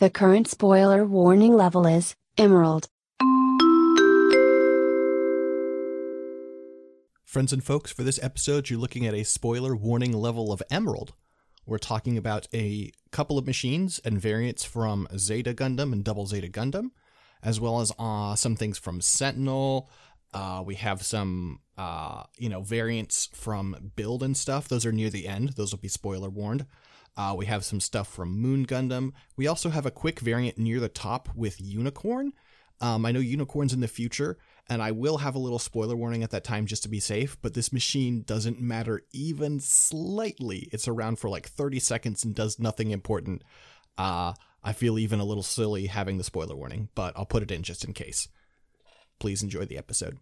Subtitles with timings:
[0.00, 2.86] The current spoiler warning level is Emerald.
[7.24, 11.14] Friends and folks, for this episode, you're looking at a spoiler warning level of Emerald.
[11.66, 16.46] We're talking about a couple of machines and variants from Zeta Gundam and Double Zeta
[16.46, 16.92] Gundam,
[17.42, 19.90] as well as uh, some things from Sentinel.
[20.32, 24.68] Uh, we have some, uh, you know, variants from Build and stuff.
[24.68, 25.54] Those are near the end.
[25.54, 26.66] Those will be spoiler warned.
[27.18, 29.10] Uh, we have some stuff from Moon Gundam.
[29.36, 32.32] We also have a quick variant near the top with Unicorn.
[32.80, 36.22] Um, I know Unicorn's in the future, and I will have a little spoiler warning
[36.22, 40.68] at that time just to be safe, but this machine doesn't matter even slightly.
[40.70, 43.42] It's around for like 30 seconds and does nothing important.
[43.98, 47.50] Uh, I feel even a little silly having the spoiler warning, but I'll put it
[47.50, 48.28] in just in case.
[49.18, 50.18] Please enjoy the episode.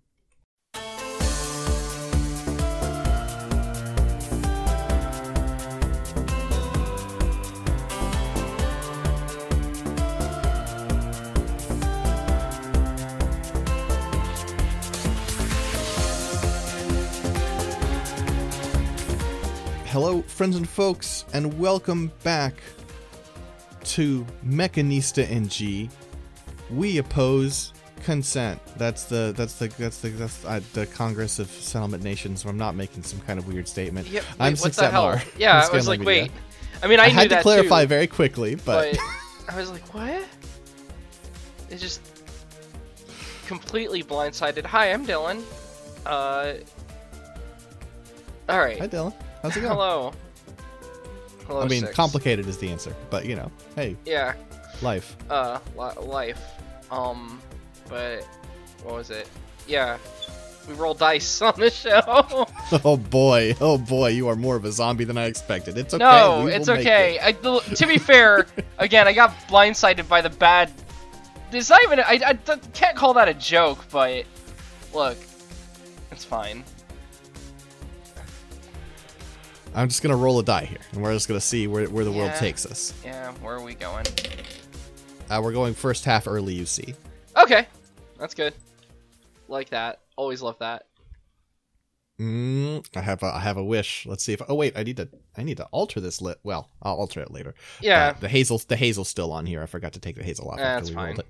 [19.97, 22.53] Hello, friends and folks, and welcome back
[23.85, 25.89] to Mechanista NG.
[26.71, 28.61] We oppose consent.
[28.77, 32.45] That's the that's the that's the that's uh, the Congress of Settlement Nations.
[32.45, 34.07] I'm not making some kind of weird statement.
[34.09, 35.19] Yep, I'm wait, what the hell?
[35.39, 36.25] Yeah, I was like, Media.
[36.25, 36.31] wait.
[36.83, 39.01] I mean, I, I, had to clarify too, very quickly, but, but
[39.49, 40.23] I was like, what?
[41.71, 42.03] It just
[43.47, 44.67] completely blindsided.
[44.67, 45.43] Hi, I'm Dylan.
[46.05, 46.53] Uh,
[48.51, 48.79] all right.
[48.79, 49.15] hi Dylan,
[49.47, 49.73] how's it going?
[49.73, 50.13] Hello.
[51.47, 51.61] Hello.
[51.63, 51.95] I mean, Six.
[51.95, 54.35] complicated is the answer, but you know, hey, Yeah.
[54.83, 55.17] life.
[55.31, 56.41] Uh, li- life.
[56.91, 57.41] Um,
[57.89, 58.23] but
[58.83, 59.29] what was it?
[59.67, 59.99] Yeah.
[60.69, 62.47] We roll dice on the show.
[62.85, 65.79] Oh boy, oh boy, you are more of a zombie than I expected.
[65.79, 66.03] It's okay.
[66.03, 67.15] no, it's okay.
[67.17, 67.23] it.
[67.23, 70.73] I, the- to be fair, again, I got blindsided by the bad.
[71.53, 72.01] It's not even.
[72.01, 72.21] I.
[72.27, 72.35] I
[72.73, 74.25] can't call that a joke, but
[74.93, 75.17] look,
[76.11, 76.65] it's fine.
[79.77, 82.11] I'm just gonna roll a die here, and we're just gonna see where, where the
[82.11, 82.95] world takes us.
[83.05, 84.07] Yeah, where are we going?
[85.29, 86.95] Uh, we're going first half early, you see.
[87.37, 87.67] Okay,
[88.19, 88.55] that's good.
[89.49, 90.01] Like that.
[90.17, 90.87] Always love that.
[92.19, 94.07] Mm, I have a, I have a wish.
[94.07, 94.41] Let's see if.
[94.49, 96.39] Oh wait, I need to I need to alter this lit.
[96.43, 97.55] Well, I'll alter it later.
[97.83, 99.63] Yeah, Uh, the hazel the hazel's still on here.
[99.63, 100.59] I forgot to take the hazel off.
[100.59, 101.19] Eh, that's we rolled fine.
[101.19, 101.27] it.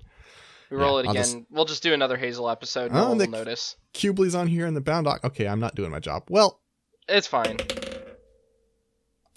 [0.71, 1.15] we roll yeah, it again.
[1.23, 2.91] just- We'll just do another Hazel episode.
[2.93, 3.75] Oh, No one the- will notice.
[3.93, 5.07] Qubeley's on here and the bound.
[5.25, 6.23] Okay, I'm not doing my job.
[6.29, 6.61] Well,
[7.09, 7.57] It's fine.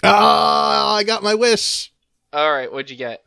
[0.03, 1.93] Ah, I got my wish.
[2.33, 3.23] All right, what'd you get?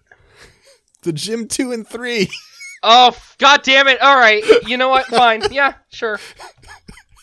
[1.04, 2.30] The gym two and three.
[2.86, 4.02] Oh, god damn it!
[4.02, 5.06] All right, you know what?
[5.06, 5.44] Fine.
[5.54, 6.20] Yeah, sure.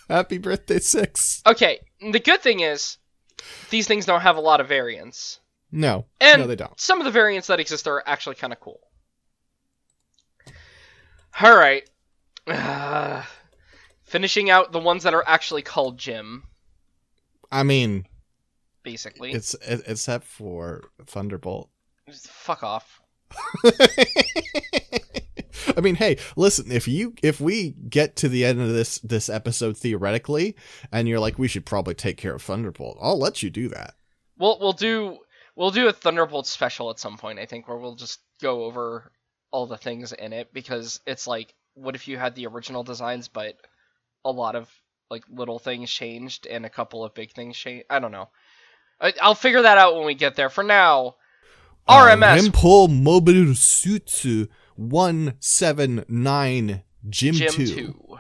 [0.09, 1.43] Happy birthday six.
[1.47, 1.81] Okay.
[2.01, 2.97] The good thing is,
[3.69, 5.39] these things don't have a lot of variants.
[5.71, 6.81] No, And no, they don't.
[6.81, 8.81] some of the variants that exist are actually kind of cool.
[11.43, 11.87] All right.
[14.05, 16.45] finishing out the ones that are actually called Jim,
[17.53, 18.07] I mean,
[18.83, 19.33] basically.
[19.33, 21.71] it's it, except for Thunderbolt.
[22.13, 23.01] Fuck off.
[25.77, 29.29] I mean, hey, listen, if you if we get to the end of this this
[29.29, 30.57] episode theoretically
[30.91, 33.95] and you're like we should probably take care of Thunderbolt, I'll let you do that.
[34.39, 35.19] We'll we'll do
[35.57, 37.39] we'll do a Thunderbolt special at some point.
[37.39, 39.13] I think where we'll just go over
[39.51, 43.29] all the things in it because it's like, what if you had the original designs,
[43.29, 43.55] but
[44.25, 44.69] a lot of
[45.11, 47.85] like little things changed and a couple of big things changed.
[47.91, 48.29] I don't know.
[49.21, 50.49] I'll figure that out when we get there.
[50.51, 51.17] For now,
[51.89, 57.67] RMS Uh, Renpol Mobile Sutsu 179 Gym, Gym 2.
[57.67, 58.19] 2.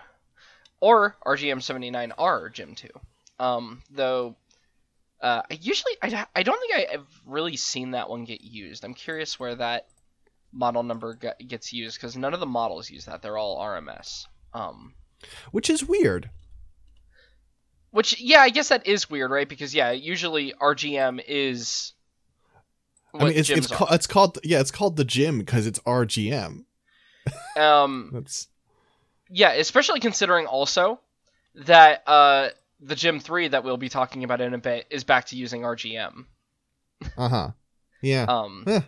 [0.80, 2.88] Or RGM79R Gym 2.
[3.38, 4.36] Um, though,
[5.20, 8.84] uh, I usually, I, I don't think I have really seen that one get used.
[8.84, 9.86] I'm curious where that
[10.52, 13.22] model number get, gets used, because none of the models use that.
[13.22, 14.26] They're all RMS.
[14.54, 14.94] Um,
[15.52, 16.30] Which is weird.
[17.90, 19.48] Which, yeah, I guess that is weird, right?
[19.48, 21.92] Because, yeah, usually RGM is.
[23.12, 26.64] I mean, it's it's, ca- it's called yeah, it's called the gym because it's RGM.
[27.56, 28.46] Um, That's
[29.28, 31.00] Yeah, especially considering also
[31.56, 32.50] that uh,
[32.80, 35.62] the Gym 3 that we'll be talking about in a bit is back to using
[35.62, 36.24] RGM.
[37.18, 37.50] uh huh.
[38.00, 38.26] Yeah.
[38.28, 38.80] Um, Eh,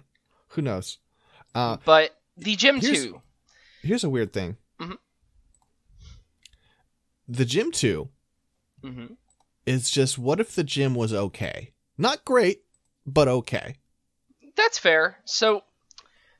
[0.50, 0.98] who knows?
[1.54, 3.20] Uh, but the Gym here's- 2,
[3.82, 4.56] here's a weird thing.
[4.80, 4.98] Mhm.
[7.28, 8.08] The gym two
[8.82, 9.14] hmm
[9.66, 11.72] is just what if the gym was okay?
[11.98, 12.62] Not great,
[13.06, 13.76] but okay.
[14.56, 15.18] that's fair.
[15.24, 15.64] So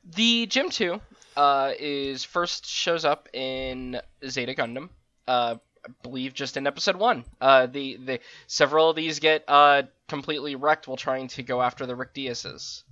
[0.03, 1.01] the Gym 2
[1.37, 4.89] uh, is first shows up in Zeta Gundam.
[5.27, 5.55] Uh,
[5.85, 7.25] I believe just in episode one.
[7.41, 11.85] Uh, the the several of these get uh completely wrecked while trying to go after
[11.85, 12.83] the Rick Dias's.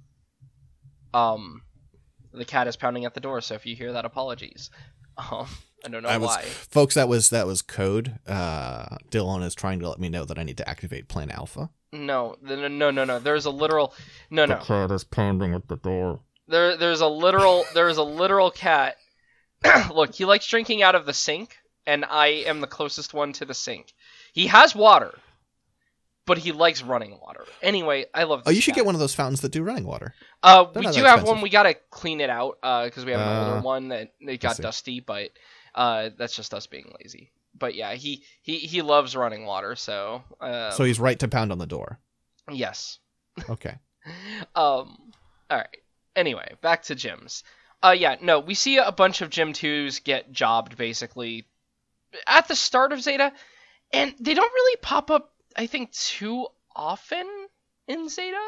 [1.13, 1.63] Um,
[2.33, 4.69] The cat is pounding at the door, so if you hear that, apologies.
[5.17, 5.47] Um,
[5.85, 6.41] I don't know I was, why.
[6.43, 6.95] folks.
[6.95, 8.19] That was that was code.
[8.27, 11.69] Uh, Dylan is trying to let me know that I need to activate Plan Alpha.
[11.93, 13.19] No, no, no, no, no.
[13.19, 13.93] There's a literal.
[14.29, 14.57] No, no.
[14.57, 16.21] cat is pounding at the door.
[16.47, 17.65] There, there's a literal.
[17.73, 18.95] There is a literal cat.
[19.93, 23.45] Look, he likes drinking out of the sink, and I am the closest one to
[23.45, 23.93] the sink.
[24.33, 25.13] He has water,
[26.25, 27.45] but he likes running water.
[27.61, 28.43] Anyway, I love.
[28.45, 28.77] Oh, you should cat.
[28.77, 30.13] get one of those fountains that do running water.
[30.43, 31.27] Uh, They're we do have expensive.
[31.27, 31.41] one.
[31.41, 34.57] We gotta clean it out because we have an Uh, older one that it got
[34.57, 35.31] dusty, but
[35.75, 37.31] uh, that's just us being lazy.
[37.57, 41.51] But yeah, he he he loves running water, so uh, so he's right to pound
[41.51, 41.99] on the door.
[42.51, 42.99] yes.
[43.49, 43.75] Okay.
[44.55, 44.97] Um.
[45.51, 45.77] All right.
[46.15, 47.43] Anyway, back to gyms.
[47.83, 51.45] Uh, yeah, no, we see a bunch of Gym twos get jobbed basically
[52.25, 53.31] at the start of Zeta,
[53.93, 55.33] and they don't really pop up.
[55.55, 57.27] I think too often
[57.87, 58.41] in Zeta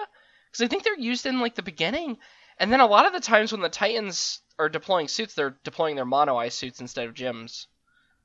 [0.51, 2.17] because I think they're used in like the beginning,
[2.59, 5.95] and then a lot of the times when the Titans are deploying suits, they're deploying
[5.95, 7.65] their mono eye suits instead of gyms.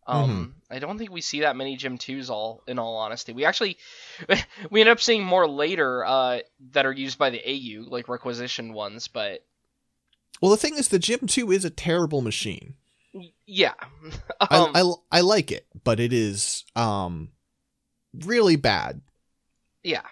[0.07, 2.31] Um, I don't think we see that many Gym twos.
[2.31, 3.77] All in all honesty, we actually
[4.71, 6.39] we end up seeing more later uh,
[6.73, 9.09] that are used by the AU, like requisition ones.
[9.09, 9.45] But
[10.41, 12.75] Well, the thing is, the Gym Two is a terrible machine.
[13.45, 13.75] yeah,
[14.41, 17.33] um, I, I I like it, but it is um
[18.15, 19.03] really bad.
[19.83, 20.07] Yeah.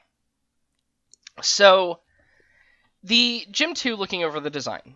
[1.41, 2.01] So,
[3.07, 4.95] the Gym 2, looking over the design,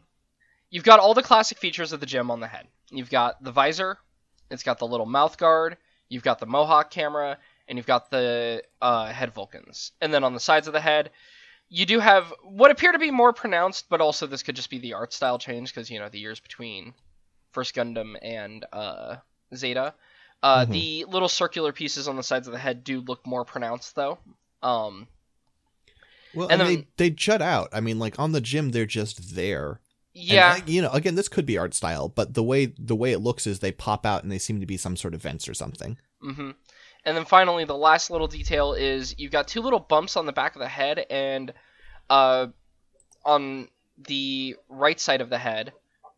[0.70, 2.66] you've got all the classic features of the Gym on the head.
[2.90, 3.98] You've got the visor,
[4.50, 5.76] it's got the little mouth guard,
[6.08, 9.92] you've got the Mohawk camera, and you've got the uh, head Vulcans.
[10.00, 11.10] And then on the sides of the head,
[11.68, 14.78] you do have what appear to be more pronounced, but also this could just be
[14.78, 16.94] the art style change because, you know, the years between
[17.52, 19.16] First Gundam and uh,
[19.54, 19.94] Zeta.
[20.42, 20.72] Uh, Mhm.
[20.72, 24.18] The little circular pieces on the sides of the head do look more pronounced, though.
[24.62, 25.06] Um,
[26.34, 27.68] Well, And and, then- they they jut out.
[27.72, 29.80] I mean, like on the gym, they're just there.
[30.12, 33.12] Yeah, uh, you know, again, this could be art style, but the way the way
[33.12, 35.48] it looks is they pop out and they seem to be some sort of vents
[35.48, 35.98] or something.
[36.20, 36.50] hmm
[37.04, 40.32] And then finally, the last little detail is you've got two little bumps on the
[40.32, 41.52] back of the head, and
[42.10, 42.48] uh,
[43.24, 43.68] on
[43.98, 45.72] the right side of the head,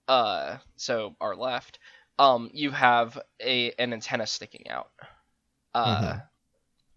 [0.08, 1.78] uh, so our left,
[2.18, 4.90] um, you have a an antenna sticking out.
[5.74, 6.22] Uh, Mhm.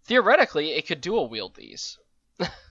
[0.06, 1.98] Theoretically, it could dual wield these.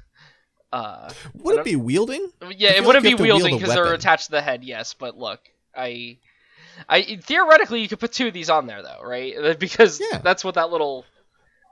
[0.75, 2.29] uh, Would it be wielding?
[2.55, 4.63] yeah, it wouldn't like be have to wield wielding because they're attached to the head.
[4.63, 5.39] Yes, but look,
[5.75, 6.17] I,
[6.89, 9.35] I theoretically you could put two of these on there though, right?
[9.59, 10.19] Because Yeah.
[10.19, 11.05] that's what that little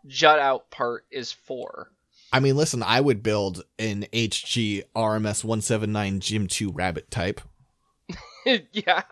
[0.08, 1.90] jut out part is for.
[2.32, 7.42] I mean, listen, I would build an HG RMS 179 Gym 2 Rabbit type.
[8.72, 9.04] yeah,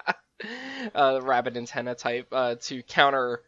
[0.96, 3.42] uh, rabbit antenna type uh, to counter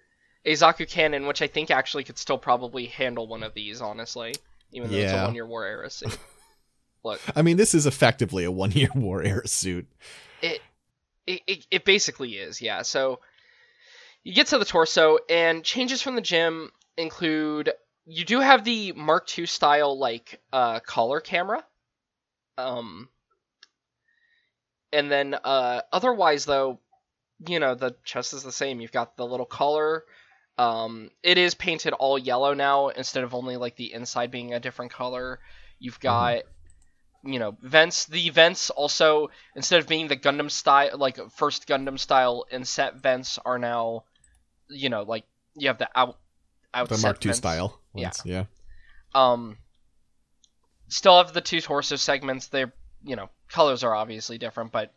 [0.45, 4.35] a Zaku cannon, which I think actually could still probably handle one of these, honestly,
[4.73, 5.23] even though it's a Yeah.
[5.25, 6.17] one-year war era suit.
[7.03, 9.87] Look, I mean, this is effectively a one year war era suit.
[10.41, 10.61] it,
[11.27, 12.81] it it basically is, yeah.
[12.81, 13.19] So
[14.23, 17.71] you get to the torso, and changes from the gym include
[18.05, 21.63] you do have the Mark II style like uh, collar camera,
[22.57, 23.09] um,
[24.91, 26.79] and then uh, otherwise though,
[27.47, 28.79] you know the chest is the same.
[28.79, 30.05] You've got the little collar.
[30.57, 34.59] Um, it is painted all yellow now instead of only like the inside being a
[34.59, 35.39] different color.
[35.79, 36.43] You've got
[37.25, 41.97] you know vents the vents also instead of being the gundam style like first gundam
[41.97, 44.03] style inset vents are now
[44.69, 45.23] you know like
[45.55, 46.17] you have the out
[46.73, 47.37] outset The Mark II vents.
[47.37, 47.79] style.
[47.95, 48.07] Yeah.
[48.07, 48.43] ones, Yeah.
[49.15, 49.57] um
[50.89, 52.73] still have the two torso segments they're
[53.05, 54.93] you know colors are obviously different but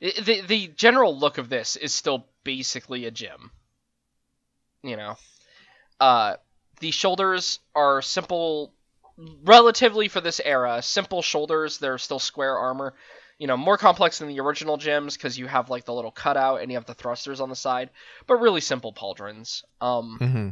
[0.00, 3.50] the the general look of this is still basically a gym
[4.86, 5.16] you know.
[6.00, 6.36] Uh
[6.80, 8.72] the shoulders are simple
[9.44, 12.94] relatively for this era simple shoulders they're still square armor.
[13.38, 16.60] You know more complex than the original gyms because you have like the little cutout
[16.60, 17.90] and you have the thrusters on the side
[18.26, 19.62] but really simple pauldrons.
[19.80, 20.48] Um hmm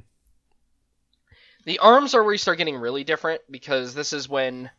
[1.65, 4.71] the arms are where you start getting really different because this is when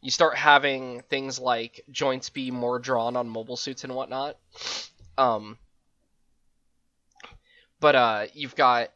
[0.00, 4.36] you start having things like joints be more drawn on mobile suits and whatnot.
[5.18, 5.58] Um,
[7.80, 8.90] but uh, you've got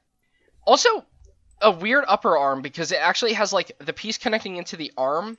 [0.66, 1.04] also
[1.61, 5.38] a weird upper arm because it actually has like the piece connecting into the arm,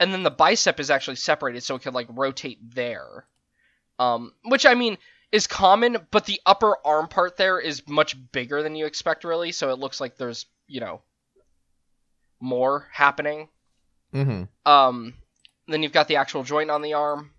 [0.00, 3.26] and then the bicep is actually separated so it can like rotate there.
[3.98, 4.98] Um, which I mean
[5.32, 9.52] is common, but the upper arm part there is much bigger than you expect, really.
[9.52, 11.00] So it looks like there's you know
[12.40, 13.48] more happening.
[14.12, 15.14] hmm Um,
[15.68, 17.30] then you've got the actual joint on the arm,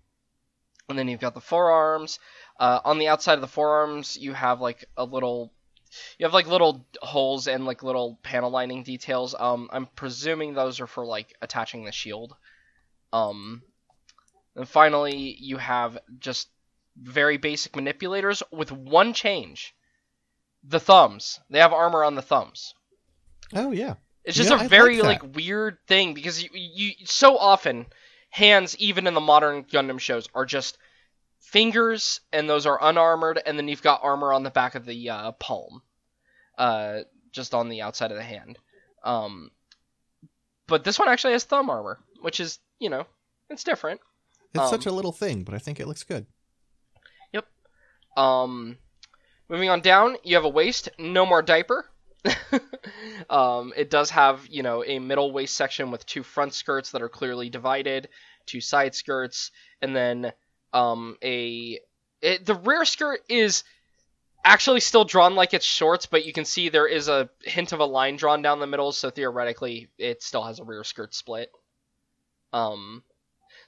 [0.88, 2.18] and then you've got the forearms.
[2.58, 5.52] Uh, on the outside of the forearms, you have like a little,
[6.18, 9.34] you have like little holes and like little panel lining details.
[9.38, 12.34] Um, I'm presuming those are for like attaching the shield.
[13.12, 13.62] Um,
[14.56, 16.50] And finally, you have just
[16.96, 19.74] very basic manipulators with one change.
[20.64, 21.40] The thumbs.
[21.50, 22.74] They have armor on the thumbs.
[23.54, 23.94] Oh yeah.
[24.24, 25.02] It's just Yeah, a like very that.
[25.02, 27.86] like weird thing because you, you so often
[28.30, 30.78] hands even in the modern Gundam shows are just
[31.40, 35.10] fingers and those are unarmored and then you've got armor on the back of the
[35.10, 35.82] uh, palm.
[36.56, 38.58] Uh just on the outside of the hand.
[39.04, 39.50] Um
[40.66, 43.06] but this one actually has thumb armor, which is, you know,
[43.48, 44.00] it's different.
[44.54, 46.26] It's Um, such a little thing, but I think it looks good.
[47.32, 47.46] Yep.
[48.16, 48.76] Um,
[49.48, 51.88] moving on down, you have a waist, no more diaper.
[53.30, 57.02] um, it does have, you know, a middle waist section with two front skirts that
[57.02, 58.08] are clearly divided,
[58.46, 60.32] two side skirts, and then
[60.72, 61.80] um, a
[62.20, 63.64] it, the rear skirt is
[64.44, 67.80] actually still drawn like it's shorts, but you can see there is a hint of
[67.80, 71.50] a line drawn down the middle, so theoretically it still has a rear skirt split.
[72.52, 73.02] Um,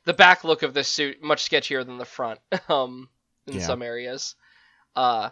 [0.04, 2.40] the back look of this suit much sketchier than the front.
[2.68, 3.08] um,
[3.46, 3.66] in Yeah.
[3.66, 4.34] some areas.
[4.94, 5.30] Uh,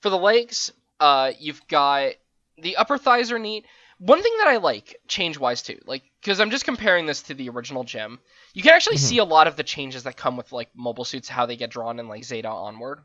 [0.00, 2.12] for the legs, uh, you've got
[2.58, 3.66] the upper thighs are neat.
[4.04, 7.34] One thing that I like change wise too, like because I'm just comparing this to
[7.34, 8.20] the original gem,
[8.52, 8.98] you can actually Mhm.
[8.98, 11.70] see a lot of the changes that come with like mobile suits, how they get
[11.70, 13.02] drawn in like Zeta onward.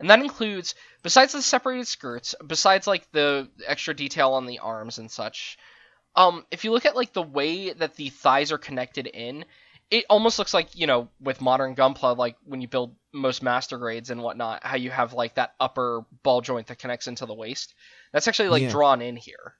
[0.00, 4.98] And that includes, besides the separated skirts, besides like the extra detail on the arms
[4.98, 5.58] and such,
[6.16, 9.44] um, if you look at like the way that the thighs are connected in,
[9.90, 13.78] it almost looks like you know with modern gunpla like when you build most master
[13.78, 17.34] grades and whatnot how you have like that upper ball joint that connects into the
[17.34, 17.74] waist
[18.16, 18.70] that's actually like Yeah.
[18.70, 19.54] drawn in here.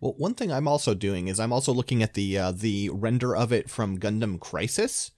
[0.00, 3.34] Well, one thing I'm also doing is I'm also looking at the uh, the render
[3.36, 5.12] of it from Gundam Crisis,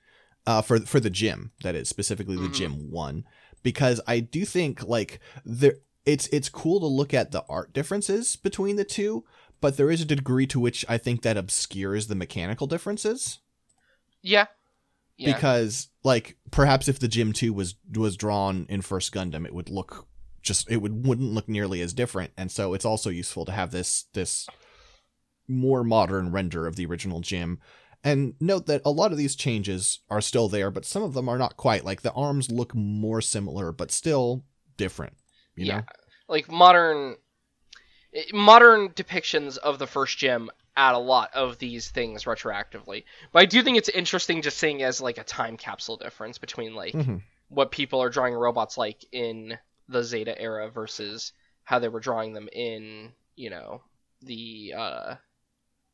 [0.47, 1.53] uh, for for the gym.
[1.63, 2.55] That is specifically the Mhm.
[2.55, 3.25] gym one,
[3.63, 8.37] because I do think like there it's it's cool to look at the art differences
[8.37, 9.25] between the two,
[9.61, 13.39] but there is a degree to which I think that obscures the mechanical differences.
[14.23, 14.47] Yeah.
[15.17, 15.35] Yeah.
[15.35, 19.71] Because like perhaps if the gym 2 was was drawn in first Gundam it would
[19.71, 20.08] look
[20.49, 22.33] just it would wouldn't look nearly as different.
[22.37, 24.49] And so it's also useful to have this this
[25.47, 27.61] more modern render of the original gym.
[28.05, 31.29] And note that a lot of these changes are still there but some of them
[31.29, 31.85] are not quite.
[31.85, 34.45] Like the arms look more similar but still
[34.77, 35.15] different
[35.57, 35.77] you yeah.
[35.79, 35.83] know?
[36.29, 37.17] Like modern
[38.15, 43.05] eh, modern depictions of the first gem add a lot of these things retroactively.
[43.33, 46.75] But i do think it's interesting just seeing as like a time capsule difference between
[46.75, 47.23] like Mhm.
[47.49, 49.59] what people are drawing robots like in
[49.89, 51.33] the Zeta era versus
[51.65, 53.83] how they were drawing them in, you know,
[54.23, 55.15] the uh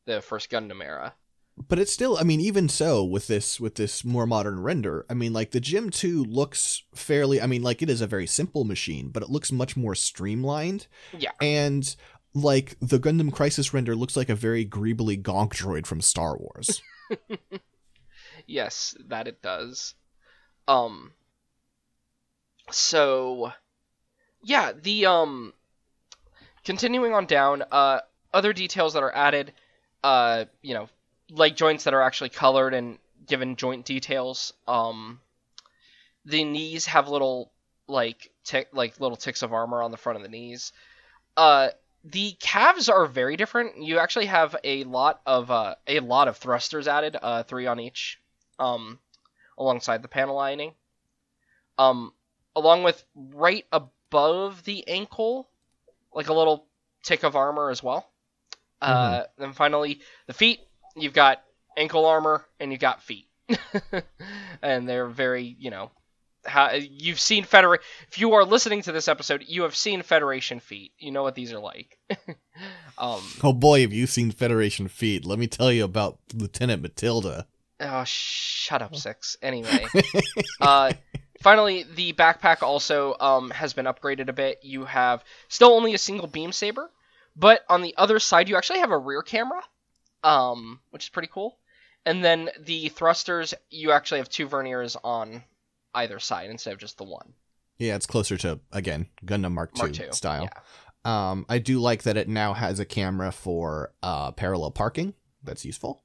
[0.05, 1.13] the first Gundam era.
[1.69, 5.13] but it's still i mean even so with this with this more modern render i
[5.13, 8.63] mean like the gym 2 looks fairly i mean like it is a very simple
[8.65, 10.87] machine but it looks much more streamlined
[11.17, 11.31] Yeah.
[11.41, 11.95] and
[12.33, 16.81] like the gundam crisis render looks like a very greebly gonk droid from star wars
[18.47, 19.95] Yes, that it does.
[20.67, 21.13] Um
[22.71, 23.51] so
[24.45, 25.53] yeah, the um
[26.63, 27.99] continuing on down, uh
[28.33, 29.53] other details that are added,
[30.03, 30.89] uh, you know,
[31.31, 34.53] leg joints that are actually colored and given joint details.
[34.67, 35.19] Um
[36.25, 37.51] the knees have little
[37.87, 40.71] like tick like little ticks of armor on the front of the knees.
[41.35, 41.69] Uh
[42.03, 43.83] the calves are very different.
[43.83, 47.79] You actually have a lot of uh, a lot of thrusters added, uh, three on
[47.79, 48.19] each,
[48.59, 48.99] um,
[49.57, 50.75] alongside the panel lining.
[51.79, 52.13] Um,
[52.55, 53.65] along with right
[54.15, 55.49] above the ankle,
[56.13, 56.67] like a little
[57.03, 58.09] tick of armor as well.
[58.81, 60.59] Uh, then finally, the feet.
[60.95, 61.41] You've got
[61.75, 63.27] ankle armor and you've got feet,
[64.61, 65.91] and they're very, you know,
[66.45, 67.83] how you've seen Federation.
[68.07, 70.93] If you are listening to this episode, you have seen Federation feet.
[70.97, 71.97] You know what these are like.
[72.97, 77.47] um, oh boy have you seen federation feet let me tell you about lieutenant matilda
[77.79, 79.37] Oh, shut up, six.
[79.41, 79.85] Anyway,
[80.61, 80.93] uh,
[81.45, 84.59] finally, the backpack also um, has been upgraded a bit.
[84.63, 86.89] You have still only a single beam saber,
[87.35, 89.61] but on the other side, you actually have a rear camera,
[90.23, 91.57] um, which is pretty cool.
[92.05, 95.43] And then the thrusters, you actually have two verniers on
[95.93, 97.33] either side instead of just the one.
[97.77, 100.49] yeah it's closer to again gundam mark II, Mark II style
[101.05, 101.29] Yeah.
[101.29, 105.63] um i do like that it now has a camera for uh parallel parking that's
[105.65, 106.03] useful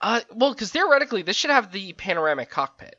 [0.00, 2.96] Uh, well, because theoretically, this should have the panoramic cockpit.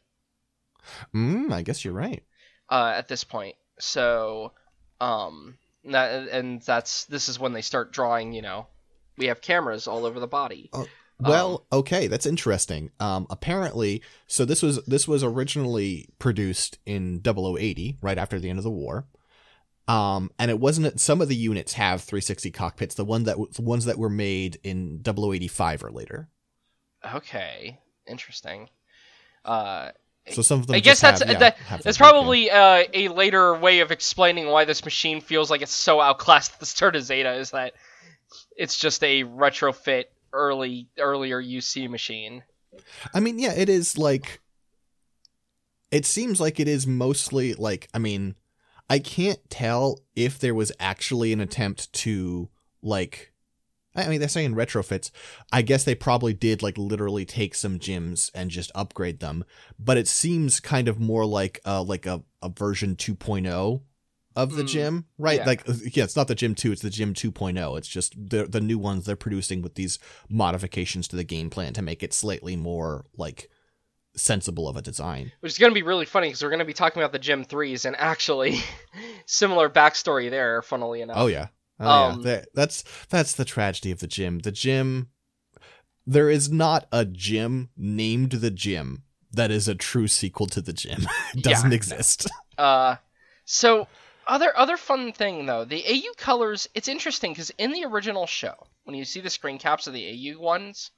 [1.13, 2.23] Mm, i guess you're right
[2.69, 3.55] uh, at this point.
[3.79, 4.51] So,
[4.99, 8.33] um, that, and that's this is when they start drawing.
[8.33, 8.67] You know,
[9.17, 10.71] we have cameras all over the body.
[11.19, 12.91] Well, okay, that's interesting.
[12.99, 18.59] Um, apparently, so this was this was originally produced in 0080, right after the end
[18.59, 19.05] of the war.
[19.87, 20.99] Um, and it wasn't.
[20.99, 22.95] Some of the units have 360 cockpits.
[22.95, 26.29] The one that the ones that were made in 0085 or later.
[27.13, 27.79] Okay.
[28.07, 28.69] interesting.
[29.45, 29.91] Uh,
[30.31, 30.75] So some of them.
[30.75, 31.39] I just guess that's have, yeah, that, that's them built I guess in.
[31.39, 32.13] that's Some of them that, just have- yeah, that's have them that's built in.
[32.13, 36.59] probably uh, a later way of explaining why this machine feels like it's so outclassed
[36.59, 37.73] the start Zeta is that
[38.55, 42.43] it's just a retrofit early earlier UC machine.
[43.13, 44.39] I mean, yeah, it is like.
[45.91, 47.87] It seems like it is mostly like.
[47.93, 48.35] I mean,
[48.89, 52.49] I can't tell if there was actually an attempt to
[52.81, 53.32] like.
[53.95, 55.11] I mean, they're saying retrofits.
[55.51, 59.45] I guess they probably did like literally take some gyms and just upgrade them.
[59.77, 63.81] But it seems kind of more like uh like a, a version 2.0
[64.35, 65.37] of the Mm, gym, right?
[65.37, 65.45] yeah.
[65.45, 67.77] Like uh, yeah, it's not the gym 2, it's the gym 2.0.
[67.77, 71.73] It's just the the new ones they're producing with these modifications to the game plan
[71.73, 73.49] to make it slightly more like
[74.15, 75.31] sensible of a design.
[75.39, 77.19] Which is going to be really funny because we're going to be talking about the
[77.19, 78.59] Gym 3s, and actually,
[79.25, 81.17] similar backstory there, funnily enough.
[81.19, 81.47] Oh yeah.
[81.83, 82.23] Oh Um, yeah.
[82.23, 84.39] That- that's that's the tragedy of the gym.
[84.39, 85.09] The gym
[86.05, 90.73] there is not a gym named the gym that is a true sequel to the
[90.73, 91.07] gym.
[91.35, 91.75] it doesn't Yeah.
[91.75, 92.27] exist.
[92.55, 92.97] Uh,
[93.45, 93.87] so
[94.27, 96.69] other other fun thing though, the AU colors.
[96.75, 100.05] It's interesting because in the original show, when you see the screen caps of the
[100.05, 100.91] AU ones,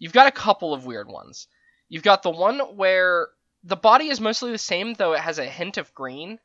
[0.00, 1.46] you've got a couple of weird ones.
[1.88, 3.28] You've got the one where
[3.62, 6.40] the body is mostly the same, though it has a hint of green,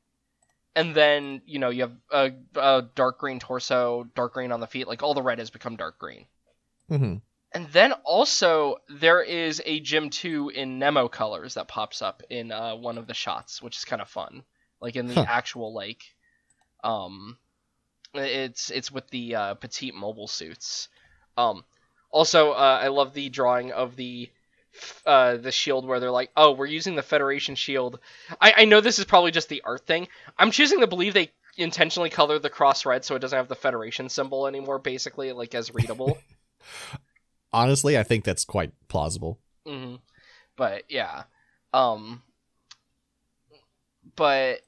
[0.78, 4.68] and then you know you have a, a dark green torso, dark green on the
[4.68, 4.88] feet.
[4.88, 6.28] Like all the red has become dark green.
[6.90, 7.18] hmm
[7.54, 12.52] And then also there is a Gym 2 in Nemo colors that pops up in
[12.52, 14.44] uh, one of the shots, which is kind of fun.
[14.82, 15.28] Like in the Huh.
[15.28, 16.04] actual like
[16.84, 17.38] um
[18.14, 20.90] it's it's with the uh, petite mobile suits.
[21.38, 21.66] Um
[22.12, 24.32] also uh, I love the drawing of the
[25.06, 28.00] uh, the shield where they're like, "Oh, we're using the Federation shield."
[28.40, 30.08] I, I know this is probably just the art thing.
[30.38, 33.56] I'm choosing to believe they intentionally colored the cross red so it doesn't have the
[33.56, 36.18] Federation symbol anymore, basically, like as readable.
[37.54, 39.40] Honestly, I think that's quite plausible.
[39.66, 39.96] hmm
[40.56, 41.24] But yeah,
[41.74, 42.22] um,
[44.16, 44.62] but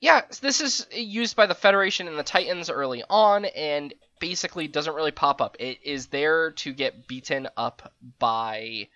[0.00, 4.94] yeah, this is used by the Federation and the Titans early on, and basically doesn't
[4.94, 5.56] really pop up.
[5.58, 8.88] It is there to get beaten up by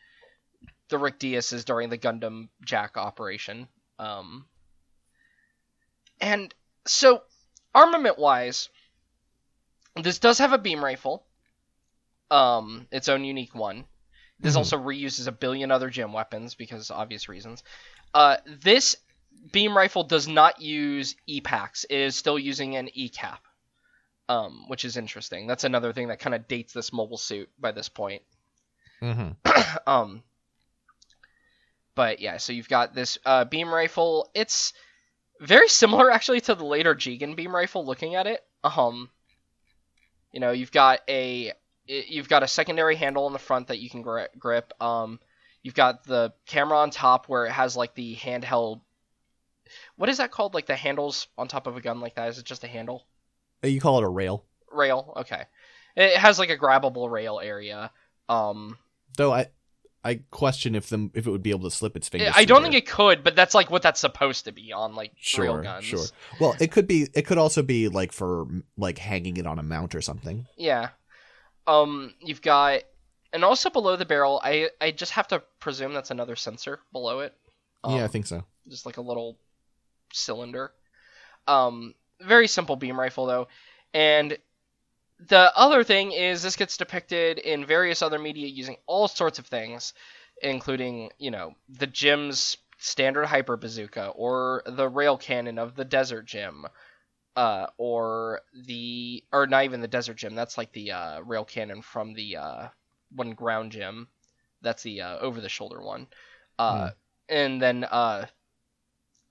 [0.90, 3.68] the Rick Dias's during the Gundam Jack operation.
[3.98, 4.46] Um,
[6.20, 6.54] and
[6.86, 7.22] so,
[7.74, 8.68] armament wise,
[9.96, 11.26] this does have a beam rifle,
[12.30, 13.84] um, its own unique one.
[14.38, 14.58] This Mhm.
[14.58, 17.62] also reuses a billion other gem weapons because obvious reasons.
[18.14, 18.96] Uh, this
[19.52, 21.84] beam rifle does not use E-packs.
[21.84, 23.42] It is still using an E-cap,
[24.28, 25.46] um, which is interesting.
[25.46, 28.22] That's another thing that kind of dates this mobile suit by this point.
[29.00, 29.30] hmm
[29.86, 30.22] um,
[32.00, 34.30] but yeah, so you've got this uh, beam rifle.
[34.32, 34.72] It's
[35.38, 37.84] very similar actually to the later Jegan beam rifle.
[37.84, 39.10] Looking at it, um,
[40.32, 41.52] you know, you've got a
[41.86, 44.72] you've got a secondary handle in the front that you can gri- grip.
[44.80, 45.20] Um,
[45.62, 48.80] you've got the camera on top where it has like the handheld.
[49.96, 50.54] What is that called?
[50.54, 52.30] Like the handles on top of a gun like that?
[52.30, 53.04] Is it just a handle?
[53.62, 55.12] You call it a rail, Rail.
[55.18, 55.42] Okay.
[55.96, 57.90] It has like a grabbable rail area.
[58.26, 58.78] Um,
[59.18, 59.34] though.
[59.34, 59.48] I
[60.02, 62.32] I question if them if it would be able to slip its fingers.
[62.34, 65.12] I don't think it could, but that's like what that's supposed to be on like
[65.16, 65.84] Sure, real guns.
[65.84, 66.04] sure.
[66.40, 67.08] Well, it could be.
[67.14, 68.46] It could also be like for
[68.78, 70.46] like hanging it on a mount or something.
[70.56, 70.88] Yeah.
[71.66, 72.80] Um, you've got,
[73.32, 77.20] and also below the barrel, I I just have to presume that's another sensor below
[77.20, 77.34] it.
[77.84, 78.44] Um, yeah, I think so.
[78.68, 79.36] just like a little
[80.12, 80.72] cylinder.
[81.46, 83.48] Um, very simple beam rifle though,
[83.92, 84.36] and
[85.28, 89.46] the other thing is this gets depicted in various other media using all sorts of
[89.46, 89.92] things,
[90.42, 96.26] including you know the gym's standard hyper bazooka or the rail cannon of the desert
[96.26, 96.66] gym.
[97.36, 100.34] Uh, or the, or not even the desert gym.
[100.34, 102.68] That's like the uh, rail cannon from the uh,
[103.14, 104.08] one ground gym.
[104.62, 106.08] That's the uh, over the shoulder one.
[106.58, 106.90] Uh,
[107.28, 108.26] and then uh,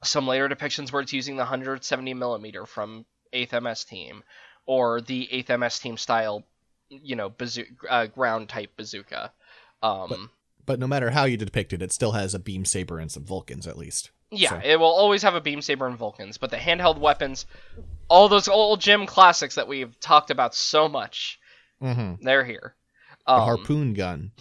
[0.03, 4.23] some later depictions where it's using the 170 millimeter from 8th MS team,
[4.65, 6.43] or the 8th MS team style,
[6.89, 9.31] you know, bazoo- uh, ground type bazooka.
[9.81, 10.29] Um,
[10.65, 13.23] But no matter how you depict it, it still has a beam saber and some
[13.25, 14.11] Vulcans at least.
[14.31, 17.45] yeah, so- it will always have a beam saber and Vulcans, but the handheld weapons,
[18.09, 21.39] all those old gym classics that we've talked about so much,
[21.81, 22.23] Mm-hmm.
[22.25, 22.75] they're here.
[23.25, 24.31] The Um, harpoon gun.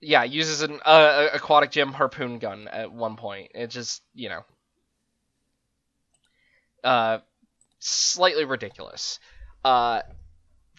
[0.00, 3.50] yeah, uses an uh, aquatic gym harpoon gun at one point.
[3.54, 4.44] It just, you know,
[6.84, 7.18] uh,
[7.78, 9.18] slightly ridiculous.
[9.64, 10.02] Uh,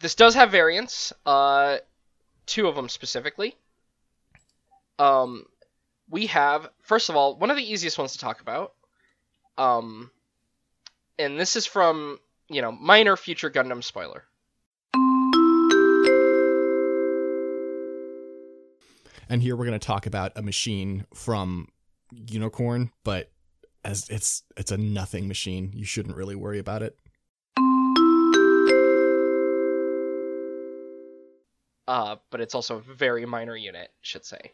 [0.01, 1.13] this does have variants.
[1.25, 1.77] Uh,
[2.45, 3.55] two of them specifically.
[4.99, 5.45] Um,
[6.09, 8.73] we have first of all one of the easiest ones to talk about.
[9.57, 10.11] Um,
[11.17, 12.19] and this is from
[12.49, 14.23] you know minor future Gundam spoiler.
[19.29, 21.69] And here we're going to talk about a machine from
[22.11, 23.31] Unicorn, but
[23.83, 25.71] as it's it's a nothing machine.
[25.73, 26.97] You shouldn't really worry about it.
[31.87, 34.53] Uh, but it's also a very minor unit, should say.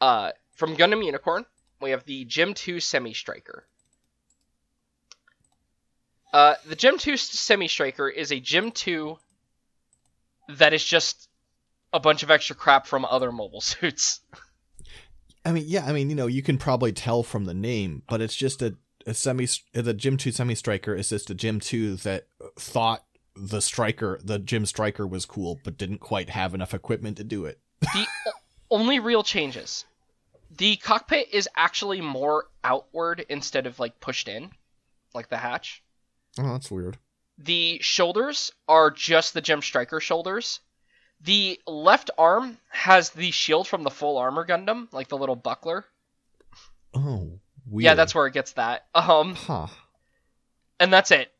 [0.00, 1.44] Uh, from Gundam Unicorn,
[1.80, 3.64] we have the Gem 2 Semi Striker.
[6.32, 9.18] Uh, the Gem 2 Semi Striker is a Gem 2
[10.56, 11.28] that is just
[11.92, 14.20] a bunch of extra crap from other mobile suits.
[15.44, 18.20] I mean, yeah, I mean, you know, you can probably tell from the name, but
[18.20, 21.96] it's just a, a semi, the Gem 2 Semi Striker is just a Gem 2
[21.96, 22.26] that
[22.58, 23.04] thought
[23.38, 27.44] the Striker, the Gem Striker was cool, but didn't quite have enough equipment to do
[27.44, 27.60] it.
[27.80, 28.06] The
[28.70, 29.84] only real changes
[30.50, 34.50] the cockpit is actually more outward instead of like pushed in,
[35.14, 35.82] like the hatch.
[36.38, 36.96] Oh, that's weird.
[37.38, 40.60] The shoulders are just the Gem Striker shoulders.
[41.20, 45.84] The left arm has the shield from the full armor Gundam, like the little buckler.
[46.94, 47.84] Oh, weird.
[47.84, 48.86] Yeah, that's where it gets that.
[48.94, 49.66] Um, Huh.
[50.80, 51.30] and that's it.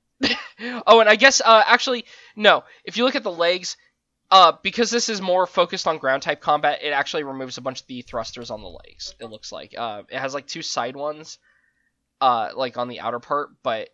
[0.87, 2.05] oh, and I guess uh, actually
[2.37, 2.65] no.
[2.85, 3.77] If you look at the legs,
[4.31, 7.81] uh, because this is more focused on ground type combat, it actually removes a bunch
[7.81, 9.15] of the thrusters on the legs.
[9.21, 11.39] It looks like uh, it has like two side ones,
[12.21, 13.89] uh, like on the outer part, but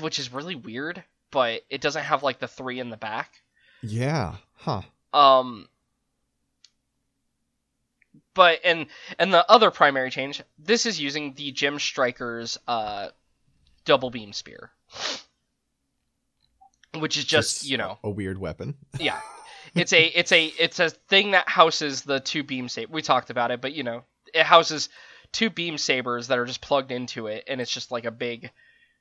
[0.00, 1.02] which is really weird.
[1.30, 3.30] But it doesn't have like the three in the back.
[3.82, 4.36] Yeah.
[4.54, 4.82] Huh.
[5.14, 5.68] Um,
[8.34, 8.86] but and
[9.18, 13.08] and the other primary change, this is using the Gem Striker's uh,
[13.84, 14.70] double beam spear,
[16.98, 18.74] which is just you know a weird weapon.
[18.98, 19.20] yeah
[19.74, 23.30] it's a it's a it's a thing that houses the two beam saber we talked
[23.30, 24.88] about it but you know it houses
[25.32, 28.50] two beam sabers that are just plugged into it and it's just like a big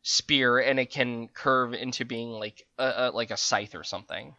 [0.03, 4.33] spear and it can curve into being like a, a like a scythe or something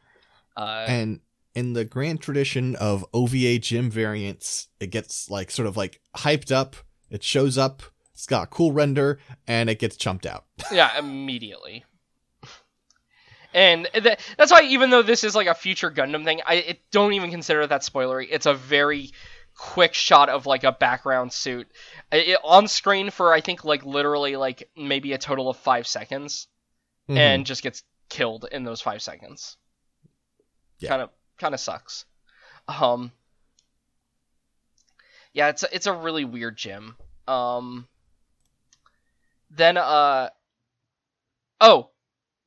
[0.56, 1.20] uh And
[1.54, 6.50] in the grand tradition of OVA gym variants, it gets like sort of like hyped
[6.50, 6.76] up.
[7.10, 7.82] It shows up.
[8.14, 10.44] It's got a cool render, and it gets chumped out.
[10.72, 11.84] yeah immediately
[13.54, 16.80] and th- that's why even though this is like a future gundam thing i it,
[16.90, 18.26] don't even consider that spoilery.
[18.30, 19.10] It's a very
[19.54, 21.68] quick shot of like a background suit.
[22.10, 26.48] It, on screen for i think like literally like maybe a total of five seconds.
[27.08, 27.18] Mhm.
[27.18, 29.56] and just gets killed in those five seconds.
[30.78, 30.88] Yeah.
[30.90, 32.04] kind of kind of sucks.
[32.68, 33.10] Um
[35.32, 36.94] yeah it's a, it's a really weird gym
[37.26, 37.88] um
[39.50, 40.28] then uh
[41.60, 41.90] oh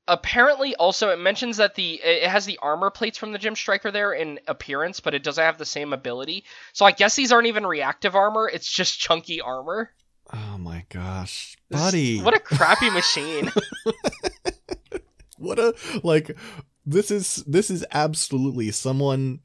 [0.08, 3.90] apparently also it mentions that the it has the armor plates from the gym striker
[3.90, 7.48] there in appearance but it doesn't have the same ability so i guess these aren't
[7.48, 9.90] even reactive armor it's just chunky armor
[10.34, 12.22] oh my gosh, This buddy!
[12.22, 13.52] what a crappy machine
[15.38, 16.36] what a like.
[16.86, 19.40] This is this is absolutely someone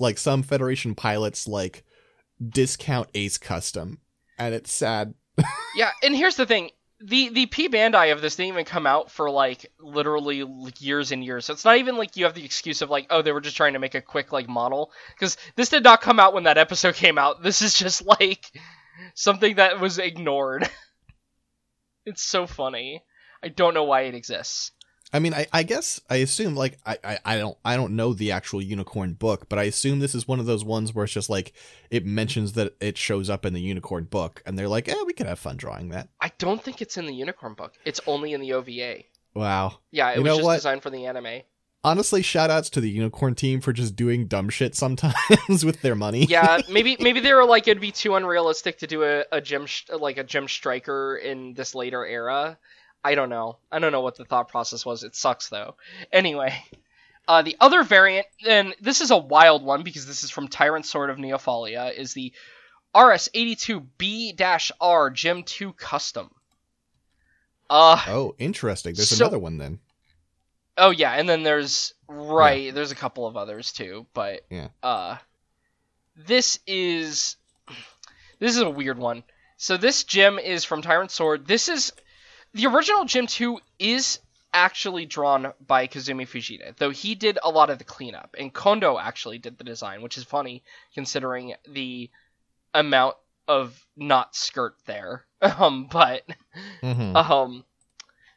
[0.00, 1.84] like some Federation pilots like
[2.46, 3.98] discount Ace Custom,
[4.38, 5.14] and it's sad.
[5.76, 9.10] yeah and here's the thing the the p bandai of this didn't even come out
[9.10, 10.44] for like literally
[10.78, 11.44] years and years.
[11.44, 13.56] So it's not even like you have the excuse of like oh they were just
[13.56, 14.90] trying to make a quick like model.
[15.14, 17.42] Because this did not come out when that episode came out.
[17.48, 18.50] This is just like
[19.14, 20.68] something that was ignored.
[22.06, 23.04] It's so funny.
[23.42, 24.72] I don't know why it exists
[25.12, 28.12] I mean, I, I guess I assume like I, I, I don't I don't know
[28.12, 31.14] the actual unicorn book, but I assume this is one of those ones where it's
[31.14, 31.52] just like
[31.90, 35.14] it mentions that it shows up in the unicorn book, and they're like, eh, we
[35.14, 36.08] could have fun drawing that.
[36.20, 39.02] i don't think it's in the unicorn book it's only in the ova
[39.34, 39.78] Wow.
[39.90, 40.54] yeah it You was just what?
[40.56, 41.42] designed for the anime
[41.84, 45.14] Honestly, shout outs to the unicorn team for just doing dumb shit sometimes
[45.64, 46.24] with their money.
[46.24, 49.64] yeah, maybe maybe they were like it'd be too unrealistic to do a, a gem
[49.64, 52.58] sh- like a gym striker in this later era.
[53.08, 53.56] I don't know.
[53.72, 55.02] I don't know what the thought process was.
[55.02, 55.76] It sucks though.
[56.12, 56.62] Anyway,
[57.26, 60.84] uh, the other variant, and this is a wild one because this is from Tyrant
[60.84, 62.32] Sword of Neofalia, is the
[62.94, 66.30] RS82B-R Gem 2 Custom.
[67.70, 68.94] Uh, Oh, interesting.
[68.94, 69.78] There's So- another one then.
[70.80, 74.68] Oh yeah, and then there's right, there's a couple of others too, but Yeah.
[74.82, 75.16] uh
[76.14, 77.36] this is
[78.38, 79.24] this is a weird one.
[79.56, 81.46] So this gem is from Tyrant Sword.
[81.48, 81.92] This is
[82.58, 84.18] the original Gem 2 is
[84.52, 88.98] actually drawn by Kazumi Fujita, though he did a lot of the cleanup, and Kondo
[88.98, 92.10] actually did the design, which is funny considering the
[92.74, 93.14] amount
[93.46, 95.24] of not skirt there.
[95.40, 96.24] Um, but
[96.82, 97.14] Mhm.
[97.14, 97.64] um,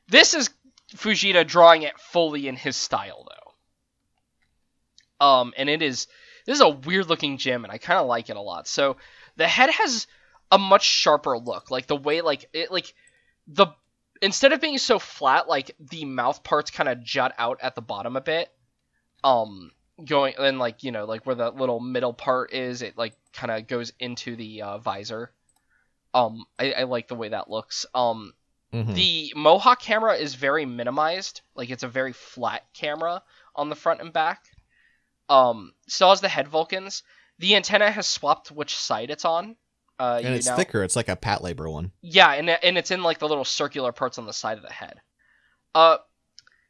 [0.07, 0.51] this is
[0.95, 3.27] Fujita drawing it fully in his style,
[5.19, 5.25] though.
[5.25, 6.05] Um, and it is
[6.45, 8.67] this is a weird looking gym, and I kind of like it a lot.
[8.67, 8.97] So
[9.35, 10.05] the head has
[10.51, 12.93] a much sharper look, like the way like it like
[13.47, 13.67] the
[14.21, 17.81] instead of being so flat, like the mouth parts kind of jut out at the
[17.81, 18.49] bottom a bit.
[19.23, 19.71] Um,
[20.03, 23.51] going and like you know like where the little middle part is, it like kind
[23.51, 25.31] of goes into the uh, visor.
[26.13, 27.85] Um, I, I like the way that looks.
[27.93, 28.33] Um,
[28.73, 28.95] Mhm.
[28.95, 31.41] the Mohawk camera is very minimized.
[31.55, 33.21] Like it's a very flat camera
[33.53, 34.45] on the front and back.
[35.27, 37.03] Um, still has the head Vulcans.
[37.39, 39.57] The antenna has swapped which side it's on.
[40.01, 40.83] Uh, and it's now- thicker.
[40.83, 41.91] It's like a Patlabor one.
[42.01, 44.73] Yeah, and and it's in like the little circular parts on the side of the
[44.73, 44.99] head.
[45.75, 45.97] Uh,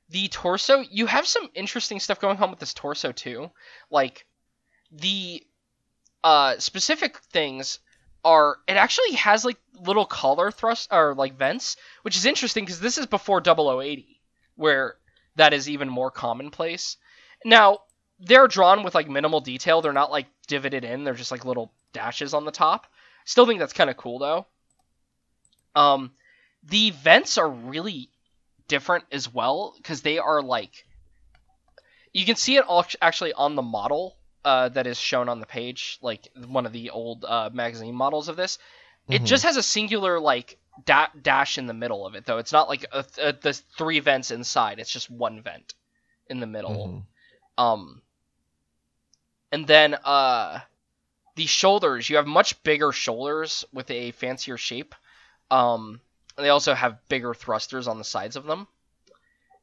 [0.10, 3.50] the torso, you have some interesting stuff going on with this torso too.
[3.90, 4.26] Like
[4.92, 5.42] the
[6.26, 7.80] uh specific things
[8.26, 12.82] are it actually has like little collar thrust or like vents, which is interesting because
[12.82, 14.20] this is before 0080,
[14.56, 14.98] where
[15.38, 16.98] that is even more commonplace.
[17.46, 17.80] Now
[18.20, 19.82] they're drawn with like minimal detail.
[19.82, 21.06] They're not like divoted in.
[21.06, 22.88] They're just like little dashes on the top.
[23.26, 24.46] Still think that's kind of cool though.
[25.76, 26.12] Um,
[26.64, 28.10] the vents are really
[28.68, 30.86] different as well because they are like
[32.14, 35.46] you can see it all actually on the model uh, that is shown on the
[35.46, 38.58] page, like one of the old uh, magazine models of this.
[39.10, 39.26] It Mhm.
[39.26, 42.38] just has a singular like da- dash in the middle of it, though.
[42.38, 44.80] It's not like a, a, the three vents inside.
[44.80, 45.74] It's just one vent
[46.28, 47.06] in the middle.
[47.58, 47.64] Mhm.
[47.64, 48.02] Um,
[49.52, 50.60] and then uh,
[51.36, 52.10] the shoulders.
[52.10, 54.96] You have much bigger shoulders with a fancier shape.
[55.50, 56.00] Um,
[56.38, 58.68] and they also have bigger thrusters on the sides of them.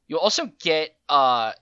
[0.07, 1.52] You also get uh,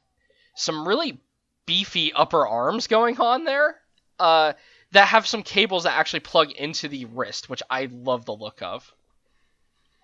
[0.54, 1.20] some really
[1.66, 3.76] beefy upper arms going on there.
[4.18, 4.54] Uh,
[4.92, 8.62] that have some cables that actually plug into the wrist, which I love the look
[8.62, 8.90] of.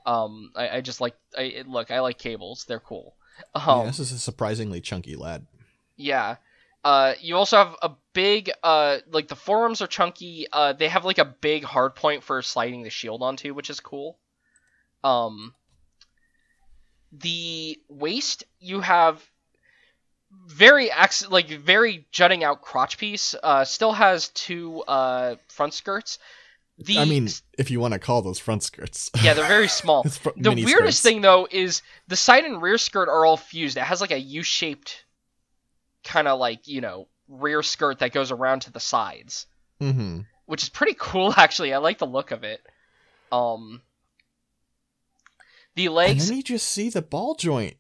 [0.05, 1.91] Um, I, I just like I look.
[1.91, 3.15] I like cables; they're cool.
[3.55, 5.47] Um, yeah, this is a surprisingly chunky lad.
[5.97, 6.37] yeah.
[6.85, 10.47] Uh, you also have a big, uh, like the forearms are chunky.
[10.53, 13.79] Uh, they have like a big hard point for sliding the shield onto, which is
[13.81, 14.18] cool.
[15.05, 15.55] Um,
[17.12, 19.23] the waist, you have
[20.47, 23.35] very ac- like very jutting out crotch piece.
[23.42, 26.18] Uh, still has two uh front skirts.
[26.79, 29.11] The I mean, if you want to call those front skirts.
[29.23, 30.03] yeah, they're very small.
[30.09, 31.03] Fr- The weirdest skirts.
[31.03, 33.77] thing though is the side and rear skirt are all fused.
[33.77, 35.05] It has like a U-shaped
[36.05, 39.47] kind of like, you know, rear skirt that goes around to the sides,
[39.81, 40.27] Mhm.
[40.47, 41.73] which is pretty cool actually.
[41.73, 42.61] I like the look of it.
[43.31, 43.83] Um
[45.75, 47.77] the And legs, then you just see the ball joint.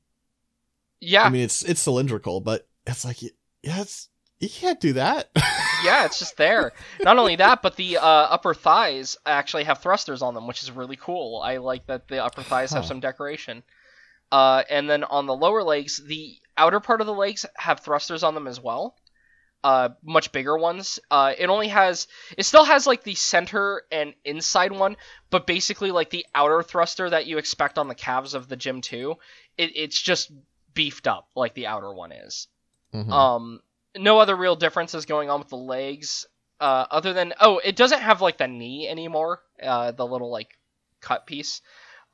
[1.00, 3.32] yeah, I mean, it's it's cylindrical, but it's like, yeah,
[3.62, 4.08] it's
[4.40, 5.28] you can't do that.
[5.84, 6.72] yeah, it's just there.
[7.02, 10.70] Not only that, but the uh, upper thighs actually have thrusters on them, which is
[10.72, 11.40] really cool.
[11.40, 13.62] I like that the upper thighs have some decoration.
[14.32, 18.22] Uh, and then on the lower legs, the outer part of the legs have thrusters
[18.22, 18.96] on them as well.
[19.64, 20.98] Uh, much bigger ones.
[21.08, 24.96] Uh, it only has, it still has like the center and inside one,
[25.30, 28.80] but basically like the outer thruster that you expect on the calves of the Gym
[28.80, 29.14] 2,
[29.58, 30.32] it, it's just
[30.74, 32.48] beefed up like the outer one is.
[32.92, 33.10] Mhm.
[33.10, 33.60] Um,
[33.96, 36.26] no other real differences going on with the legs,
[36.60, 40.58] uh, other than oh, it doesn't have like the knee anymore, uh, the little like
[41.00, 41.60] cut piece.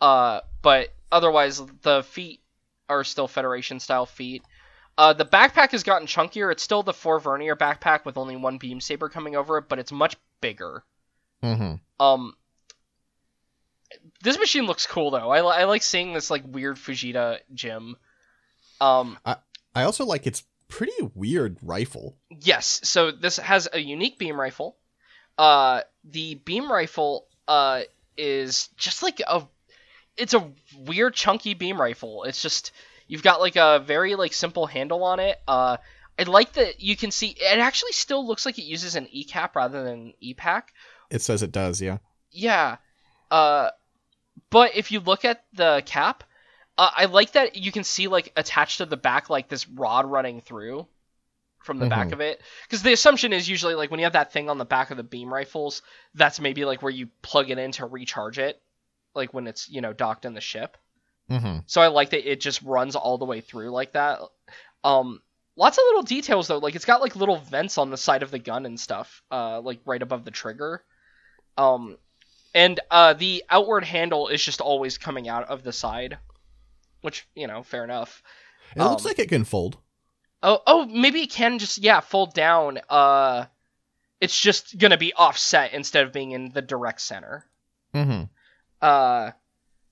[0.01, 2.41] Uh, but otherwise, the feet
[2.89, 4.43] are still Federation style feet.
[4.97, 6.51] Uh, the backpack has gotten chunkier.
[6.51, 9.79] It's still the four vernier backpack with only one beam saber coming over it, but
[9.79, 10.83] it's much bigger.
[11.43, 11.75] Mm-hmm.
[12.05, 12.35] Um,
[14.23, 15.31] this machine looks cool though.
[15.31, 17.97] I, I like seeing this like weird Fujita gym.
[18.81, 19.37] Um, I
[19.75, 22.17] I also like its pretty weird rifle.
[22.31, 24.77] Yes, so this has a unique beam rifle.
[25.37, 27.83] Uh, the beam rifle uh
[28.17, 29.47] is just like a,
[30.19, 32.25] it's a weird chunky beam rifle.
[32.25, 32.73] It's just
[33.07, 35.41] you've got like a very like simple handle on it.
[35.49, 35.79] Uh,
[36.19, 39.25] I like that you can see it actually still looks like it uses an E
[39.25, 40.73] cap rather than an E pack.
[41.11, 41.99] It says it does, yeah.
[42.31, 42.77] Yeah.
[43.31, 43.71] Uh,
[44.51, 46.25] but if you look at the cap,
[46.77, 50.07] uh, I like that you can see like attached to the back like this rod
[50.07, 50.87] running through
[51.65, 52.13] from the back Mhm.
[52.13, 52.41] of it.
[52.63, 54.97] Because the assumption is usually like when you have that thing on the back of
[54.97, 55.83] the beam rifles,
[56.15, 58.61] that's maybe like where you plug it in to recharge it,
[59.19, 60.79] like when it's you know docked in the ship.
[61.31, 61.59] Mm-hmm.
[61.67, 64.21] So I like that it just runs all the way through like that.
[64.83, 65.21] Um,
[65.57, 66.57] lots of little details though.
[66.57, 69.23] Like it's got like little vents on the side of the gun and stuff.
[69.31, 70.83] Uh, like right above the trigger.
[71.59, 71.99] Um,
[72.55, 76.17] and uh, the outward handle is just always coming out of the side,
[77.03, 78.23] which you know, fair enough.
[78.75, 79.77] It looks Um, like it can fold.
[80.43, 82.79] Oh, oh, maybe it can just yeah fold down.
[82.89, 83.47] Uh,
[84.21, 87.45] it's just gonna be offset instead of being in the direct center.
[87.95, 88.25] Mm-hmm.
[88.81, 89.33] Uh,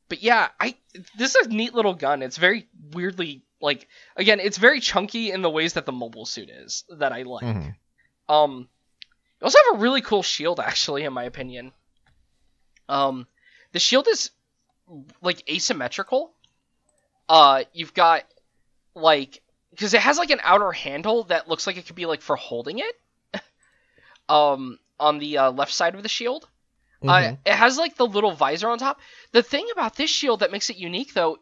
[0.08, 0.76] but yeah, I
[1.16, 2.22] this is a neat little gun.
[2.22, 6.50] It's very weirdly like again, it's very chunky in the ways that the mobile suit
[6.50, 7.44] is that I like.
[7.44, 7.74] Mhm.
[8.28, 8.68] Um,
[9.40, 11.72] you also have a really cool shield, actually, in my opinion.
[12.88, 13.26] Um,
[13.72, 14.30] the shield is
[15.20, 16.32] like asymmetrical.
[17.28, 18.24] Uh, you've got
[18.94, 22.22] like because it has like an outer handle that looks like it could be like
[22.22, 23.00] for holding it.
[24.28, 26.48] um, on the uh, left side of the shield.
[27.08, 27.38] Uh, Mhm.
[27.44, 29.00] it has like the little visor on top.
[29.32, 31.38] The thing about this shield that makes it unique, though,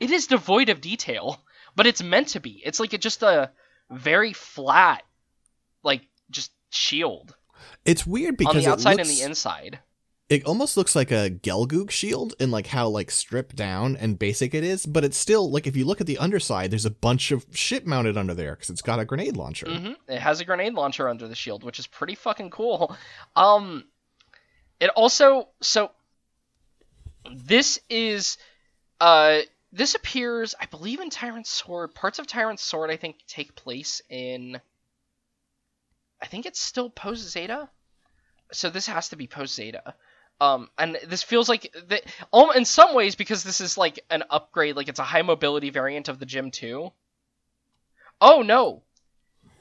[0.00, 1.42] it is devoid of detail,
[1.76, 2.62] but it's meant to be.
[2.64, 3.50] It's like a, just a
[3.90, 5.02] very flat,
[5.82, 7.34] like just shield
[7.84, 9.78] it's weird because on the outside it looks, and the inside.
[10.28, 14.54] it almost looks like a Gelgoog shield in like how like stripped down and basic
[14.54, 17.30] it is, but it's still like if you look at the underside, there's a bunch
[17.30, 19.66] of shit mounted under there because it's got a grenade launcher.
[19.70, 22.96] hmm It has a grenade launcher under the shield, which is pretty fucking cool.
[23.36, 23.84] Um,
[24.84, 25.90] it also so
[27.34, 28.36] this is
[29.00, 29.38] uh
[29.74, 31.96] this appears, I believe, in Tyrant's Sword.
[31.96, 34.60] Parts of Tyrant's Sword, I think, take place in.
[36.22, 37.68] I think it's still post Zeta,
[38.52, 39.94] so this has to be post Zeta.
[40.40, 42.00] Um, and this feels like the,
[42.54, 46.08] in some ways because this is like an upgrade, like it's a high mobility variant
[46.08, 46.92] of the Gym 2.
[48.20, 48.83] Oh no,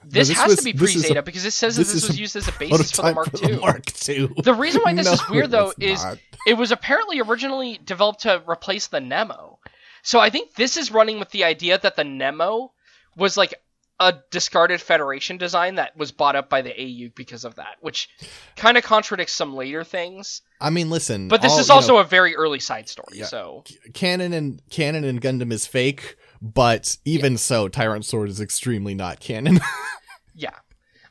[0.05, 2.07] this, this has was- to be pre is a- Zeta because it says that this
[2.07, 3.59] was used as a basis for the Mark for the II.
[3.59, 4.29] Mark II.
[4.43, 6.17] The reason why this No, is weird though is not.
[6.47, 9.59] it was apparently originally developed to replace the Nemo.
[10.01, 12.71] So I think this is running with the idea that the Nemo
[13.15, 13.53] was like
[13.99, 18.09] a discarded Federation design that was bought up by the AU because of that, which
[18.57, 20.41] kind of contradicts some later things.
[20.59, 21.27] I mean, listen.
[21.29, 23.25] But this all- is also know, a very early side story, Yeah.
[23.25, 23.63] so
[23.93, 29.21] canon and canon and Gundam is fake, but even so, Tyrant Sword is extremely not
[29.21, 29.61] canon.
[30.35, 30.55] yeah.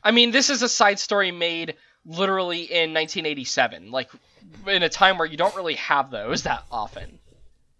[0.03, 4.11] I mean, this is a side story made literally in 1987, like
[4.67, 7.17] in a time where you don't really have those that often,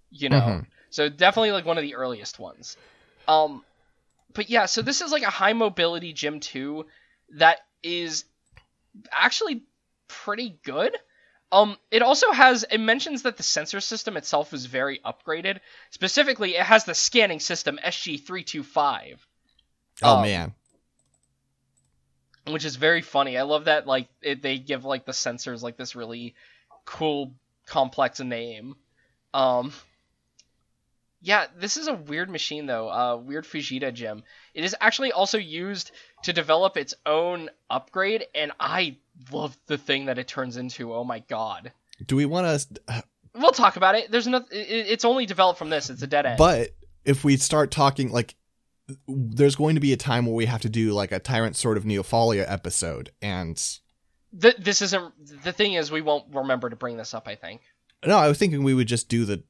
[0.09, 0.39] you know.
[0.39, 0.65] Mhm.
[0.89, 2.75] So definitely like one of the earliest ones.
[3.27, 3.63] Um,
[4.33, 6.85] but yeah, so this is like a high mobility Gym 2
[7.35, 8.25] that is
[9.11, 9.63] actually
[10.07, 10.95] pretty good.
[11.53, 15.59] Um, it also has it mentions that the sensor system itself is very upgraded.
[15.91, 19.25] Specifically, it has the scanning system SG325
[20.03, 20.55] oh Um, man,
[22.47, 23.37] which is very funny.
[23.37, 26.35] I love that like it, they give like the sensors like this really
[26.85, 27.35] cool
[27.67, 28.75] complex name.
[29.33, 29.73] Um
[31.21, 32.89] Yeah, this is a weird machine though.
[32.89, 34.23] Uh weird Fujita gem.
[34.53, 35.91] It is actually also used
[36.23, 38.97] to develop its own upgrade and I
[39.31, 40.93] love the thing that it turns into.
[40.93, 41.71] Oh my god.
[42.05, 42.81] do we want to?
[42.87, 43.01] Uh,
[43.35, 44.11] we'll talk about it.
[44.11, 45.89] There's no it's only developed from this.
[45.89, 46.37] It's a dead end.
[46.37, 46.69] But
[47.05, 48.35] if we start talking like.
[49.07, 51.77] There's going to be a time where we have to do like a Tyrant Sword
[51.77, 53.55] of Neofalia episode, and
[54.39, 57.61] Th- this isn't the thing is we won't remember to bring this up, I think.
[58.05, 59.41] no, I was thinking we would just do the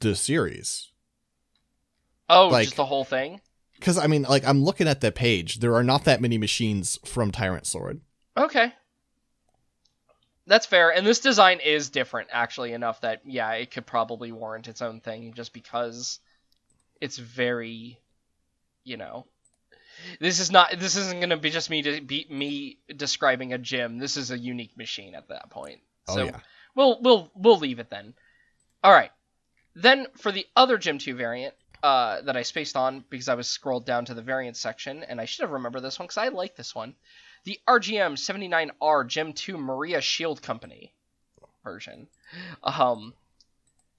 [0.00, 0.90] the series.
[2.28, 3.40] Oh, Like- just the whole thing?
[3.76, 6.98] Because I mean, like I'm looking at the page, there are not that many machines
[7.06, 8.02] from Tyrant Sword.
[8.36, 8.72] Okay.
[10.46, 10.92] That's fair.
[10.92, 15.00] And this design is different, actually, enough that, yeah, it could probably warrant its own
[15.00, 16.20] thing just because
[17.00, 17.98] it's very,
[18.84, 19.26] you know.
[20.20, 20.72] This is not.
[20.76, 23.98] This isn't gonna be just me to be me describing a gym.
[23.98, 25.80] This is a unique machine at that point.
[26.08, 26.40] Oh so yeah,
[26.74, 28.12] we'll we'll we'll leave it then.
[28.82, 29.12] All right.
[29.74, 33.48] Then for the other Gym 2 variant uh, that I spaced on because I was
[33.48, 36.28] scrolled down to the variant section, and I should have remembered this one because I
[36.28, 36.94] like this one.
[37.44, 40.94] The RGM 79R Gem 2 Maria Shield Company
[41.62, 42.08] version.
[42.62, 43.12] Um,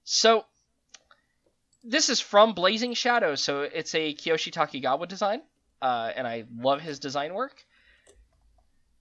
[0.02, 0.44] so
[1.84, 5.42] this is from Blazing Shadows, so it's a Kiyoshi Takigawa design,
[5.80, 7.64] uh, and I love his design work.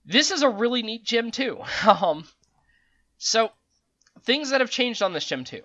[0.06, 1.62] This is a really neat gym too.
[1.88, 2.28] um,
[3.18, 3.52] so
[4.22, 5.64] things that have changed on this gym too.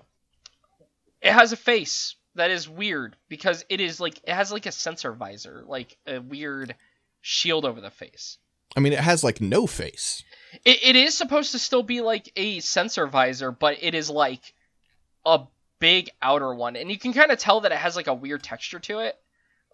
[1.20, 4.72] It has a face that is weird because it is like it has like a
[4.72, 6.74] sensor visor, like a weird
[7.20, 8.38] shield over the face.
[8.76, 10.22] I mean, it has like no face.
[10.64, 14.54] It, it is supposed to still be like a sensor visor, but it is like
[15.24, 15.40] a
[15.78, 18.42] big outer one, and you can kind of tell that it has like a weird
[18.42, 19.16] texture to it.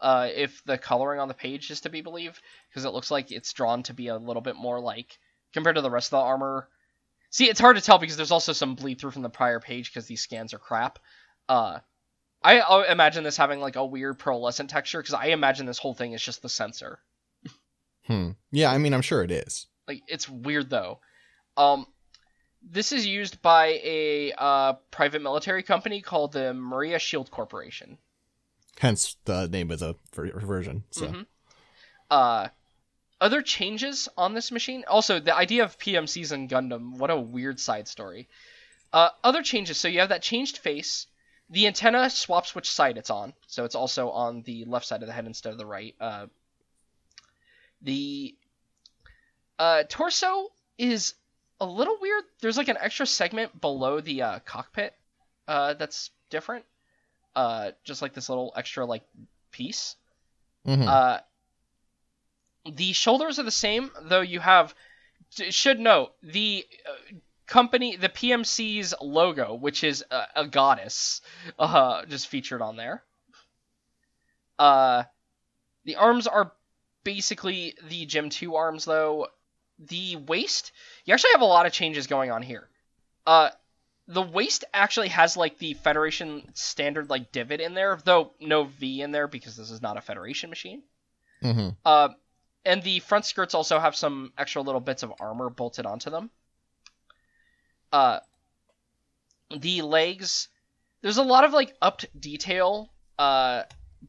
[0.01, 3.31] Uh, if the coloring on the page is to be believed, because it looks like
[3.31, 5.19] it's drawn to be a little bit more like
[5.53, 6.69] compared to the rest of the armor.
[7.31, 9.91] See, it's hard to tell because there's also some bleed through from the prior page
[9.91, 10.99] because these scans are crap.
[11.49, 11.79] Uh,
[12.43, 15.95] I, I imagine this having like a weird pearlescent texture because I imagine this whole
[15.95, 16.99] thing is just the sensor.
[18.07, 18.31] Hmm.
[18.53, 19.67] Yeah, I mean, I'm sure it is.
[19.89, 21.01] Like it's weird though.
[21.57, 21.87] Um,
[22.63, 27.99] this is used by a uh, private military company called the Maria Shield Corporation.
[28.79, 30.85] Hence the name of the ver- version.
[30.91, 31.27] So Mhm.
[32.11, 32.49] Uh,
[33.21, 34.85] other changes on this machine.
[34.87, 36.99] Also, the idea of PMCs and Gundam.
[36.99, 38.29] What a weird side story.
[38.93, 39.79] Uh, other changes.
[39.79, 41.07] So you have that changed face.
[41.49, 43.33] The antenna swaps which side it's on.
[43.47, 45.95] So it's also on the left side of the head instead of the right.
[46.01, 46.27] Uh,
[47.83, 48.35] the
[49.59, 50.49] uh, torso
[50.79, 51.15] is
[51.61, 52.25] a little weird.
[52.41, 54.95] There's like an extra segment below the uh, cockpit
[55.49, 56.65] uh, that's different.
[57.35, 59.03] Uh, just like this little extra like
[59.51, 59.97] piece.
[60.67, 60.87] Mhm.
[60.87, 61.21] Uh,
[62.73, 64.75] the shoulders are the same, though you have.
[65.31, 67.17] Should note the uh,
[67.47, 71.21] company, the PMC's logo, which is a, a goddess,
[71.59, 73.03] uh, just featured on there.
[74.59, 75.05] Uh,
[75.85, 76.53] the arms are
[77.07, 79.29] basically the Gym 2 arms, though.
[79.79, 80.73] The waist,
[81.05, 82.69] you actually have a lot of changes going on here.
[83.25, 83.51] Uh,
[84.09, 89.03] the waist actually has like the Federation standard like divot in there, though no V
[89.03, 90.83] in there because this is not a Federation machine.
[91.43, 91.77] Mhm.
[91.85, 92.09] Uh,
[92.65, 96.31] and the front skirts also have some extra little bits of armor bolted onto them.
[97.93, 98.21] Uh,
[99.57, 100.49] the legs,
[101.03, 102.91] there's a lot of like upped detail.
[103.19, 103.63] Uh,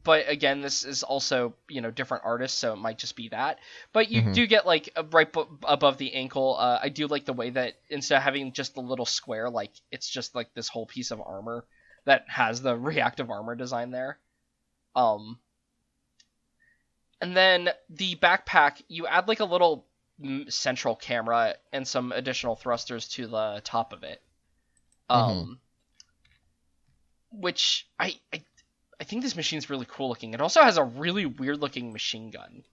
[0.04, 3.58] but again, this is also you know different artists, so it might just be that.
[3.92, 4.34] But you Mhm.
[4.34, 6.56] do get like a- right bu- above the ankle.
[6.58, 9.72] Uh, I do like the way that instead of having just the little square, like
[9.90, 11.64] it's just like this whole piece of armor
[12.04, 14.18] that has the reactive armor design there.
[14.96, 15.38] Um,
[17.20, 19.86] and then the backpack, you add like a little
[20.48, 24.22] central camera and some additional thrusters to the top of it.
[25.10, 25.60] Um,
[27.30, 28.42] which I, I
[29.00, 30.34] I think this machine's really cool looking.
[30.34, 32.64] It also has a really weird looking machine gun.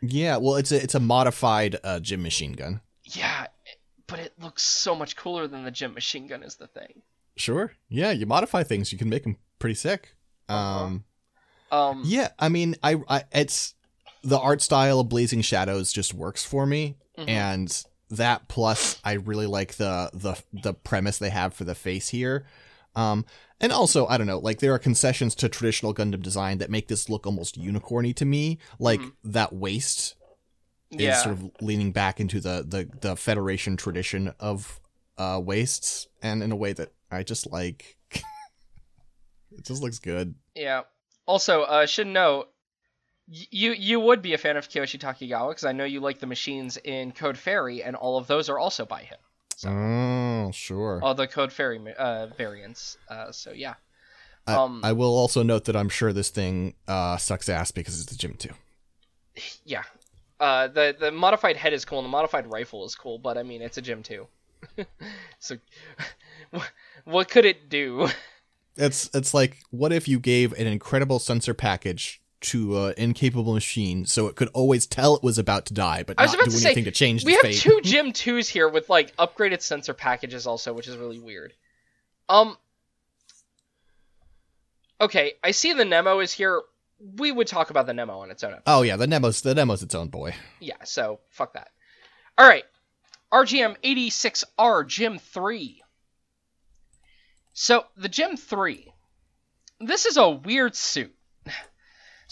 [0.00, 2.80] Yeah, well, it's a it's a modified uh, gym machine gun.
[3.04, 3.46] Yeah,
[4.06, 7.02] but it looks so much cooler than the gym machine gun is the thing.
[7.36, 7.72] Sure.
[7.88, 10.14] Yeah, you modify things, you can make them pretty sick.
[10.48, 10.84] Uh-huh.
[10.84, 11.04] Um,
[11.70, 13.74] Um, yeah, I mean, I, I it's
[14.22, 17.28] the art style of Blazing Shadows just works for me, mhm.
[17.28, 22.08] and that plus I really like the the the premise they have for the face
[22.08, 22.46] here.
[22.96, 23.24] Um,
[23.60, 26.88] and also, I don't know, like there are concessions to traditional Gundam design that make
[26.88, 28.58] this look almost unicorny to me.
[28.78, 29.12] Like Mhm.
[29.24, 30.16] that waist
[30.90, 34.80] yeah, is sort of leaning back into the the the Federation tradition of
[35.18, 37.96] uh waists, and in a way that I just like.
[39.52, 40.34] it just looks good.
[40.54, 40.82] yeah.
[41.26, 42.48] Also, uh, should note,
[43.28, 46.26] you you would be a fan of Kiyoshi Takigawa because I know you like the
[46.26, 49.18] machines in Code Fairy, and all of those are also by him.
[49.66, 51.00] Oh, sure.
[51.02, 52.98] all the Code Fairy uh, variants.
[53.08, 53.74] Uh, so yeah.
[54.46, 58.00] I, um, I will also note that I'm sure this thing uh, sucks ass because
[58.00, 58.54] it's a gym too.
[59.64, 59.82] Yeah.
[60.38, 63.42] Uh, the the modified head is cool and the modified rifle is cool, but I
[63.42, 64.26] mean it's a gym too.
[65.38, 65.56] so,
[67.04, 68.08] what could it do?
[68.76, 74.06] It's it's like what if you gave an incredible sensor package to an incapable machine
[74.06, 76.44] so it could always tell it was about to die, but I was not about
[76.46, 77.60] do to say, anything to change we have fate.
[77.60, 81.52] two gym twos here with like upgraded sensor packages also, which is really weird.
[82.28, 82.56] Um.
[85.00, 86.60] Okay, I see the Nemo is here.
[87.16, 88.56] We would talk about the Nemo on its own.
[88.66, 90.34] Oh yeah, the Nemo's the Nemo's its own boy.
[90.60, 91.70] Yeah, so fuck that.
[92.36, 92.64] All right,
[93.32, 95.82] RGM 86R Gym 3.
[97.52, 98.92] So, the Gym 3.
[99.80, 101.14] This is a weird suit.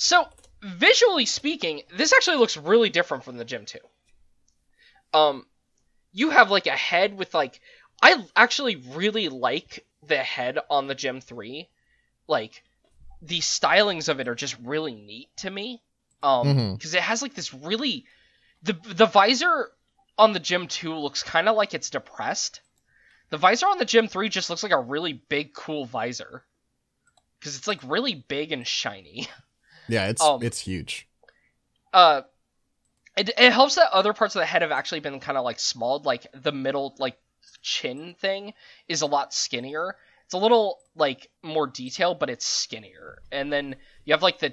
[0.01, 0.28] So,
[0.62, 3.78] visually speaking, this actually looks really different from the Gym 2.
[5.12, 5.44] Um,
[6.12, 7.61] you have like a head with like.
[8.01, 11.68] I actually really like the head on the Gym 3.
[12.28, 12.62] Like,
[13.22, 15.82] the stylings of it are just really neat to me.
[16.22, 16.78] Um, Mhm.
[16.78, 18.07] because it has like this really
[18.62, 19.72] the the visor
[20.16, 22.61] on the Gym 2 looks kind of like it's depressed.
[23.30, 26.44] The visor on the Gym 3 just looks like a really big cool visor.
[27.40, 29.26] Cuz it's like really big and shiny.
[29.89, 31.09] Yeah, it's Um, it's huge.
[31.93, 32.22] Uh
[33.16, 35.59] it, it helps that other parts of the head have actually been kind of like
[35.59, 37.18] smalled like the middle like
[37.62, 38.55] chin thing
[38.86, 39.97] is a lot skinnier.
[40.24, 43.18] It's a little like more detailed but it's skinnier.
[43.32, 44.53] And then you have like the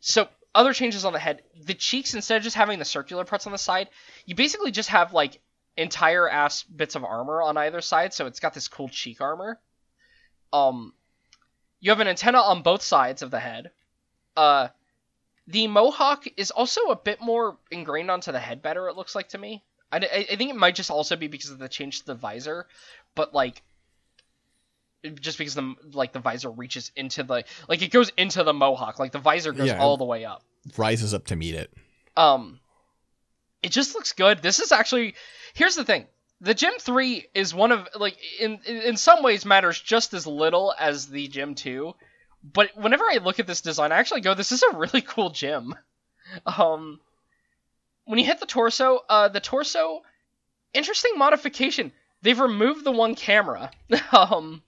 [0.00, 3.46] so other changes on the head, the cheeks instead of just having the circular parts
[3.46, 3.88] on the side,
[4.26, 5.40] you basically just have like
[5.76, 9.58] entire ass bits of armor on either side, so it's got this cool cheek armor.
[10.52, 10.92] Um
[11.80, 13.70] you have an antenna on both sides of the head.
[14.40, 14.68] Uh
[15.46, 19.28] the mohawk is also a bit more ingrained onto the head better it looks like
[19.30, 19.62] to me.
[19.92, 19.96] I,
[20.32, 22.66] I think it might just also be because of the change to the visor,
[23.16, 23.62] but like
[25.20, 28.98] just because the like the visor reaches into the like it goes into the mohawk
[28.98, 29.80] like the visor goes Yeah.
[29.80, 30.42] all the way up
[30.76, 31.72] Rises up to meet it.
[32.16, 32.60] um
[33.62, 35.14] it just looks good this is actually
[35.54, 36.06] here's the thing
[36.42, 40.26] the gym 3 is one of like in in in some ways matters just as
[40.26, 41.94] little as the gym 2
[42.42, 45.30] but whenever i look at this design i actually go this is a really cool
[45.30, 45.74] gym
[46.46, 47.00] um
[48.04, 50.02] when you hit the torso uh the torso
[50.72, 53.70] interesting modification they've removed the one camera
[54.12, 54.62] um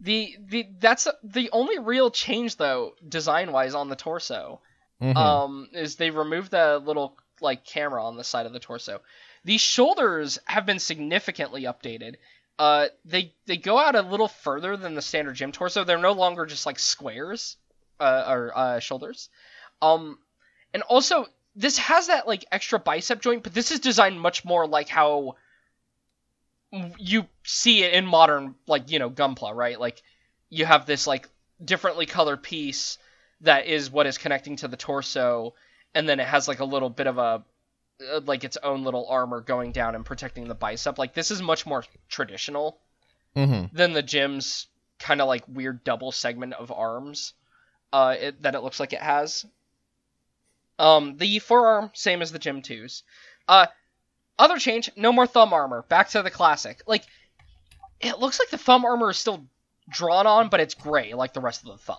[0.00, 4.60] the the that's the only real change though design wise on the torso
[5.00, 5.16] Mhm.
[5.16, 9.00] um, is they removed the little like camera on the side of the torso.
[9.44, 12.18] The shoulders have been significantly updated.
[12.62, 15.84] Uh, they they go out a little further than the standard gym torso.
[15.84, 17.56] They're no longer just like squares.
[18.00, 19.28] uh, or uh, shoulders.
[19.80, 20.18] Um,
[20.74, 24.66] and also this has that like extra bicep joint, but this is designed much more
[24.66, 25.36] like how
[26.98, 29.78] you see it in modern like you know gunpla, right?
[29.78, 30.02] Like
[30.50, 31.28] you have this like
[31.62, 32.98] differently colored piece
[33.42, 35.54] that is what is connecting to the torso,
[35.94, 37.44] and then it has like a little bit of a
[38.10, 40.98] uh, like its own little armor going down and protecting the bicep.
[40.98, 42.78] Like this is much more traditional
[43.34, 43.74] Mm-hmm.
[43.74, 44.66] than the gym's
[44.98, 47.32] kind of like weird double segment of arms
[47.90, 49.46] uh, it, that it looks like it has.
[50.78, 53.04] Um, the forearm same as the gym twos.
[53.48, 53.66] Uh,
[54.38, 55.82] other change, no more thumb armor.
[55.88, 56.82] Back to the classic.
[56.86, 57.04] Like
[58.00, 59.46] it looks like the thumb armor is still
[59.88, 61.96] drawn on, but it's gray like the rest of the thumb.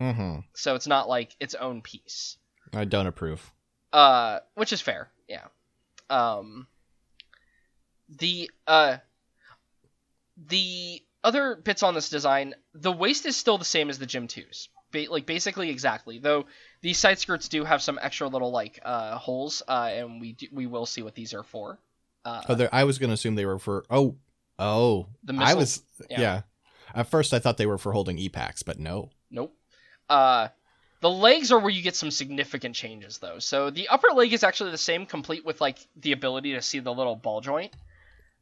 [0.00, 0.38] Mm-hmm.
[0.54, 2.38] So it's not like its own piece.
[2.72, 3.52] I don't approve.
[3.92, 5.46] Uh, which is fair, yeah.
[6.10, 6.66] Um,
[8.18, 8.96] the uh,
[10.48, 14.26] the other bits on this design, the waist is still the same as the Gym
[14.26, 14.68] 2s.
[14.92, 16.18] Ba- like basically exactly.
[16.18, 16.46] Though
[16.82, 20.46] these side skirts do have some extra little like uh holes, uh, and we do,
[20.52, 21.78] we will see what these are for.
[22.24, 23.84] Uh, Oh, I was going to assume they were for.
[23.88, 24.16] Oh,
[24.58, 25.06] oh.
[25.24, 25.82] The I was.
[26.10, 26.20] yeah.
[26.20, 26.40] Yeah.
[26.94, 29.10] At first, I thought they were for holding e-packs, but no.
[29.30, 29.54] Nope.
[30.08, 30.48] Uh,
[31.00, 33.38] the legs are where you get some significant changes, though.
[33.38, 36.78] So the upper leg is actually the same, complete with like the ability to see
[36.78, 37.72] the little ball joint.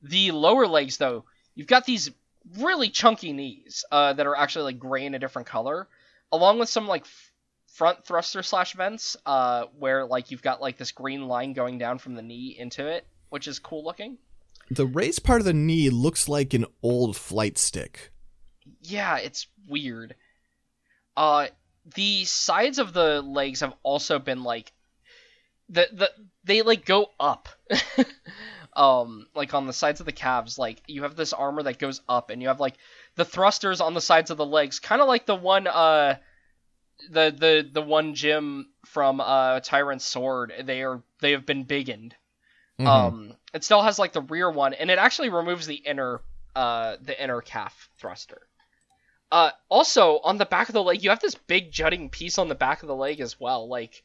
[0.02, 2.10] The lower legs, though, you've got these
[2.58, 5.88] really chunky knees uh, that are actually like gray in a different color,
[6.32, 7.32] along with some like f-
[7.68, 11.98] front thruster slash vents, uh, where like you've got like this green line going down
[11.98, 14.18] from the knee into it, which is cool looking.
[14.70, 18.10] The raised part of the knee looks like an old flight stick.
[18.82, 20.14] yeah, it's weird.
[21.16, 21.48] Uh,
[21.94, 24.72] the sides of the legs have also been like
[25.68, 26.10] the the
[26.44, 27.48] they like go up.
[28.76, 32.00] um, like on the sides of the calves, like you have this armor that goes
[32.08, 32.76] up, and you have like
[33.16, 36.16] the thrusters on the sides of the legs, kind of like the one uh
[37.10, 40.52] the the the one gym from uh Tyrant's Sword.
[40.64, 42.14] They are they have been bigged.
[42.80, 42.86] Mhm.
[42.86, 46.20] Um, it still has like the rear one, and it actually removes the inner,
[46.54, 48.47] uh, the inner calf thruster.
[49.30, 52.48] Uh, also on the back of the leg, you have this big jutting piece on
[52.48, 54.02] the back of the leg as well, like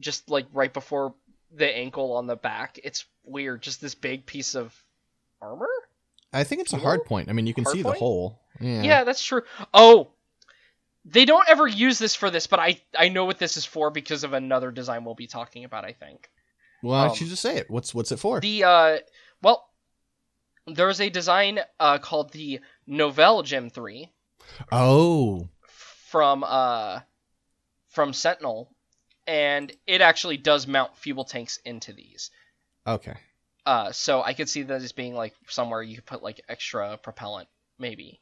[0.00, 1.14] just like right before
[1.54, 2.78] the ankle on the back.
[2.84, 4.74] It's weird, just this big piece of
[5.40, 5.68] armor.
[6.32, 7.30] I think it's a hard point.
[7.30, 7.94] I mean, you can Hard see point?
[7.94, 8.40] the hole.
[8.60, 8.82] Yeah.
[8.82, 9.42] Yeah, that's true.
[9.72, 10.08] Oh,
[11.06, 13.90] they don't ever use this for this, but I I know what this is for
[13.90, 15.86] because of another design we'll be talking about.
[15.86, 16.28] I think.
[16.82, 17.70] Well, why don't Um, you just say it?
[17.70, 18.40] What's what's it for?
[18.40, 18.98] The uh,
[19.40, 19.70] well,
[20.66, 24.12] there's a design uh called the Nouvel Gem Three
[24.72, 27.00] oh, from uh
[27.88, 28.70] from Sentinel,
[29.26, 32.30] and it actually does mount fuel tanks into these.
[32.86, 33.14] okay.
[33.66, 36.96] Uh, so I could see that as being like somewhere you could put like extra
[36.96, 38.18] propellant, maybe.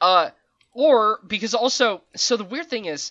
[0.00, 0.30] Uh,
[0.72, 3.10] or because also, so the weird thing is,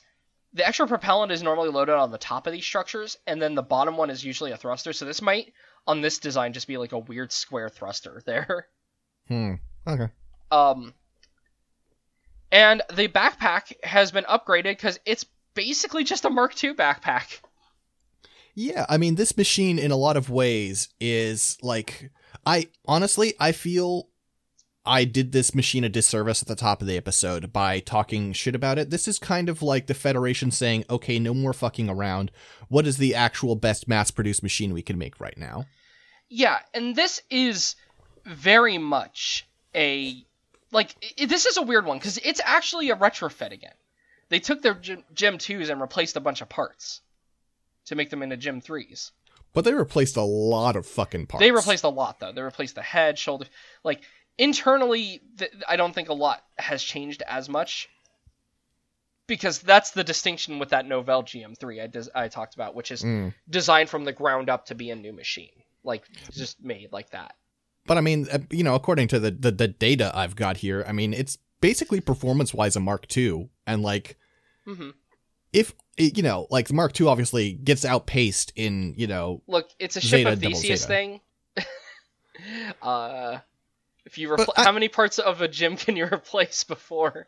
[0.53, 3.62] the extra propellant is normally loaded on the top of these structures, and then the
[3.62, 4.93] bottom one is usually a thruster.
[4.93, 5.51] So this might,
[5.86, 8.68] on this design, just be like a weird square thruster there.
[9.28, 9.56] Hmm.
[9.86, 10.08] Okay.
[10.51, 10.93] Um,
[12.52, 17.39] and the backpack has been upgraded because it's basically just a Mark II backpack.
[18.54, 22.12] Yeah, I mean, this machine in a lot of ways is like
[22.46, 24.08] I honestly I feel
[24.86, 28.56] I did this machine a disservice at the top of the episode by talking shit
[28.56, 28.91] about it.
[28.91, 32.32] This is kind of like the Federation saying, "Okay, no more fucking around.
[32.70, 35.66] What is the actual best mass-produced machine we can make right now?"
[36.30, 37.76] Yeah, and this is
[38.26, 40.26] very much a
[40.76, 43.73] like i this is a weird one because it's actually a retrofit again.
[44.30, 47.01] They took their Gem, Gem 2s and replaced a bunch of parts
[47.86, 49.11] to make them into Gem 3s.
[49.53, 51.41] But they replaced a lot of fucking parts.
[51.43, 52.32] They replaced a lot though.
[52.32, 53.45] They replaced the head, shoulder,
[53.84, 54.01] like
[54.38, 55.21] internally.
[55.38, 57.88] Th- I don't think a lot has changed as much
[59.28, 63.01] because that's the distinction with that Nouvel GM3 I des- I talked about, which is
[63.01, 63.34] Mm.
[63.49, 67.36] designed from the ground up to be a new machine, like just made like that.
[67.88, 70.83] But I mean, uh, you know, according to the, the the data I've got here,
[70.88, 74.17] I mean, it's basically performance-wise a Mark II and like
[74.65, 74.89] hmm
[75.53, 79.95] if you know, like the Mark II obviously gets outpaced in, you know, Look, it's
[79.95, 81.21] a ship Zeta, of Theseus thing.
[82.81, 83.39] uh,
[84.05, 87.27] if you repl- I- how many parts of a gym can you replace before?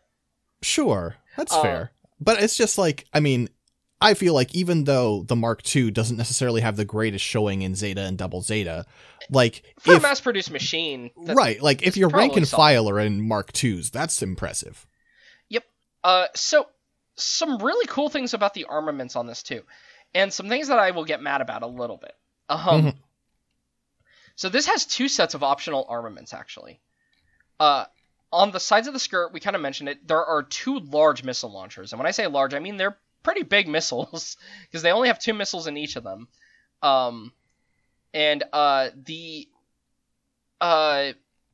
[0.61, 1.91] Sure, that's Uh, fair.
[2.19, 3.47] But it's just like, I mean,
[3.99, 7.73] I feel like even though the Mark II doesn't necessarily have the greatest showing in
[7.73, 8.85] Zeta and Double Zeta,
[9.31, 13.51] like For a mass-produced machine, right, like if your rank and file are in Mark
[13.63, 14.85] IIs, that's impressive.
[15.49, 15.63] Yep.
[16.03, 16.67] Uh, so
[17.15, 19.63] some really cool things about the armaments on this too,
[20.13, 22.13] and some things that I will get mad about a little bit.
[22.49, 22.97] Um, Mhm.
[24.35, 26.79] so this has two sets of optional armaments actually.
[27.59, 27.85] Uh,
[28.31, 30.07] on the sides of the skirt, we kind of mentioned it.
[30.07, 33.43] There are two large missile launchers, and when I say large, I mean they're pretty
[33.43, 36.27] big missiles because they only have two missiles in each of them.
[36.81, 37.31] Um,
[38.13, 39.47] and uh, the
[40.61, 41.11] uh,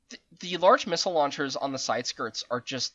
[0.10, 2.94] th- the large missile launchers on the side skirts are just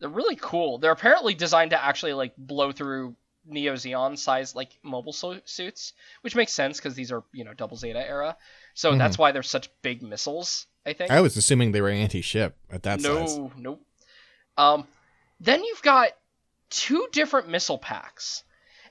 [0.00, 0.78] they're really cool.
[0.78, 3.14] They're apparently designed to actually like blow through
[3.46, 5.92] Neo Zeon size like mobile su- suits,
[6.22, 8.36] which makes sense because these are you know double Zeta era.
[8.74, 8.98] So Mhm.
[8.98, 10.66] that's why they're such big missiles.
[10.86, 11.10] I think.
[11.10, 13.38] I was assuming they were anti-ship at that no, size.
[13.56, 13.82] nope.
[14.58, 14.86] Um,
[15.40, 16.10] then you've got
[16.76, 18.44] two different missile packs,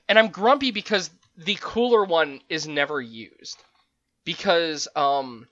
[0.08, 3.58] and I'm grumpy because the cooler one is never used.
[4.24, 5.46] Because um,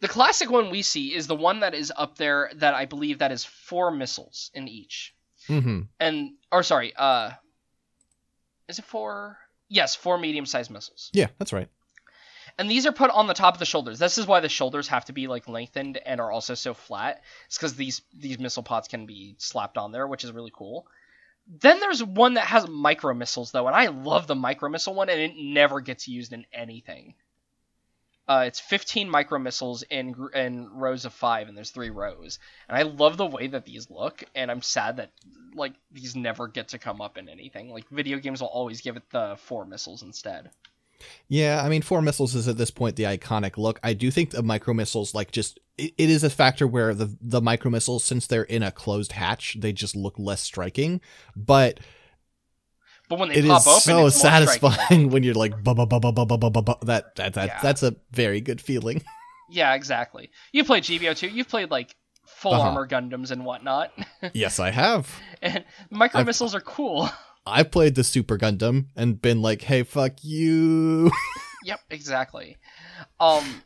[0.00, 3.18] the classic one we see is the one that is up there that I believe
[3.20, 5.14] that is four missiles in each,
[5.48, 5.82] Mm-hmm.
[6.00, 7.30] and or sorry, uh,
[8.68, 9.38] is it four?
[9.68, 11.10] Yes, four medium-sized missiles.
[11.12, 11.68] Yeah, that's right.
[12.58, 13.98] And these are put on the top of the shoulders.
[13.98, 17.22] This is why the shoulders have to be like lengthened and are also so flat.
[17.46, 20.86] It's because these these missile pods can be slapped on there, which is really cool.
[21.48, 25.08] Then there's one that has micro missiles though, and I love the micro missile one,
[25.08, 27.14] and it never gets used in anything.
[28.28, 32.38] Uh, it's 15 micro missiles in in rows of five, and there's three rows.
[32.68, 35.10] And I love the way that these look, and I'm sad that
[35.54, 37.70] like these never get to come up in anything.
[37.70, 40.50] Like video games will always give it the four missiles instead.
[41.28, 43.78] Yeah, I mean, four missiles is at this point the iconic look.
[43.82, 47.16] I do think the micro missiles, like, just it, it is a factor where the
[47.20, 51.00] the micro missiles, since they're in a closed hatch, they just look less striking.
[51.36, 51.80] But
[53.08, 54.46] But when they it pop is open, so it's more striking.
[54.48, 56.76] satisfying when you're like, ba ba ba ba ba ba ba ba ba.
[56.82, 57.60] That that that Yeah.
[57.62, 59.02] that's a very good feeling.
[59.50, 60.28] Yeah, exactly.
[60.52, 61.28] You played GBO too.
[61.28, 61.96] You've played like
[62.26, 62.68] full Uh-huh.
[62.68, 63.92] armor Gundams and whatnot,
[64.34, 65.08] yes, I have.
[65.40, 67.08] and micro I've- missiles are cool.
[67.48, 71.10] I played the Super Gundam and been like, hey, fuck you.
[71.64, 72.56] yep, exactly.
[73.18, 73.62] Um,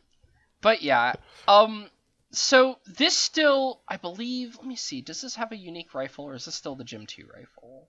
[0.61, 1.13] but yeah.
[1.47, 1.87] Um,
[2.31, 4.57] so this still, I believe.
[4.57, 5.01] Let me see.
[5.01, 7.87] Does this have a unique rifle, or is this still the Gym Two rifle?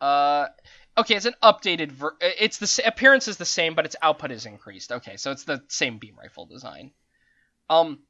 [0.00, 0.48] Uh,
[0.98, 1.92] okay, it's an updated.
[1.92, 4.92] Ver- it's the appearance is the same, but its output is increased.
[4.92, 6.92] Okay, so it's the same beam rifle design.
[7.68, 8.00] Um,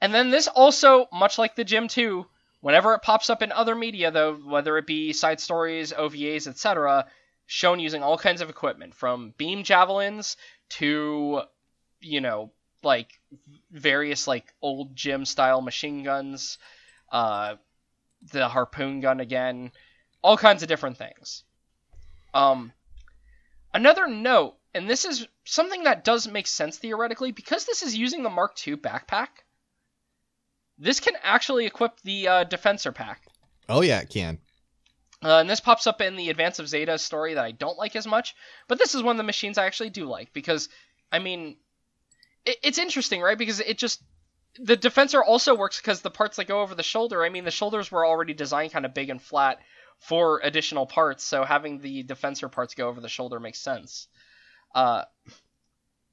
[0.00, 2.26] and then this also, much like the Gym Two,
[2.66, 7.06] whenever it pops up in other media, though, whether it be side stories, OVAs, etc.,
[7.46, 10.36] shown using all kinds of equipment, from beam javelins
[10.68, 11.42] to,
[12.00, 12.50] you know,
[12.82, 13.20] like
[13.70, 16.58] various like old gym style machine guns,
[17.12, 17.54] uh,
[18.32, 19.70] the harpoon gun again,
[20.20, 21.44] all kinds of different things.
[22.34, 22.72] Um,
[23.74, 28.24] another note, and this is something that does make sense theoretically, because this is using
[28.24, 29.28] the Mark II backpack.
[30.78, 33.22] This can actually equip the uh, Defensor pack.
[33.68, 34.38] oh yeah, it can.
[35.24, 37.96] Uh, and this pops up in the Advance of Zeta story that I don't like
[37.96, 38.34] as much,
[38.68, 40.68] but this is one of the machines I actually do like because,
[41.10, 41.56] I mean,
[42.44, 43.38] it, it's interesting, right?
[43.38, 44.02] Because it just
[44.58, 47.24] the Defensor also works because the parts that go over the shoulder.
[47.24, 49.58] I mean, the shoulders were already designed kind of big and flat
[49.98, 54.08] for additional parts, so having the Defensor parts go over the shoulder makes sense.
[54.74, 55.04] Uh,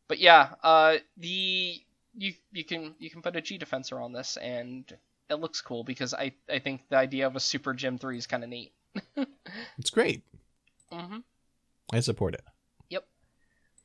[0.08, 1.83] but yeah, uh, the
[2.16, 4.86] you you can you can put a G Defensor on this and
[5.30, 8.28] it looks cool because I I think the idea of a Super Gym Three is
[8.28, 8.74] kind of neat.
[9.78, 10.24] It's great.
[10.92, 11.18] hmm
[11.92, 12.44] I support it.
[12.90, 13.06] Yep.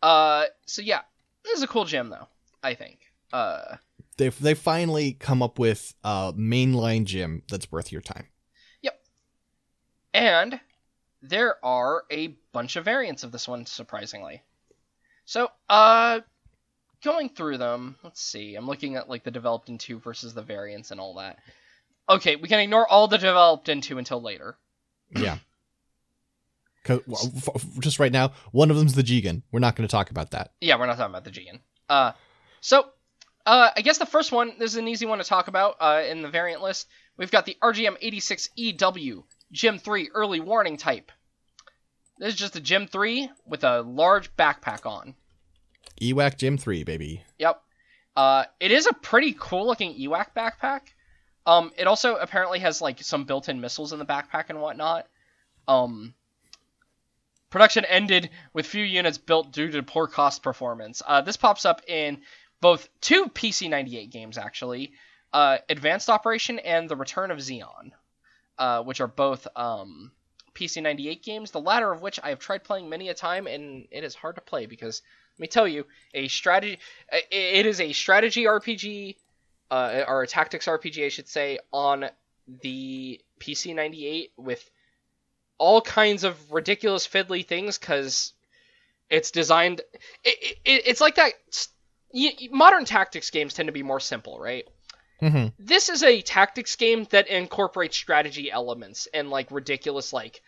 [0.02, 1.00] Uh, so yeah,
[1.44, 2.28] this is a cool gym though.
[2.62, 2.98] I think.
[3.32, 3.76] Uh,
[4.16, 8.26] They they finally come up with a mainline gym that's worth your time.
[8.82, 9.00] Yep.
[10.14, 10.60] And
[11.22, 14.42] there are a bunch of variants of this one, surprisingly.
[15.24, 16.20] So, uh,
[17.02, 18.54] going through them, let's see.
[18.54, 21.38] I'm looking at like the developed into versus the variants and all that.
[22.08, 24.56] Okay, we can ignore all the developed into until later.
[25.14, 25.38] Yeah.
[26.84, 27.20] 'Cause- well,
[27.54, 29.42] f- just right now, one of them's the Jegan.
[29.52, 30.52] We're not going to talk about that.
[30.60, 31.60] Yeah, we're not talking about the Jegan.
[31.88, 32.12] Uh,
[32.62, 32.90] so,
[33.44, 36.02] uh, I guess the first one, this is an easy one to talk about uh,
[36.08, 36.86] in the variant list.
[37.18, 41.12] We've got the RGM86EW Gym 3 early warning type.
[42.18, 45.14] This is just a Gym 3 with a large backpack on.
[46.00, 47.22] EWAC Gym 3, baby.
[47.38, 47.62] Yep.
[48.16, 50.80] Uh, it is a pretty cool looking EWAC backpack.
[51.46, 55.06] Um, it also apparently has like some built-in missiles in the backpack and whatnot.
[55.66, 56.14] Um,
[57.50, 61.00] production ended with few units built due to poor cost performance.
[61.06, 62.20] Uh, this pops up in
[62.60, 64.92] both two PC98 games actually,
[65.32, 67.92] uh, Advanced Operation and The Return of Zeon,
[68.58, 70.10] uh, which are both um,
[70.54, 71.50] PC98 games.
[71.50, 74.34] The latter of which I have tried playing many a time, and it is hard
[74.36, 75.02] to play because
[75.38, 76.80] let me tell you, a strategy.
[77.30, 79.14] It is a strategy RPG,
[79.70, 82.06] uh, or a tactics RPG, I should say, on
[82.62, 84.68] the PC 98 with
[85.58, 88.32] all kinds of ridiculous fiddly things because
[89.10, 89.80] it's designed.
[90.24, 91.34] It, it, it's like that.
[92.50, 94.64] modern tactics games tend to be more simple, right?
[95.20, 95.48] Mm-hmm.
[95.58, 100.42] this is a tactics game that incorporates strategy elements and like ridiculous like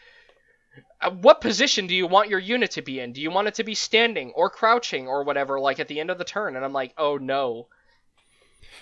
[1.20, 3.64] what position do you want your unit to be in do you want it to
[3.64, 6.72] be standing or crouching or whatever like at the end of the turn and i'm
[6.72, 7.66] like oh no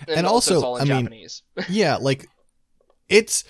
[0.07, 1.05] And it's also, I mean-
[1.69, 2.29] yeah, like
[3.09, 3.43] it's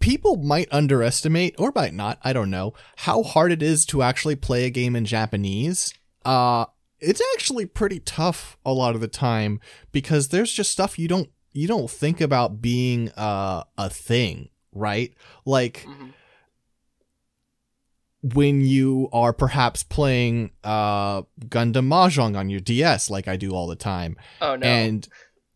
[0.00, 4.36] people might underestimate or might not, I don't know, how hard it is to actually
[4.36, 5.92] play a game in Japanese.
[6.24, 6.66] Uh
[7.00, 9.60] it's actually pretty tough a lot of the time
[9.92, 15.12] because there's just stuff you don't you don't think about being uh, a thing, right?
[15.44, 16.12] Like Mhm.
[18.22, 23.66] When you are perhaps playing uh Gundam Mahjong on your DS like I do all
[23.66, 25.08] the time oh no and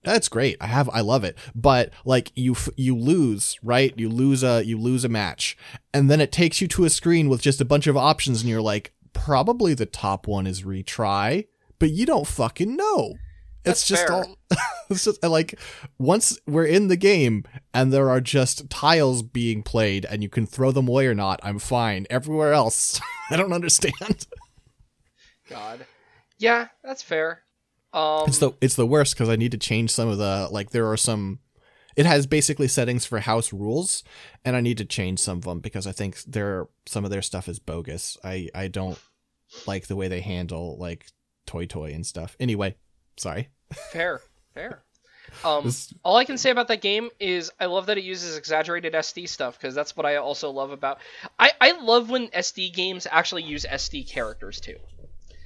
[0.05, 0.57] that's great.
[0.61, 1.39] I have I love it.
[1.55, 3.97] But like you f- you lose, right?
[3.97, 5.57] You lose a you lose a match
[5.95, 8.51] and then it takes you to a screen with just a bunch of options and
[8.51, 11.47] you're like probably the top one is retry,
[11.79, 13.15] but you don't fucking know.
[13.65, 14.13] It's That's just fair.
[14.17, 14.39] all
[14.91, 15.59] it's just like
[15.99, 20.47] once we're in the game and there are just tiles being played and you can
[20.47, 22.07] throw them away or not, I'm fine.
[22.11, 23.01] Everywhere else,
[23.31, 24.27] I don't understand.
[25.49, 25.87] god
[26.39, 27.43] yeah that's fair
[27.93, 30.71] um It's the it's the worst because I need to change some of the like
[30.71, 31.41] there are some.
[31.95, 34.03] It has basically settings for house rules,
[34.47, 37.21] and I need to change some of them because I think their some of their
[37.21, 38.17] stuff is bogus.
[38.25, 38.99] I I don't
[39.67, 41.07] like the way they handle like
[41.47, 42.35] toy toy and stuff.
[42.41, 42.77] Anyway,
[43.17, 43.49] sorry.
[43.93, 44.21] fair
[44.55, 44.83] fair
[45.45, 48.37] um This- all i can say about that game is i love that it uses
[48.37, 50.99] exaggerated sd stuff because that's what i also love about
[51.39, 54.77] i i love when sd games actually use sd characters too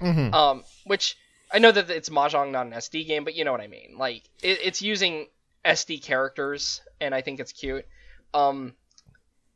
[0.00, 0.34] Mhm.
[0.34, 1.16] Um, which
[1.50, 3.96] I know that it's mahjong, not an SD game, but you know what I mean.
[3.96, 5.28] Like it, it's using
[5.64, 7.86] SD characters, and I think it's cute.
[8.34, 8.74] Um,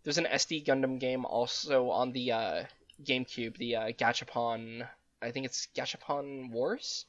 [0.02, 2.64] there's an SD Gundam game also on the uh,
[3.04, 4.86] GameCube, the uh, Gachapon.
[5.20, 7.04] I think it's Gachapon Wars.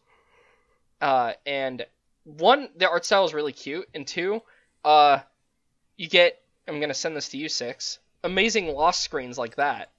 [1.02, 1.86] Uh, and
[2.24, 4.42] one, the art style is really cute, and two,
[4.86, 5.20] uh,
[5.98, 6.40] you get.
[6.68, 8.00] I'm gonna send this to you, six.
[8.24, 9.92] Amazing lost screens like that,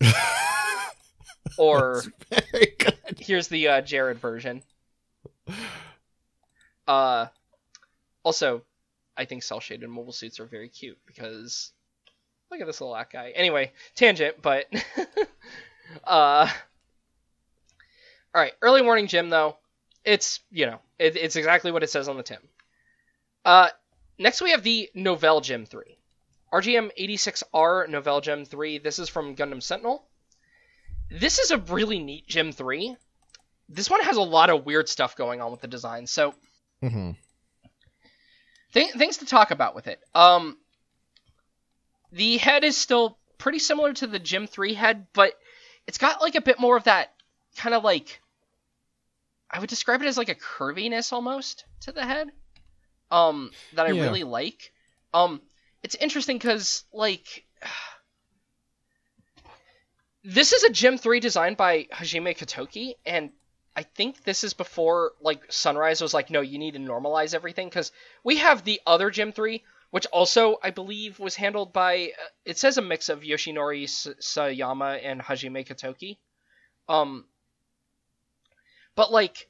[1.58, 2.02] or
[3.18, 4.62] here's the uh, Jared version.
[6.86, 7.26] Uh,
[8.22, 8.62] also,
[9.16, 11.72] I think cell shaded mobile suits are very cute because
[12.50, 13.32] look at this little Acguy.
[13.34, 14.66] Anyway, tangent, but
[16.04, 16.48] uh,
[18.34, 18.52] all right.
[18.62, 19.30] Early warning, Jim.
[19.30, 19.56] Though
[20.04, 22.38] it's you know it, it's exactly what it says on the tin.
[23.44, 23.68] Uh,
[24.18, 25.98] next we have the Nouvel Gem three,
[26.52, 28.78] RGM 86R Nouvel Gem three.
[28.78, 30.04] This is from Gundam Sentinel.
[31.10, 32.96] This is a really neat Gem 3.
[33.68, 36.06] This one has a lot of weird stuff going on with the design.
[36.06, 36.34] So,
[36.80, 37.12] hmm
[38.72, 40.00] th- things to talk about with it.
[40.14, 40.58] Um,
[42.12, 45.32] the head is still pretty similar to the Gem 3 head, but
[45.86, 47.12] it's got like a bit more of that
[47.56, 48.20] kind of like
[49.54, 52.28] I would describe it as like a curviness almost to the head.
[53.12, 54.02] Um, that I Yeah.
[54.02, 54.72] really like.
[55.12, 55.40] Um,
[55.84, 57.44] it's interesting because like
[60.24, 63.30] this is a Gem 3 designed by Hajime Katoki, and
[63.76, 67.68] I think this is before like Sunrise was like, no, you need to normalize everything
[67.68, 67.92] because
[68.24, 72.10] we have the other Gem 3, which also I believe was handled by.
[72.20, 76.18] Uh, it says a mix of Yoshinori Sayama and Hajime Katoki.
[76.88, 77.26] Um,
[78.96, 79.48] but like,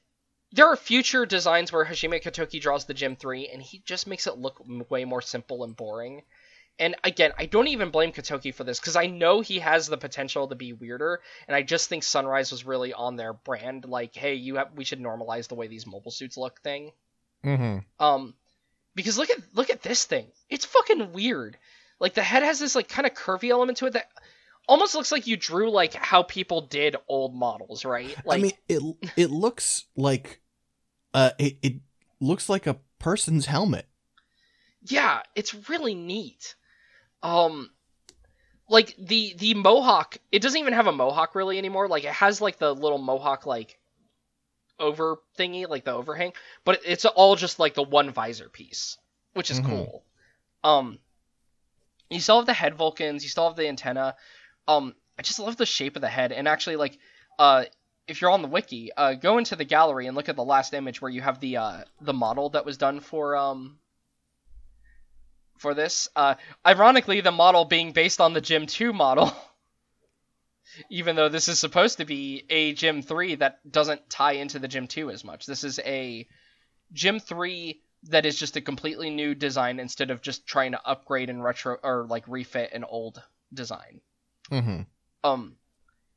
[0.52, 4.26] there are future designs where Hajime Katoki draws the Gem 3, and he just makes
[4.26, 6.22] it look way more simple and boring.
[6.78, 9.96] And again, I don't even blame Katoki for this because I know he has the
[9.96, 14.14] potential to be weirder, and I just think Sunrise was really on their brand, like,
[14.14, 16.90] hey, you have we should normalize the way these mobile suits look thing.
[17.44, 17.78] Mm-hmm.
[18.04, 18.34] Um,
[18.94, 21.56] because look at look at this thing, it's fucking weird.
[22.00, 24.08] Like the head has this like kind of curvy element to it that
[24.68, 28.16] almost looks like you drew like how people did old models, right?
[28.24, 30.40] Like, I mean, it it looks like,
[31.12, 31.74] uh, it it
[32.20, 33.86] looks like a person's helmet.
[34.82, 36.54] yeah, it's really neat.
[37.22, 37.70] Um,
[38.68, 41.88] like the the mohawk, it doesn't even have a mohawk really anymore.
[41.88, 43.78] Like it has like the little mohawk like
[44.78, 46.32] over thingy, like the overhang,
[46.64, 48.98] but it's all just like the one visor piece,
[49.34, 49.64] which is Mhm.
[49.68, 50.04] cool.
[50.64, 50.98] Um,
[52.10, 54.16] you still have the head Vulcans, you still have the antenna.
[54.66, 56.98] Um, I just love the shape of the head, and actually like
[57.38, 57.64] uh.
[58.06, 60.74] If you're on the wiki, uh, go into the gallery and look at the last
[60.74, 63.78] image where you have the uh, the model that was done for um,
[65.58, 66.08] for this.
[66.14, 66.34] Uh,
[66.66, 69.32] ironically, the model being based on the Gym 2 model,
[70.90, 74.68] even though this is supposed to be a Gym 3 that doesn't tie into the
[74.68, 75.46] Gym 2 as much.
[75.46, 76.26] This is a
[76.92, 81.30] Gym 3 that is just a completely new design instead of just trying to upgrade
[81.30, 84.00] and retro or like refit an old design.
[84.50, 84.82] Hmm
[85.22, 85.56] Um,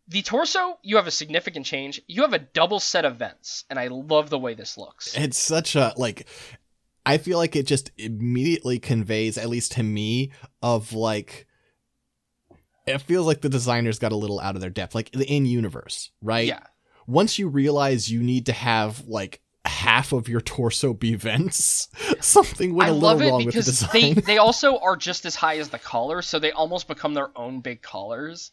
[0.08, 2.02] the torso, you have a significant change.
[2.08, 5.18] You have a double set of vents, and I love the way this looks.
[5.18, 6.28] It's such a like
[7.06, 11.48] I feel like it just immediately conveys, at least to me, of like
[12.86, 15.46] it feels like the designers got a little out of their depth, like the in
[15.46, 16.48] universe, right?
[16.48, 16.64] Yeah.
[17.06, 21.90] Once you realize you need to have like half of your torso be vents,
[22.22, 23.90] something went I a little wrong with the design.
[23.94, 27.30] they they also are just as high as the collars, so they almost become their
[27.38, 28.52] own big collars.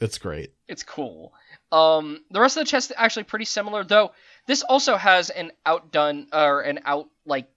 [0.00, 0.52] it's great.
[0.68, 1.32] It's cool.
[1.70, 4.12] Um, the rest of the chest is actually pretty similar, though.
[4.46, 7.48] This also has an outdone or an out like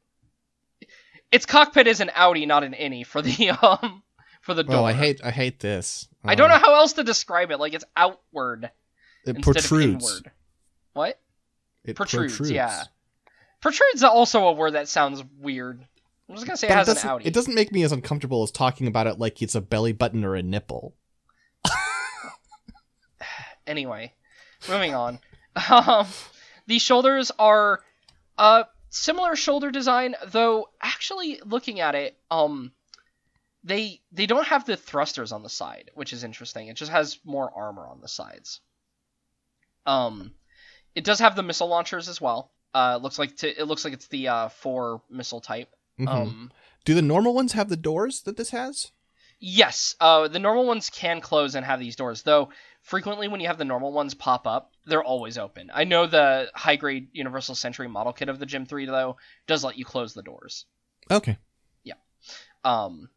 [1.31, 4.03] its cockpit is an Audi, not an innie for the um
[4.41, 4.77] for the door.
[4.77, 6.07] Oh, I hate I hate this.
[6.23, 7.59] I don't know Um, how else to describe it.
[7.59, 8.69] Like it's outward
[9.25, 10.21] It protrudes.
[10.93, 11.19] What?
[11.83, 12.83] It Protrudes, yeah.
[13.61, 15.85] Protrudes also a word that sounds weird.
[16.29, 18.43] I'm just gonna say But it it an doesn't, it doesn't make me as uncomfortable
[18.43, 20.95] as talking about it like it's a belly button or a nipple.
[23.67, 24.11] Anyway,
[24.67, 25.19] moving on.
[25.69, 26.07] Um,
[26.65, 27.81] the shoulders are
[28.37, 32.71] uh similar shoulder design, though actually looking at it, um,
[33.63, 36.67] they they don't have the thrusters on the side, which is interesting.
[36.67, 38.61] It just has more armor on the sides.
[39.85, 40.33] Um,
[40.95, 42.51] it does have the missile launchers as well.
[42.73, 45.73] Uh, looks like to, it looks like it's the uh four missile type.
[45.99, 46.07] Mhm.
[46.07, 46.51] Um,
[46.85, 48.91] Do the normal ones have the doors that this has?
[49.39, 52.49] Yes, uh, the normal ones can close and have these doors, though
[52.81, 55.69] frequently when you have the normal ones pop up, they're always open.
[55.73, 59.17] I know the high grade Universal Century model kit of the Gym 3, though,
[59.47, 60.65] does let you close the doors.
[61.09, 61.37] Okay.
[61.83, 61.95] Yeah.
[62.63, 63.09] Um,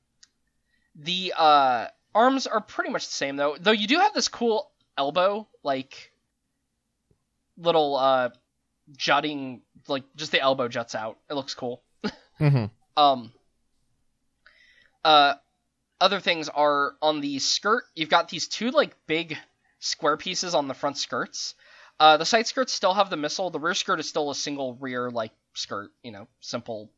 [0.94, 4.70] the uh, arms are pretty much the same, though, though you do have this cool
[4.96, 6.12] elbow, like,
[7.56, 8.30] little uh,
[8.96, 11.18] jutting, like, just the elbow juts out.
[11.30, 11.82] It looks cool.
[12.40, 12.64] Mm-hmm.
[13.00, 13.32] Um.
[15.04, 15.34] Uh,
[16.00, 17.84] other things are on the skirt.
[17.94, 19.38] You've got these two like big
[19.78, 21.54] square pieces on the front skirts.
[22.00, 23.50] Uh, the side skirts still have the missile.
[23.50, 25.92] The rear skirt is still a single rear like skirt.
[26.02, 26.90] You know, simple,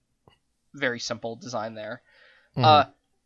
[0.74, 2.02] very simple design there.
[2.56, 2.64] Mm-hmm.
[2.64, 2.84] Uh,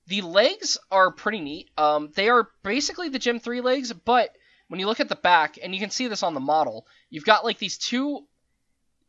[0.09, 1.71] the legs are pretty neat.
[1.79, 4.35] Um, they are basically the Gym 3 legs, but
[4.71, 7.25] when you look at the back, and you can see this on the model, you've
[7.25, 8.25] got like these two.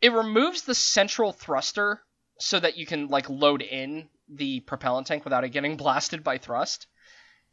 [0.02, 2.02] It removes the central thruster
[2.40, 6.38] so that you can like load in the propellant tank without it getting blasted by
[6.40, 6.88] thrust,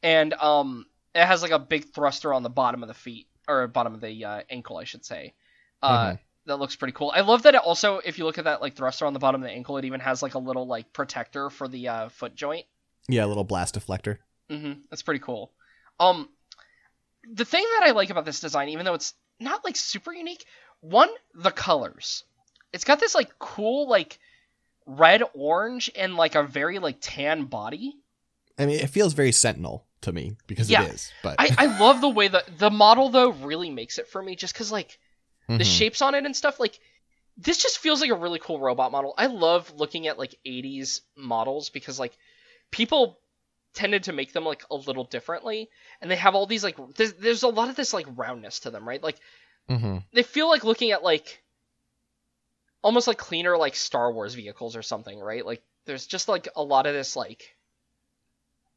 [0.02, 3.66] and um, it has like a big thruster on the bottom of the feet or
[3.66, 5.34] bottom of the uh, ankle, I should say.
[5.82, 6.18] Uh, Mhm.
[6.46, 7.12] That looks pretty cool.
[7.14, 9.42] I love that it also, if you look at that like thruster on the bottom
[9.42, 12.34] of the ankle, it even has like a little like protector for the uh, foot
[12.34, 12.64] joint.
[13.06, 14.16] yeah, a little blast deflector.
[14.50, 14.80] Mm-hmm.
[14.88, 15.52] That's pretty cool.
[16.00, 16.30] Um,
[17.32, 20.44] the thing that I like about this design, even though it's not like super unique,
[20.80, 22.24] one the colors.
[22.72, 24.18] It's got this like cool like
[24.86, 27.94] red orange and like a very like tan body.
[28.58, 30.82] I mean, it feels very Sentinel to me because Yeah.
[30.84, 31.12] it is.
[31.22, 34.36] But I I love the way that the model though really makes it for me,
[34.36, 34.98] just because like
[35.48, 35.78] the Mhm.
[35.78, 36.78] shapes on it and stuff like.
[37.40, 39.14] This just feels like a really cool robot model.
[39.16, 42.18] I love looking at like 80s models because like
[42.72, 43.20] people
[43.78, 45.68] tended to make them like a little differently
[46.00, 48.70] and they have all these like there's, there's a lot of this like roundness to
[48.70, 49.18] them right like
[49.70, 50.02] Mhm.
[50.12, 51.42] they feel like looking at like
[52.82, 56.62] almost like cleaner like star wars vehicles or something right like there's just like a
[56.62, 57.54] lot of this like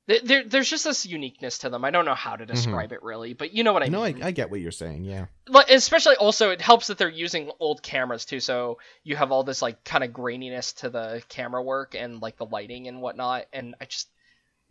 [0.08, 3.34] there, there's just this uniqueness to them i don't know how to describe it really
[3.34, 3.92] but you know what i mean.
[3.94, 5.06] no, I, I get what you're saying.
[5.06, 5.28] Yeah.
[5.48, 9.44] Like, especially also it helps that they're using old cameras too so you have all
[9.44, 13.46] this like kind of graininess to the camera work and like the lighting and whatnot
[13.54, 14.10] and i just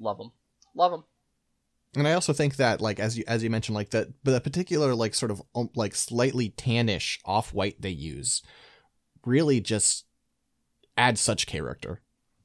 [0.01, 0.33] love them
[0.75, 1.05] love them
[1.97, 4.41] And I also think that, like as you as you mentioned, like that, but the
[4.41, 8.43] particular like sort of um, like slightly tannish off white they use,
[9.25, 10.07] really just
[10.97, 12.01] adds such character.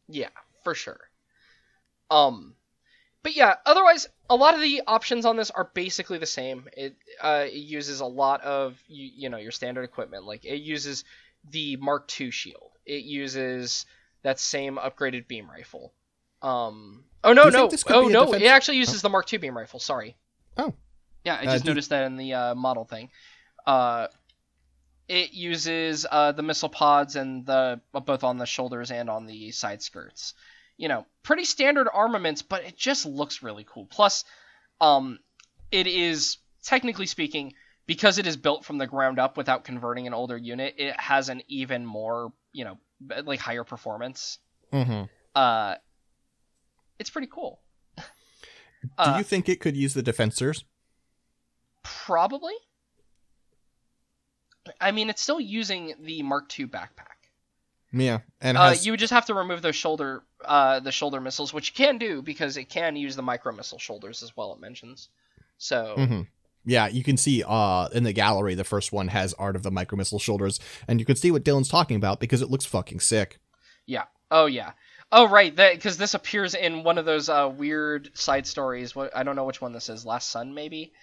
[0.08, 0.30] Yeah,
[0.64, 0.99] for sure.
[2.10, 2.56] Um,
[3.24, 6.68] but yeah, otherwise, a lot of the options on this are basically the same.
[6.76, 10.26] It uh, it uses a lot of you, you know your standard equipment.
[10.26, 11.03] Like it uses
[11.51, 12.72] the Mark II shield.
[12.86, 13.86] It uses
[14.24, 15.93] that same upgraded beam rifle.
[16.41, 17.06] Um.
[17.26, 18.26] Oh no no think oh no!
[18.26, 19.80] defense- It actually uses the Mark II beam rifle.
[19.80, 20.15] Sorry.
[20.57, 20.73] Oh.
[21.23, 23.09] Yeah, I Uh, just do you- noticed that in the uh, model thing.
[23.65, 24.07] Uh,
[25.07, 29.26] it uses uh, the missile pods and the uh, both on the shoulders and on
[29.26, 30.34] the side skirts.
[30.78, 33.86] You know, pretty standard armaments, but it just looks really cool.
[33.86, 34.26] Plus,
[34.82, 35.19] um,
[35.71, 37.53] it is technically speaking
[37.86, 40.76] because it is built from the ground up without converting an older unit.
[40.78, 42.78] It has an even more, you know,
[43.23, 44.39] like higher performance.
[44.73, 45.03] Mm-hmm.
[45.36, 45.76] Uh,
[46.99, 47.61] it's pretty cool.
[47.97, 48.03] Do
[48.99, 50.63] Uh, you think it could use the defensors?
[51.83, 52.53] Probably.
[54.81, 57.29] I mean, it's still using the Mark II backpack.
[57.91, 61.21] Yeah, and it Uh, you would just have to remove those shoulder, uh, the shoulder
[61.21, 64.53] missiles, which you can do because it can use the micro missile shoulders as well.
[64.53, 65.09] It mentions.
[65.57, 66.27] So Mhm.
[66.65, 69.71] Yeah, you can see uh in the gallery the first one has art of the
[69.71, 72.99] micro missile shoulders, and you can see what Dylan's talking about because it looks fucking
[72.99, 73.39] sick.
[73.85, 74.73] yeah, Oh yeah.
[75.12, 78.95] Oh right, because this appears in one of those uh, weird side stories.
[78.95, 80.06] What I don't know which one this is.
[80.06, 80.93] Last Sun maybe.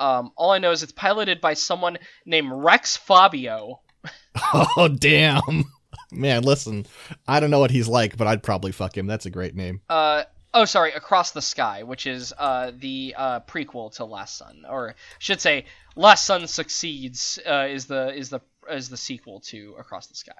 [0.00, 3.80] Um, all I know is it's piloted by someone named Rex Fabio.
[4.52, 5.64] Oh damn.
[6.10, 6.86] Man, listen,
[7.28, 9.06] I don't know what he's like, but I'd probably fuck him.
[9.06, 9.80] That's a great name.
[9.88, 14.64] Uh, oh, sorry, Across the Sky, which is uh, the uh, prequel to Last Sun,
[14.68, 18.40] or I should say, Last Sun Succeeds uh, is the is the
[18.70, 20.32] is the sequel to Across the Sky.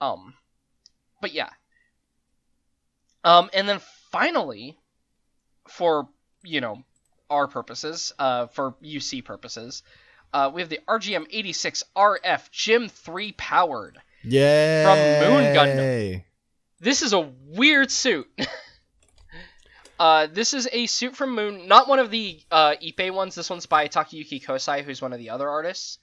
[0.00, 0.34] Um,
[1.20, 1.50] but yeah.
[3.26, 3.80] Um, and then
[4.12, 4.78] finally,
[5.68, 6.08] for
[6.44, 6.84] you know
[7.28, 9.82] our purposes, uh, for UC purposes,
[10.32, 13.98] uh, we have the RGM 86 RF Gym 3 powered.
[14.22, 14.84] Yay!
[14.84, 16.24] From Moon Gundam.
[16.78, 18.28] This is a weird suit.
[19.98, 23.34] uh, this is a suit from Moon, not one of the uh, Ippei ones.
[23.34, 25.98] This one's by Takayuki Kosai, who's one of the other artists.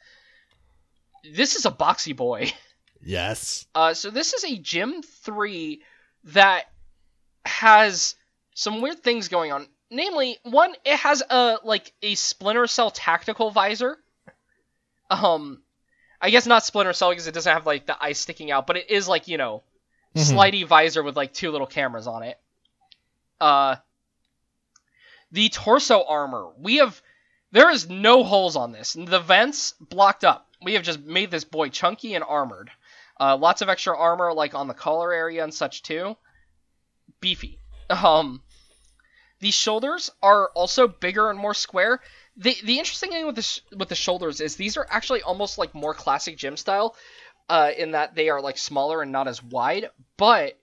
[1.34, 2.52] This is a boxy boy.
[3.06, 3.68] Yes.
[3.76, 5.82] Uh, so this is a Gym 3
[6.24, 6.68] that
[7.46, 8.16] has
[8.56, 9.68] some weird things going on.
[9.89, 13.98] Namely, one, it has a like a Splinter Cell tactical visor.
[15.10, 15.62] Um,
[16.20, 18.78] I guess not Splinter Cell because it doesn't have like the eyes sticking out, but
[18.78, 19.64] it is like you know,
[20.16, 20.34] Mhm.
[20.34, 22.39] slidey visor with like two little cameras on it.
[23.39, 23.76] Uh,
[25.32, 26.52] the torso armor.
[26.58, 27.02] We have
[27.52, 28.94] there is no holes on this.
[28.94, 30.48] The vents blocked up.
[30.62, 32.72] We have just made this boy chunky and armored.
[33.20, 36.18] Uh, lots of extra armor like on the collar area and such too.
[37.24, 37.58] Beefy.
[37.90, 38.42] Um,
[39.40, 42.02] the shoulders are also bigger and more square.
[42.36, 45.58] The the interesting thing with the sh- with the shoulders is these are actually almost
[45.58, 46.96] like more classic gym style,
[47.48, 49.90] uh, in that they are like smaller and not as wide.
[50.18, 50.60] But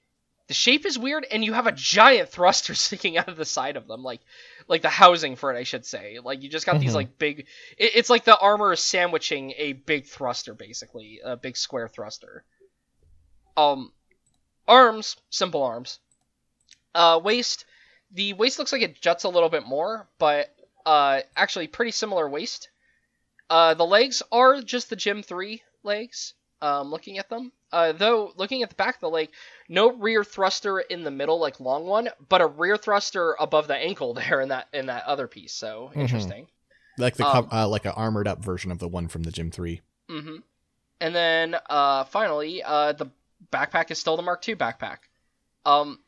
[0.49, 3.77] the shape is weird, and you have a giant thruster sticking out of the side
[3.77, 4.21] of them, like
[4.69, 6.19] like the housing for it, I should say.
[6.23, 6.97] Like you just got these Mhm.
[6.97, 7.41] like big.
[7.79, 12.45] It, it's like the armor is sandwiching a big thruster, basically a big square thruster.
[13.57, 13.93] Um,
[14.67, 15.99] arms, simple arms.
[16.95, 17.65] Uh, waist.
[18.13, 22.29] The waist looks like it juts a little bit more, but uh, actually pretty similar
[22.29, 22.69] waist.
[23.49, 27.53] Uh, the legs are just the Gym 3 legs, um, looking at them.
[27.73, 29.31] Uh, though, looking at the back of the leg,
[29.69, 33.77] no rear thruster in the middle like long one, but a rear thruster above the
[33.77, 35.53] ankle there in that in that other piece.
[35.53, 36.01] So Mhm.
[36.03, 36.49] interesting.
[36.99, 39.51] Like the Um, uh, like an armored up version of the one from the Gym
[39.51, 39.81] Three.
[40.09, 40.37] hmm
[41.01, 43.07] And then uh, finally, uh, the
[43.53, 44.99] backpack is still the Mark II backpack.
[45.65, 46.01] Um,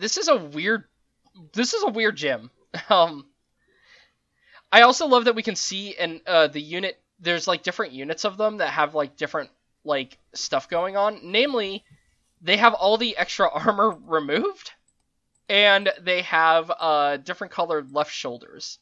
[0.00, 0.84] this is a weird.
[1.52, 2.50] This is a weird gym.
[2.88, 3.26] Um,
[4.70, 7.00] I also love that we can see in uh, the unit.
[7.18, 9.50] There's like different units of them that have like different
[9.84, 11.18] like stuff going on.
[11.24, 11.84] Namely,
[12.40, 14.70] they have all the extra armor removed,
[15.48, 18.78] and they have uh, different colored left shoulders.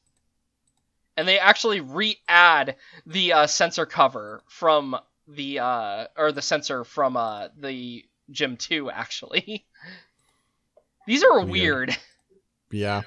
[1.16, 4.96] And they actually re-add the uh, sensor cover from
[5.26, 9.66] the uh, or the sensor from uh, the Gym 2 actually.
[11.08, 11.96] These are Weird.
[12.70, 13.02] Yeah.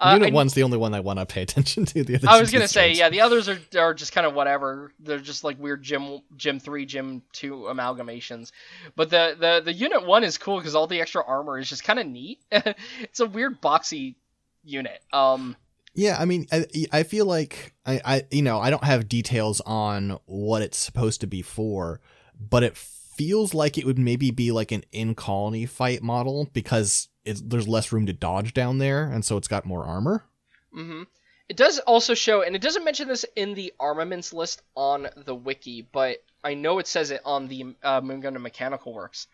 [0.00, 2.02] Uh, Unit I- one's the only one I want to pay attention to.
[2.02, 2.98] The other I was gonna say, strange.
[2.98, 4.92] yeah, the others are are just kind of whatever.
[4.98, 8.50] They're just like weird Gym Gym three, Gym two amalgamations.
[8.96, 11.84] But the the the unit one is cool because all the extra armor is just
[11.84, 12.40] kind of neat.
[12.50, 14.16] it's a weird boxy
[14.64, 15.00] unit.
[15.12, 15.54] Um,
[15.94, 19.60] Yeah, I mean, I, I feel like I, I, you know, I don't have details
[19.60, 22.00] on what it's supposed to be for,
[22.36, 22.76] but it
[23.16, 27.68] feels like it would maybe be like an in colony fight model because it's, there's
[27.68, 30.24] less room to dodge down there, and so it's got more armor.
[30.72, 31.02] hmm
[31.48, 35.34] It does also show, and it doesn't mention this in the armaments list on the
[35.34, 39.26] wiki, but I know it says it on the uh, Moon Gundam Mechanical Works.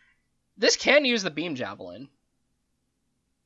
[0.56, 2.08] This can use the beam javelin.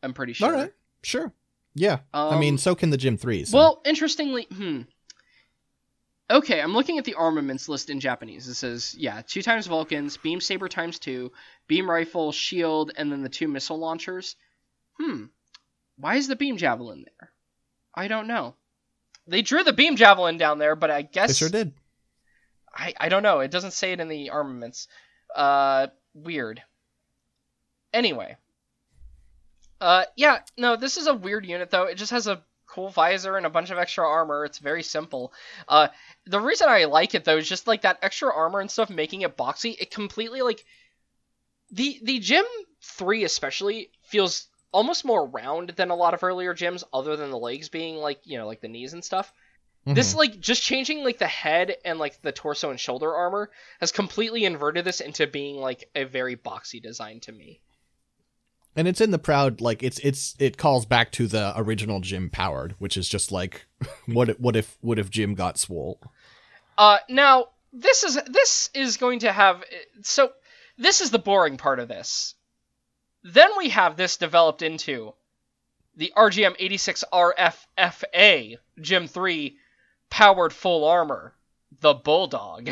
[0.02, 0.48] I'm pretty sure.
[0.48, 0.72] All right,
[1.02, 1.32] sure,
[1.74, 2.00] yeah.
[2.12, 3.50] I mean, Um, so can the Gym Threes.
[3.50, 3.56] So.
[3.56, 4.82] Well, interestingly, hmm.
[6.30, 8.48] Okay, I'm looking at the armaments list in Japanese.
[8.48, 11.32] It says, yeah, two times Vulcans, beam saber times two,
[11.68, 14.36] beam rifle, shield, and then the two missile launchers.
[14.98, 15.24] Hmm.
[15.96, 17.30] Why is the beam javelin there?
[17.94, 18.54] I don't know.
[19.26, 21.72] They drew the beam javelin down there, but I guess they sure did.
[22.74, 23.40] I, I don't know.
[23.40, 24.88] It doesn't say it in the armaments.
[25.34, 26.62] Uh, weird.
[27.92, 28.36] Anyway.
[29.80, 31.84] Uh, yeah, no, this is a weird unit though.
[31.84, 34.44] It just has a cool visor and a bunch of extra armor.
[34.44, 35.32] It's very simple.
[35.68, 35.88] Uh,
[36.26, 39.22] the reason I like it though is just like that extra armor and stuff making
[39.22, 39.76] it boxy.
[39.78, 40.64] It completely like
[41.70, 42.44] the the gym
[42.82, 47.38] three especially feels almost more round than a lot of earlier gyms, other than the
[47.38, 49.32] legs being like you know like the knees and stuff.
[49.86, 50.16] This Mhm.
[50.16, 53.50] like just changing like the head and like the torso and shoulder armor
[53.80, 57.60] has completely inverted this into being like a very boxy design to me.
[58.76, 62.30] And it's in the proud like it's it's it calls back to the original Jim
[62.30, 63.66] powered, which is just like
[64.06, 66.00] what if, what if what if Jim got swole?
[66.76, 69.62] Uh now this is this is going to have
[70.02, 70.32] so
[70.78, 72.34] this is the boring part of this.
[73.22, 75.14] Then we have this developed into
[75.96, 79.56] the RGM 86RFFA Jim 3
[80.10, 81.34] powered full armor,
[81.80, 82.70] the Bulldog.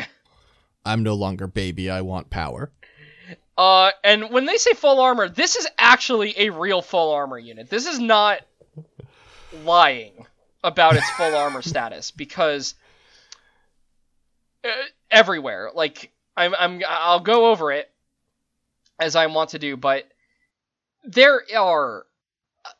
[0.85, 1.89] I'm no longer baby.
[1.89, 2.71] I want power.
[3.57, 7.69] Uh, and when they say full armor, this is actually a real full armor unit.
[7.69, 8.39] This is not
[9.63, 10.25] lying
[10.63, 12.73] about its full armor status because
[14.63, 14.69] uh,
[15.11, 17.91] everywhere, like I'm, I'm, I'll go over it
[18.99, 20.07] as I want to do, but
[21.03, 22.05] there are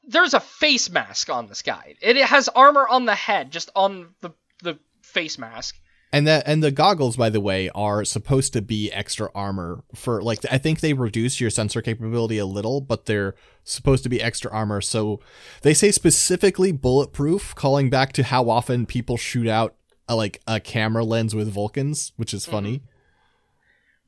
[0.08, 1.96] there's a face mask on this guy.
[2.02, 5.78] It has armor on the head, just on the the face mask.
[6.14, 10.22] And that and the goggles, by the way, are supposed to be extra armor for
[10.22, 13.34] like I think they reduce your sensor capability a little, but they're
[13.64, 14.80] supposed to be extra armor.
[14.80, 15.22] So
[15.64, 19.74] they say specifically bulletproof, calling back to how often people shoot out
[20.08, 22.84] a, like a camera lens with Vulcans, which is funny.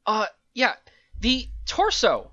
[0.05, 0.73] Uh, yeah,
[1.19, 2.29] the torso,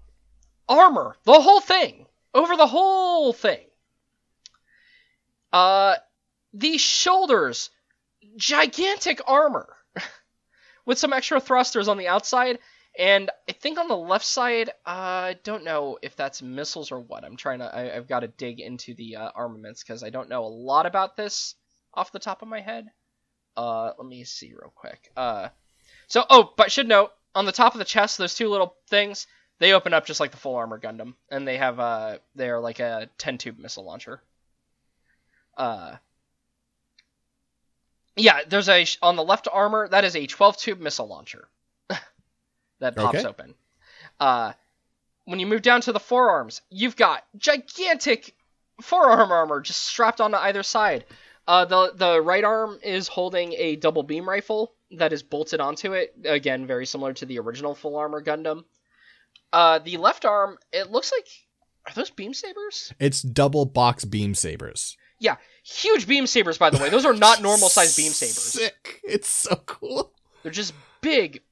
[0.69, 2.05] armor, the whole thing,
[2.35, 3.65] over the whole thing.
[5.51, 5.95] Uh,
[6.53, 7.71] the shoulders,
[8.37, 9.77] gigantic armor
[10.87, 12.59] with some extra thrusters on the outside.
[12.99, 17.01] And I think on the left side, uh, I don't know if that's missiles or
[17.01, 17.25] what.
[17.25, 20.29] I'm trying to, I, have got to dig into the uh, armaments because I don't
[20.29, 21.55] know a lot about this
[21.95, 22.89] off the top of my head.
[23.57, 25.11] Uh, let me see real quick.
[25.17, 25.49] Uh,
[26.07, 29.27] so, oh, but should note, on the top of the chest, those two little things,
[29.59, 32.81] they open up just like the full armor Gundam, and they have uh, they're like
[32.81, 34.23] a 10 tube missile launcher.
[35.57, 35.97] Uh,
[38.17, 41.49] yeah, there's a on the left armor that is a 12 tube missile launcher
[42.81, 43.29] that pops Okay.
[43.29, 43.55] open.
[44.21, 44.53] Uh,
[45.25, 48.35] when you move down to the forearms, you've got gigantic
[48.81, 51.05] forearm armor just strapped onto either side.
[51.47, 55.93] Uh, the the right arm is holding a double beam rifle that is bolted onto
[55.93, 56.15] it.
[56.25, 58.65] Again, very similar to the original full armor Gundam.
[59.53, 61.27] Uh, the left arm, it looks like
[61.87, 62.93] are those beam sabers?
[63.01, 64.97] It's double box beam sabers.
[65.19, 66.59] Yeah, huge beam sabers.
[66.59, 68.39] By the way, those are not normal sized beam sabers.
[68.39, 69.01] Sick.
[69.05, 70.13] It's so cool.
[70.43, 71.43] They're just big,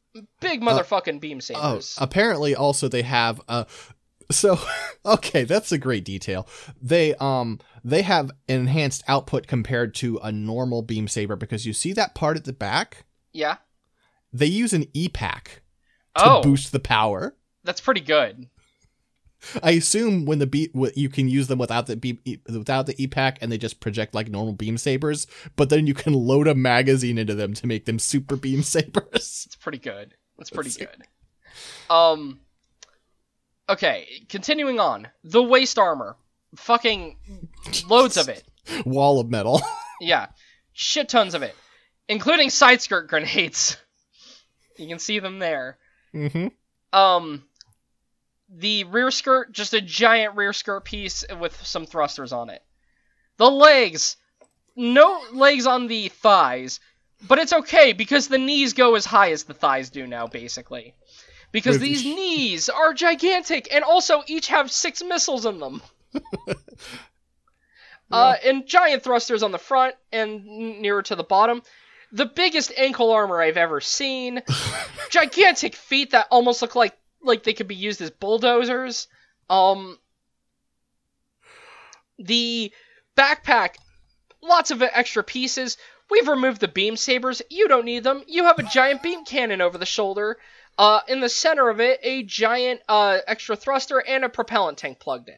[0.40, 1.62] big motherfucking beam sabers.
[1.64, 1.98] Oh, sabers.
[2.00, 3.64] apparently also they have uh
[4.30, 4.58] so
[5.06, 6.46] okay, that's a great detail.
[6.80, 11.92] They um they have enhanced output compared to a normal beam saber because you see
[11.94, 13.04] that part at the back?
[13.32, 13.56] yeah.
[14.32, 15.62] They use an E-pack
[16.16, 17.34] to Oh, boost the power.
[17.64, 18.48] that's pretty good.
[19.62, 22.18] I assume when the beat you can use them without the beam
[22.48, 25.26] without the E-pack and they just project like normal beam sabers,
[25.56, 29.44] but then you can load a magazine into them to make them super beam sabers.
[29.46, 30.14] It's pretty good.
[30.38, 31.06] That's pretty Let's good.
[31.88, 32.40] Um.
[33.68, 35.08] Okay, continuing on.
[35.22, 36.16] The waist armor,
[36.56, 37.16] fucking
[37.88, 38.42] loads of it.
[38.84, 39.60] Wall of metal.
[40.02, 40.28] Yeah,
[40.72, 41.54] shit tons of it,
[42.08, 43.76] including side skirt grenades.
[44.78, 45.76] You can see them there.
[46.12, 46.46] hmm
[46.90, 47.44] Um,
[48.50, 52.62] the rear skirt, just a giant rear skirt piece with some thrusters on it.
[53.36, 54.16] The legs,
[54.76, 56.80] no legs on the thighs,
[57.26, 60.94] but it's okay because the knees go as high as the thighs do now, basically.
[61.52, 65.82] Because these knees are gigantic and also each have six missiles in them.
[68.10, 70.44] Uh, and giant thrusters on the front and
[70.80, 71.62] nearer to the bottom.
[72.12, 74.42] The biggest ankle armor I've ever seen.
[75.10, 79.08] gigantic feet that almost look like like they could be used as bulldozers.
[79.48, 79.98] Um,
[82.18, 82.72] the
[83.16, 83.76] backpack,
[84.42, 85.76] lots of extra pieces.
[86.10, 87.42] We've removed the beam sabers.
[87.50, 88.22] You don't need them.
[88.26, 90.38] You have a giant beam cannon over the shoulder.
[90.78, 94.98] Uh, in the center of it, a giant uh, extra thruster and a propellant tank
[94.98, 95.36] plugged in.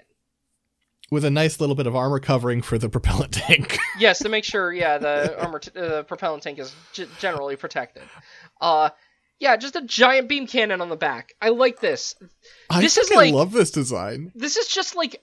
[1.11, 3.77] With a nice little bit of armor covering for the propellant tank.
[3.98, 7.56] yes, to make sure, yeah, the armor, t- uh, the propellant tank is g- generally
[7.56, 8.05] protected.
[8.61, 8.90] Uh,
[9.43, 11.35] yeah, just a giant beam cannon on the back.
[11.43, 12.14] I like this.
[12.70, 14.31] I This is like- love this design.
[14.36, 15.20] This is just like,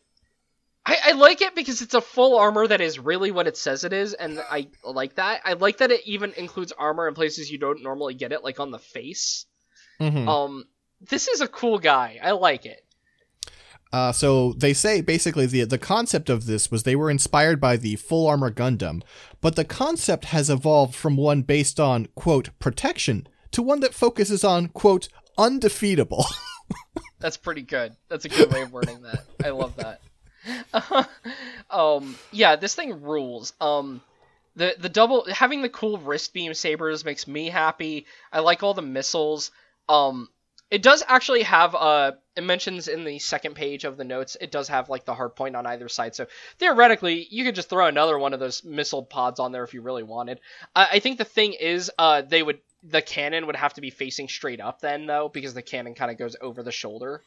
[0.86, 3.84] I, I like it because it's a full armor that is really what it says
[3.86, 5.42] it is, and I like that.
[5.46, 8.60] I like that it even includes armor in places you don't normally get it, like
[8.60, 9.46] on the face.
[10.02, 10.28] Mhm.
[10.28, 10.66] Um,
[11.10, 12.20] this is a cool guy.
[12.22, 12.84] I like it.
[13.92, 17.76] Uh, so they say basically the the concept of this was they were inspired by
[17.76, 19.02] the full armor Gundam,
[19.42, 24.44] but the concept has evolved from one based on quote protection to one that focuses
[24.44, 26.26] on quote undefeatable.
[27.20, 27.96] That's pretty good.
[28.08, 29.26] That's a good way of wording that.
[29.44, 30.02] I love that.
[31.70, 33.54] um, yeah, this thing rules.
[33.60, 34.02] Um,
[34.56, 38.06] the the double having the cool wrist beam sabers makes me happy.
[38.32, 39.52] I like all the missiles.
[39.88, 40.30] Um,
[40.72, 44.38] it does actually have uh, it mentions in the second page of the notes.
[44.40, 46.16] It does have like the hard point on either side.
[46.16, 46.28] So
[46.58, 49.82] theoretically, you could just throw another one of those missile pods on there if you
[49.82, 50.40] really wanted.
[50.76, 53.90] I, I think the thing is, uh, they would the cannon would have to be
[53.90, 57.22] facing straight up then though, because the cannon kind of goes over the shoulder.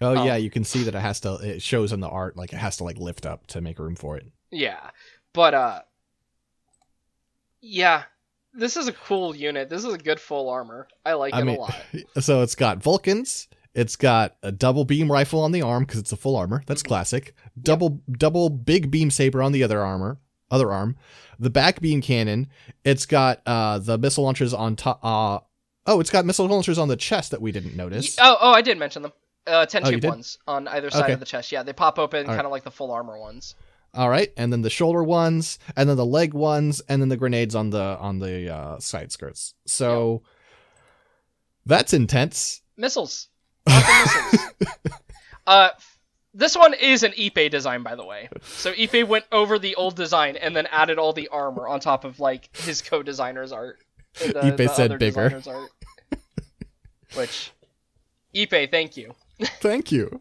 [0.00, 1.34] Oh Um, yeah, you can see that it has to.
[1.42, 3.96] It shows in the art like it has to like lift up to make room
[3.96, 4.26] for it.
[4.50, 4.90] Yeah,
[5.32, 5.80] but uh,
[7.60, 8.04] yeah,
[8.52, 9.68] this is a cool unit.
[9.68, 10.86] This is a good full armor.
[11.04, 11.74] I like I it mean, a lot.
[12.20, 13.48] so it's got Vulcans.
[13.74, 16.62] It's got a double beam rifle on the arm because it's a full armor.
[16.66, 16.86] That's Mhm.
[16.88, 17.34] classic.
[17.60, 20.18] Double double big beam saber on the other armor,
[20.50, 20.96] other arm.
[21.38, 22.48] The back beam cannon.
[22.84, 25.00] It's got uh the missile launchers on top.
[25.04, 25.40] Uh,
[25.86, 28.16] oh, it's got missile launchers on the chest that we didn't notice.
[28.16, 29.12] Y- Oh, oh, I did mention them.
[29.46, 30.08] Uh, ten Oh, tube did?
[30.08, 31.12] ones on either side Okay.
[31.12, 31.52] of the chest.
[31.52, 33.54] Yeah, they pop open kind of like the full armor ones.
[33.92, 37.16] All right, and then the shoulder ones, and then the leg ones, and then the
[37.16, 39.54] grenades on the on the uh, side skirts.
[39.66, 40.22] So
[41.66, 42.62] that's intense.
[42.76, 43.28] Missiles.
[43.66, 44.38] Missiles.
[45.46, 45.68] Uh,
[46.34, 48.28] this one is an Ippei design, by the way.
[48.42, 52.04] So Ippei went over the old design and then added all the armor on top
[52.04, 53.78] of like his co-designer's art.
[54.22, 55.40] uh, the- Ippei the said bigger.
[55.46, 55.70] art.
[57.14, 57.52] Which,
[58.34, 59.14] Ippei, thank you.
[59.60, 60.20] Thank you.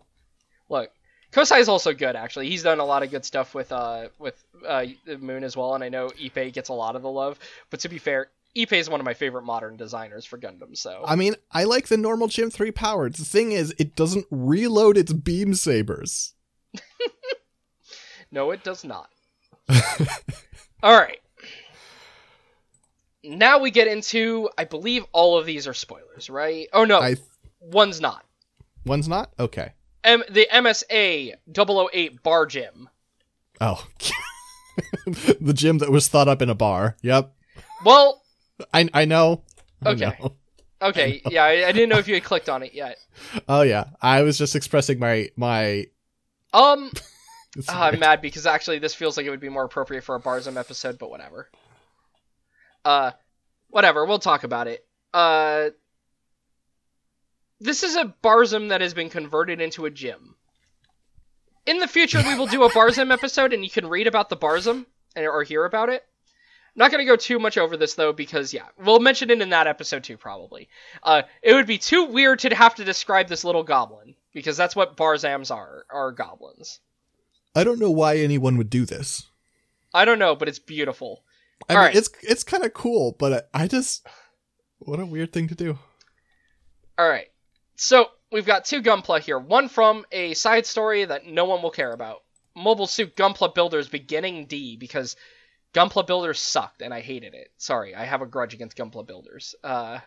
[0.70, 0.90] Look,
[1.32, 2.50] Kosai is also good actually.
[2.50, 4.86] He's done a lot of good stuff with uh with uh
[5.20, 7.38] Moon as well, and I know Ippei gets a lot of the love.
[7.70, 10.78] But to be fair, Ippei is one of my favorite modern designers for Gundam.
[10.78, 13.10] So I mean, I like the normal Gym 3 power.
[13.10, 16.34] The thing is, it doesn't reload its beam sabers.
[18.32, 19.10] no, it does not.
[20.84, 21.20] All right.
[23.24, 26.68] Now we get into, I believe all of these are spoilers, right?
[26.74, 27.16] Oh no, I
[27.62, 28.26] one's not.
[28.86, 29.72] one's not okay.
[30.04, 31.34] M- the MSA
[31.94, 32.90] 008 Bar Gym.
[33.62, 33.88] Oh,
[35.06, 36.98] the gym that was thought up in a bar.
[37.02, 37.34] Yep,
[37.86, 38.23] Well,
[38.74, 39.44] I I know.
[39.86, 40.06] I Okay.
[40.20, 40.34] know.
[40.82, 42.98] okay, yeah, I, I didn't know if you had clicked on it yet.
[43.48, 45.88] Oh yeah, I was just expressing my my.
[46.54, 46.92] Um,
[47.70, 50.20] Ah, I'm mad because actually this feels like it would be more appropriate for a
[50.20, 51.50] Barzam episode, but whatever.
[52.84, 53.12] Uh,
[53.70, 54.06] whatever.
[54.06, 54.84] We'll talk about it.
[55.14, 55.70] Uh,
[57.60, 60.36] this is a Barzam that has been converted into a gym.
[61.66, 64.36] In the future, we will do a Barzam episode, and you can read about the
[64.38, 64.86] Barzam
[65.16, 66.04] and or hear about it.
[66.76, 69.68] Not gonna go too much over this though, because yeah, we'll mention it in that
[69.68, 70.70] episode too, probably.
[71.04, 74.76] Uh, it would be too weird to have to describe this little goblin because that's
[74.76, 76.80] what Barzams are, are goblins.
[77.56, 79.28] I don't know why anyone would do this.
[79.94, 81.24] I don't know, but it's beautiful.
[81.70, 81.96] I All mean, right.
[81.96, 84.08] it's it's kind of cool, but I, I just
[84.80, 85.78] what a weird thing to do.
[86.98, 87.28] All right.
[87.76, 89.40] So we've got two Gunpla here.
[89.40, 92.24] One from a side story that no one will care about.
[92.56, 95.16] Mobile Suit Gunpla Builders Beginning G because
[95.74, 97.52] Gunpla Builders sucked and I hated it.
[97.58, 99.56] Sorry, I have a grudge against Gunpla Builders.
[99.64, 100.00] Uh,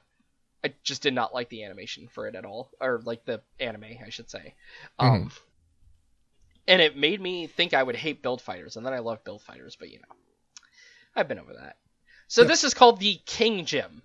[0.64, 3.84] I just did not like the animation for it at all, or like the anime,
[4.04, 4.54] I should say.
[4.98, 5.30] Um,
[6.66, 9.42] and it made me think I would hate Build Fighters, and then I love Build
[9.42, 10.16] Fighters, but you know,
[11.14, 11.76] I've been over that.
[12.28, 12.48] So Yeah.
[12.48, 14.02] this is called the King Gym.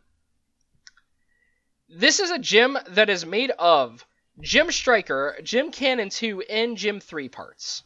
[1.89, 4.05] This is a gym that is made of
[4.39, 7.83] Gym Striker, Gym Cannon 2, and Gym 3 parts.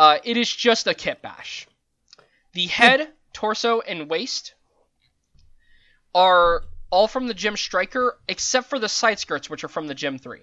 [0.00, 1.66] Uh, it is just a kit bash.
[2.54, 4.54] The head, torso, and waist
[6.14, 9.94] are all from the Gym Striker, except for the side skirts, which are from the
[9.94, 10.40] Gym 3.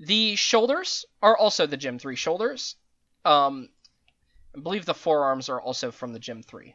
[0.00, 2.76] The shoulders are also the Gym 3 shoulders.
[3.24, 3.70] Um,
[4.54, 6.74] I believe the forearms are also from the Gym 3.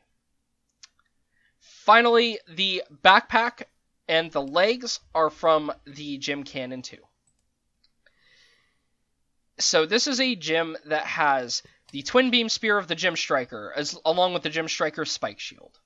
[1.60, 3.66] Finally, the backpack
[4.08, 6.98] and the legs are from the Gym Cannon 2.
[9.60, 13.72] So this is a gym that has the twin beam spear of the Gym Striker,
[13.76, 15.80] as along with the Gym Striker spike shield.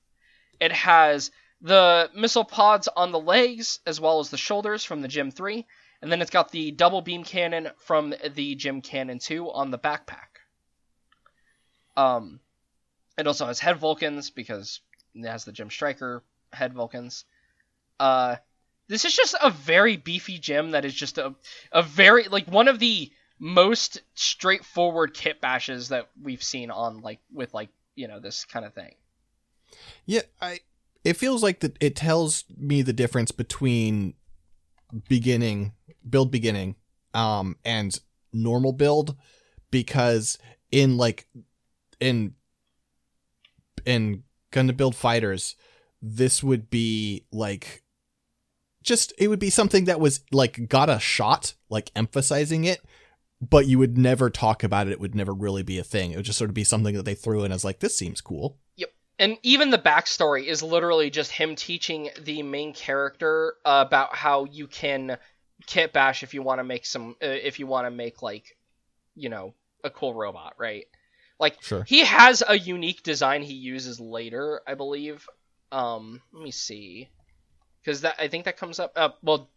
[0.58, 1.30] It has
[1.60, 5.66] the missile pods on the legs as well as the shoulders from the Gym 3,
[6.02, 9.78] and then it's got the double beam cannon from the Gym Cannon 2 on the
[9.78, 10.40] backpack.
[11.96, 12.40] Um,
[13.18, 14.80] it also has head Vulcans because
[15.14, 17.24] it has the Gym Striker head Vulcans.
[18.00, 18.36] Uh,
[18.88, 21.34] this is just a very beefy gym that is just a
[21.70, 27.18] a very like one of the most straightforward kit bashes that we've seen on like
[27.32, 28.94] with like you know this kind of thing.
[30.06, 30.60] Yeah, I.
[31.02, 31.78] It feels like that.
[31.80, 34.14] It tells me the difference between
[35.08, 35.72] beginning
[36.08, 36.76] build beginning,
[37.14, 37.98] um, and
[38.32, 39.16] normal build,
[39.70, 40.38] because
[40.70, 41.26] in like
[42.00, 42.34] in
[43.86, 45.56] in going to Build Fighters,
[46.02, 47.82] this would be like
[48.82, 52.80] just it would be something that was like got a shot, like emphasizing it,
[53.40, 54.92] but you would never talk about it.
[54.92, 56.12] It would never really be a thing.
[56.12, 58.20] It would just sort of be something that they threw in as like this seems
[58.20, 58.58] cool.
[58.76, 58.92] Yep.
[59.18, 64.44] And even the backstory is literally just him teaching the main character uh, about how
[64.44, 65.18] you can
[65.66, 68.56] kit bash if you want to make some uh, if you want to make like
[69.14, 69.54] you know
[69.84, 70.86] a cool robot, right?
[71.38, 71.84] Like Sure.
[71.84, 75.26] he has a unique design he uses later, I believe.
[75.72, 77.08] Um, let me see,
[77.82, 78.92] because that I think that comes up.
[78.96, 79.48] Uh, well,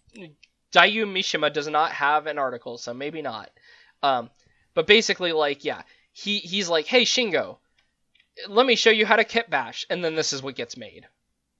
[0.72, 3.50] Dayu Mishima does not have an article, so maybe not.
[4.04, 4.30] Um,
[4.76, 5.82] but basically, like, yeah,
[6.12, 7.58] he he's like, hey Shingo,
[8.48, 11.08] let me show you how to kit bash, and then this is what gets made,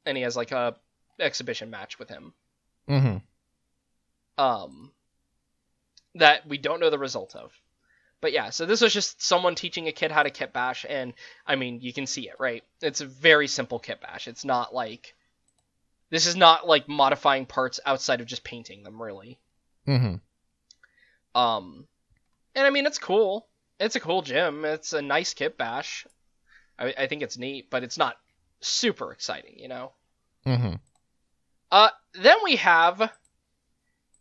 [0.06, 0.76] and he has like a
[1.20, 2.34] exhibition match with him.
[2.90, 3.18] Mm-hmm.
[4.44, 4.92] Um,
[6.16, 7.52] that we don't know the result of.
[8.20, 11.14] But yeah, so this was just someone teaching a kid how to kit bash, and
[11.46, 12.64] I mean, you can see it, right?
[12.82, 14.28] It's a very simple kit bash.
[14.28, 15.14] It's not like
[16.10, 19.40] this is not like modifying parts outside of just painting them, really.
[19.88, 20.16] Mm-hmm.
[21.40, 21.88] Um,
[22.56, 23.48] and I mean, it's cool.
[23.80, 24.66] It's a cool gym.
[24.66, 26.06] It's a nice kit bash.
[26.78, 28.16] I, I think it's neat, but it's not
[28.62, 29.92] super exciting, you know.
[30.46, 30.76] Mm-hmm.
[31.72, 33.12] Uh, then we have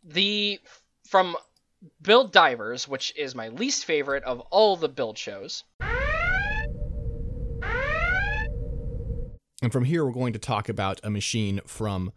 [0.03, 0.59] the
[1.07, 1.35] from
[2.01, 5.63] Build Divers, which is my least favorite of all the build shows.
[9.61, 12.11] And from here, we're going to talk about a machine from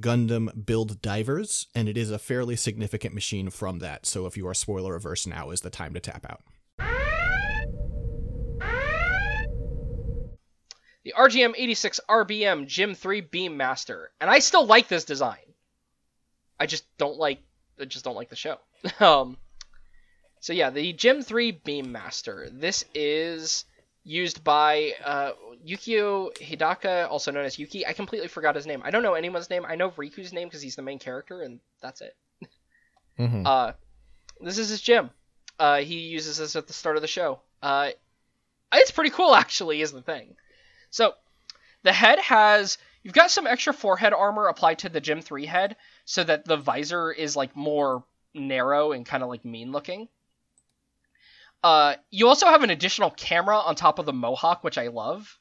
[0.00, 4.06] Gundam Build Divers, and it is a fairly significant machine from that.
[4.06, 6.42] So if you are spoiler averse, now is the time to tap out.
[11.04, 15.38] The RGM 86 RBM Gym 3 Beam Master, and I still like this design.
[16.60, 17.40] I just don't like,
[17.80, 18.58] I just don't like the show.
[19.00, 19.38] um,
[20.40, 22.48] so yeah, the Gym 3 Beam Master.
[22.52, 23.64] This is
[24.04, 25.32] used by uh,
[25.66, 27.86] Yukio Hidaka, also known as Yuki.
[27.86, 28.82] I completely forgot his name.
[28.84, 29.64] I don't know anyone's name.
[29.66, 32.16] I know Riku's name because he's the main character, and that's it.
[33.18, 33.46] Mm-hmm.
[33.46, 33.72] Uh,
[34.40, 35.10] this is his gym.
[35.58, 37.40] Uh, he uses this at the start of the show.
[37.60, 37.90] Uh,
[38.72, 40.36] it's pretty cool, actually, is the thing.
[40.90, 41.14] So,
[41.82, 45.76] the head has you've got some extra forehead armor applied to the Gym 3 head,
[46.04, 48.04] so that the visor is like more
[48.34, 50.08] narrow and kind of like mean looking.
[51.62, 55.38] Uh, you also have an additional camera on top of the mohawk, which I love.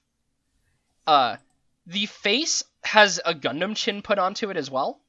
[1.08, 1.38] Uh,
[1.86, 5.00] the face has a Gundam chin put onto it as well.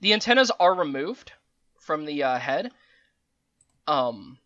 [0.00, 1.32] The antennas are removed
[1.80, 2.72] from the uh, head.
[3.86, 4.38] Um,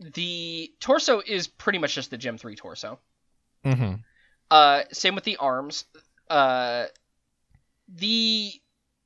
[0.00, 2.98] the torso is pretty much just the Gym 3 torso.
[3.64, 3.94] Mm-hmm.
[4.50, 5.84] Uh, same with the arms.
[6.28, 6.86] Uh,
[7.88, 8.52] the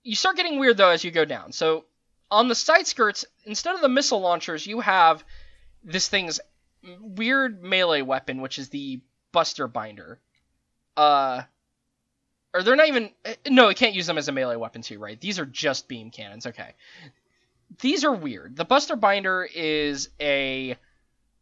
[0.02, 1.52] you start getting weird though as you go down.
[1.52, 1.84] So
[2.30, 5.24] on the side skirts, instead of the missile launchers, you have
[5.82, 6.40] this thing's
[7.00, 9.00] weird melee weapon, which is the
[9.32, 10.20] Buster Binder.
[10.96, 11.42] Uh,
[12.54, 13.10] or they're not even.
[13.48, 15.20] No, it can't use them as a melee weapon too, right?
[15.20, 16.46] These are just beam cannons.
[16.46, 16.74] Okay.
[17.80, 18.56] These are weird.
[18.56, 20.76] The Buster Binder is a.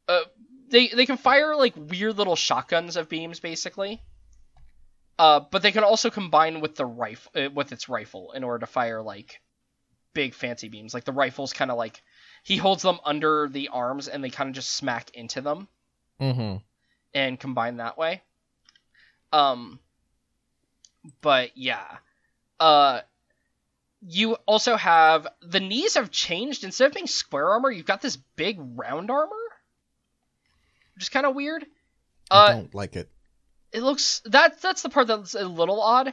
[0.08, 0.20] Uh,
[0.68, 4.02] they they can fire like weird little shotguns of beams, basically.
[5.18, 8.58] Uh, but they can also combine with the rifle uh, with its rifle in order
[8.58, 9.40] to fire like
[10.12, 10.92] big fancy beams.
[10.92, 12.02] Like the rifle's kind of like
[12.42, 15.68] he holds them under the arms and they kind of just smack into them
[16.20, 16.56] Mm-hmm.
[17.16, 18.20] And combine that way.
[19.32, 19.80] Um,
[21.22, 21.84] but yeah,
[22.60, 23.00] uh,
[24.06, 28.16] you also have the knees have changed instead of being square armor, you've got this
[28.16, 29.32] big round armor,
[30.94, 31.64] which is kind of weird.
[32.30, 33.08] I Uh, don't like it.
[33.72, 36.12] it looks that that's the part that's a little odd.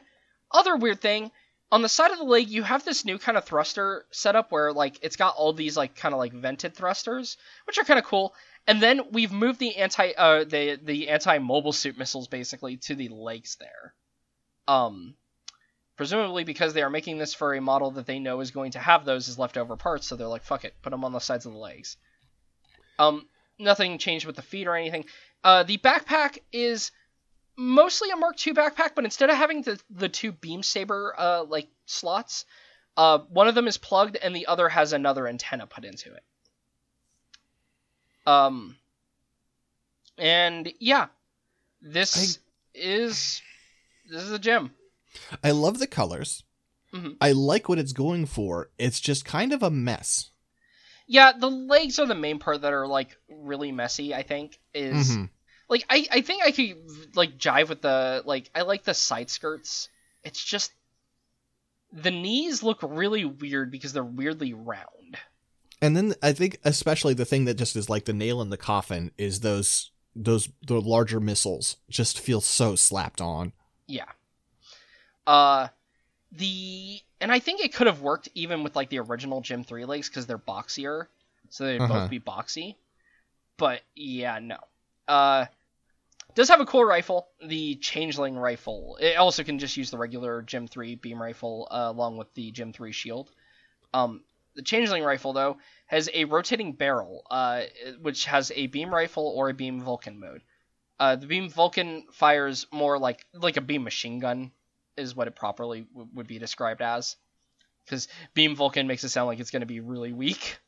[0.52, 1.32] Other weird thing
[1.72, 4.72] on the side of the leg, you have this new kind of thruster setup where
[4.72, 7.36] like it's got all these like kind of like vented thrusters,
[7.66, 8.34] which are kind of cool.
[8.66, 12.96] And then we've moved the anti uh the the anti mobile suit missiles basically to
[12.96, 13.94] the legs there.
[14.68, 15.16] Um,
[15.98, 18.80] presumably because they are making this for a model that they know is going to
[18.80, 21.46] have those as leftover parts, so they're like, fuck it, put them on the sides
[21.46, 21.98] of the legs.
[22.98, 23.28] Um,
[23.60, 25.06] nothing changed with the feet or anything.
[25.44, 26.92] Uh, the backpack is
[27.58, 31.44] mostly a Mark II backpack, but instead of having the the two beam saber uh
[31.44, 32.46] like slots,
[32.98, 36.24] uh one of them is plugged and the other has another antenna put into it.
[38.26, 38.78] Um
[40.18, 41.08] and yeah,
[41.82, 42.40] this
[42.74, 43.42] is
[44.10, 44.72] this is a gem.
[45.44, 46.44] I love the colors.
[46.94, 47.18] Mhm.
[47.20, 48.70] I like what it's going for.
[48.78, 50.30] It's just kind of a mess.
[51.08, 54.60] Yeah, the legs are the main part that are like really messy, I think.
[54.74, 55.30] Is Mhm.
[55.70, 56.76] like I, I think I could
[57.16, 59.90] like jive with the like I like the side skirts.
[60.24, 60.72] It's just
[61.92, 64.88] the knees look really weird because they're weirdly round.
[65.84, 68.58] And then I think especially the thing that just is like the nail in the
[68.58, 73.54] coffin is those those the larger missiles just feel so slapped on.
[73.88, 74.06] Yeah.
[75.28, 75.68] Uh
[76.32, 79.86] the and I think it could have worked even with like the original Gym 3
[79.86, 81.08] legs cuz they're boxier.
[81.50, 81.94] So they'd Uh-huh.
[82.02, 82.76] both be boxy.
[83.58, 84.60] But yeah, no.
[85.08, 85.48] Uh
[86.36, 88.98] does have a cool rifle, the Changeling rifle.
[89.02, 92.52] It also can just use the regular Gym 3 beam rifle uh, along with the
[92.52, 93.32] Gym 3 shield.
[93.94, 94.24] Um,
[94.56, 95.58] the Changeling rifle, though,
[95.88, 97.64] has a rotating barrel, uh,
[98.02, 100.42] which has a beam rifle or a beam Vulcan mode.
[101.00, 104.52] Uh, the beam Vulcan fires more like like a beam machine gun,
[104.96, 107.16] is what it properly w- would be described as.
[107.86, 110.60] because Beam Vulcan makes it sound like it's going to be really weak.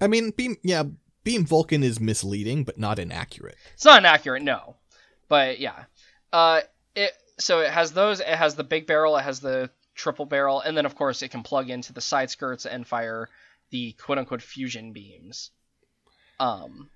[0.00, 0.84] I mean, beam yeah,
[1.22, 3.56] beam Vulcan is misleading, but not inaccurate.
[3.74, 4.76] It's not inaccurate, no,
[5.28, 5.84] but yeah.
[6.32, 6.62] Uh,
[6.96, 8.20] it so it has those.
[8.20, 9.16] It has the big barrel.
[9.16, 12.30] It has the triple barrel, and then of course it can plug into the side
[12.30, 13.28] skirts and fire
[13.70, 15.50] the quote unquote fusion beams.
[16.40, 16.90] Um,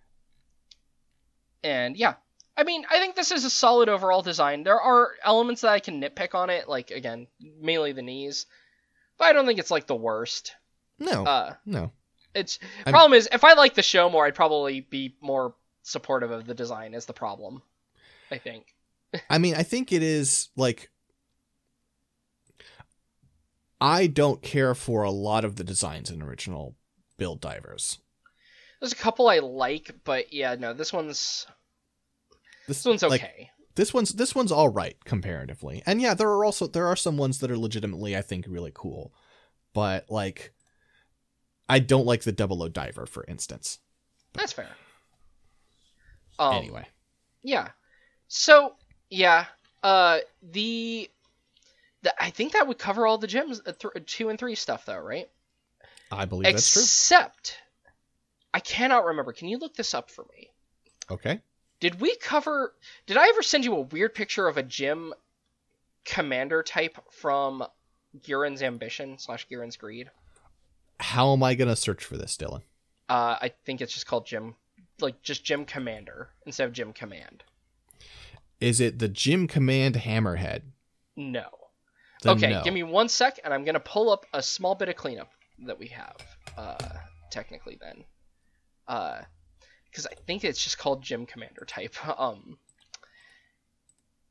[1.62, 2.14] and yeah,
[2.56, 4.62] I mean, I think this is a solid overall design.
[4.64, 7.26] There are elements that I can nitpick on it, like again,
[7.60, 8.46] mainly the knees,
[9.18, 10.54] but I don't think it's like the worst.
[10.98, 11.92] No, Uh, no.
[12.34, 16.30] it's I'm- problem is if I like the show more, I'd probably be more supportive
[16.30, 16.94] of the design.
[16.94, 17.62] Is the problem?
[18.30, 18.74] I think.
[19.30, 20.90] I mean, I think it is like
[23.80, 26.76] I don't care for a lot of the designs in original
[27.16, 27.98] Build Divers.
[28.80, 31.46] There's a couple I like, but yeah, no, this one's
[32.66, 33.10] This, this one's okay.
[33.10, 36.96] like, this one's this one's all right comparatively, and yeah, there are also there are
[36.96, 39.12] some ones that are legitimately I think really cool,
[39.72, 40.52] but like
[41.68, 43.78] I don't like the Double O Diver for instance.
[44.32, 44.70] That's fair.
[46.38, 46.86] Um, anyway,
[47.42, 47.68] Yeah.
[48.28, 48.74] So
[49.10, 49.46] yeah,
[49.82, 50.60] uh, the,
[51.02, 51.10] the
[52.18, 54.98] I think that would cover all the gems, uh, th- two and three stuff though,
[54.98, 55.28] right?
[56.10, 56.82] I believe that's true.
[56.82, 57.58] Except,
[58.54, 59.32] I cannot remember.
[59.32, 60.50] Can you look this up for me?
[61.10, 61.40] Okay.
[61.80, 62.74] Did we cover?
[63.06, 65.12] Did I ever send you a weird picture of a gym
[66.04, 67.64] commander type from
[68.20, 70.10] Gihren's Ambition slash Gihren's Greed?
[71.00, 72.62] How am I gonna search for this, Dylan?
[73.08, 74.54] Uh, I think it's just called Gym,
[75.00, 77.42] like just Gym Commander instead of Gym Command.
[78.60, 80.62] Is it the Jim Command Hammerhead?
[81.16, 81.46] No.
[82.26, 82.62] Okay, no.
[82.64, 85.30] give me one sec, and I'm gonna pull up a small bit of cleanup
[85.66, 86.16] that we have.
[86.56, 86.76] Uh,
[87.30, 88.04] technically, then,
[88.88, 89.20] uh,
[89.90, 91.94] because I think it's just called Gym Commander type.
[92.18, 92.58] Um,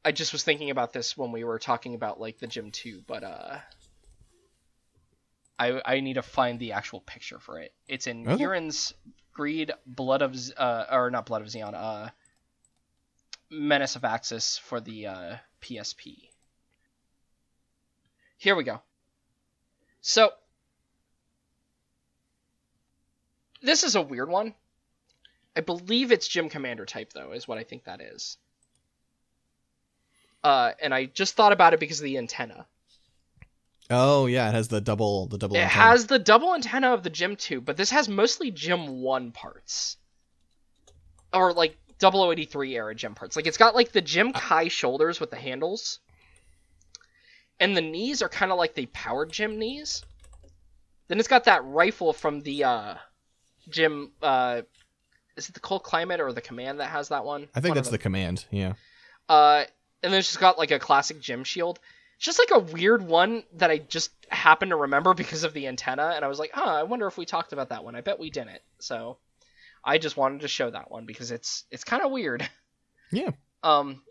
[0.06, 3.04] I just was thinking about this when we were talking about like the Gym Two,
[3.08, 3.58] but uh,
[5.60, 7.74] I I need to find the actual picture for it.
[7.88, 8.44] It's in Okay.
[8.44, 8.94] Gihren's
[9.34, 12.10] Greed, Blood of Z- uh, or not Blood of Zeon, uh,
[13.50, 16.27] Menace of Axis for the uh, PSP.
[18.38, 18.82] Here we go.
[20.02, 20.32] So,
[23.62, 24.54] this is a weird one.
[25.56, 28.38] I believe it's Gym Commander type, though, is what I think that is.
[30.44, 32.68] Uh, and I just thought about it because of the antenna.
[33.90, 35.56] Oh yeah, it has the double the double.
[35.56, 35.84] It antenna.
[35.84, 39.98] has the double antenna of the Gym 2, but this has mostly Gym 1 parts.
[41.34, 43.36] Or, like, 0083 era Gym parts.
[43.36, 46.00] Like, it's got, like, the Gym Kai shoulders with the handles.
[47.60, 50.04] And the knees are kind of like the power Gym knees.
[51.08, 52.96] Then it's got that rifle from the, uh,
[53.70, 54.62] Gym, uh,
[55.36, 57.48] is it the Cold Climate or the Command that has that one?
[57.56, 58.46] I think One that's the command.
[58.52, 58.74] Yeah.
[59.30, 59.66] Uh,
[60.04, 61.80] and then it's just got like a classic gym shield.
[62.16, 65.68] It's just like a weird one that I just happened to remember because of the
[65.68, 67.96] antenna, and I was like, huh, I wonder if we talked about that one.
[67.96, 68.62] I bet we didn't.
[68.80, 69.18] So
[69.84, 72.48] I just wanted to show that one because it's it's kind of weird.
[73.12, 73.30] Yeah.
[73.64, 74.02] Um,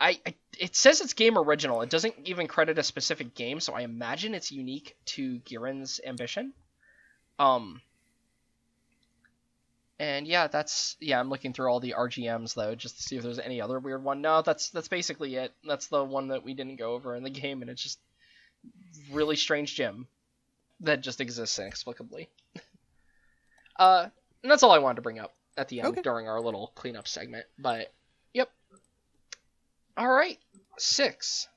[0.00, 1.82] I, I it says it's game original.
[1.82, 6.52] It doesn't even credit a specific game, so I imagine it's unique to Gihren's ambition.
[7.38, 7.80] Um.
[9.98, 11.20] And yeah, that's yeah.
[11.20, 14.02] I'm looking through all the RGMs though, just to see if there's any other weird
[14.02, 14.22] one.
[14.22, 15.52] No, that's that's basically it.
[15.66, 17.98] That's the one that we didn't go over in the game, and it's just
[19.12, 20.06] really strange gym
[20.80, 22.30] that just exists inexplicably.
[23.78, 24.06] uh,
[24.42, 26.02] and that's all I wanted to bring up at the end Okay.
[26.02, 27.44] during our little cleanup segment.
[27.58, 27.92] But.
[29.96, 30.38] All right,
[30.78, 31.48] 6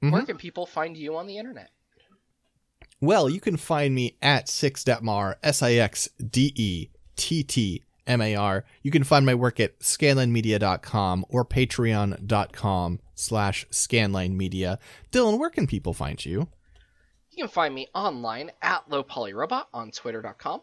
[0.00, 0.26] Where Mhm.
[0.26, 1.70] can people find you on the internet?
[3.02, 7.84] Well, you can find me at Six sixdettmar, S I X D E T T
[8.06, 8.64] M A R.
[8.82, 14.78] You can find my work at scanlinemedia.com or patreon.com slash scanlinemedia.
[15.12, 16.48] Dylan, where can people find you?
[17.30, 20.62] You can find me online at lowpolyrobot on twitter.com,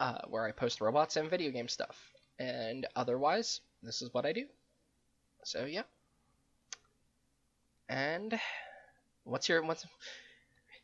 [0.00, 2.10] uh, where I post robots and video game stuff.
[2.38, 4.46] And otherwise, this is what I do.
[5.44, 5.82] So yeah.
[7.88, 8.38] And
[9.24, 9.86] what's your what's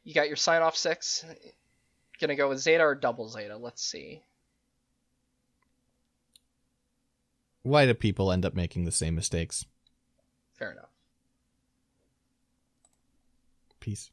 [0.04, 1.24] you got your sign off six?
[2.20, 3.56] Gonna go with Zeta or double Zeta?
[3.56, 4.22] Let's see.
[7.62, 9.66] Why do people end up making the same mistakes?
[10.54, 10.90] Fair enough.
[13.78, 14.10] Peace.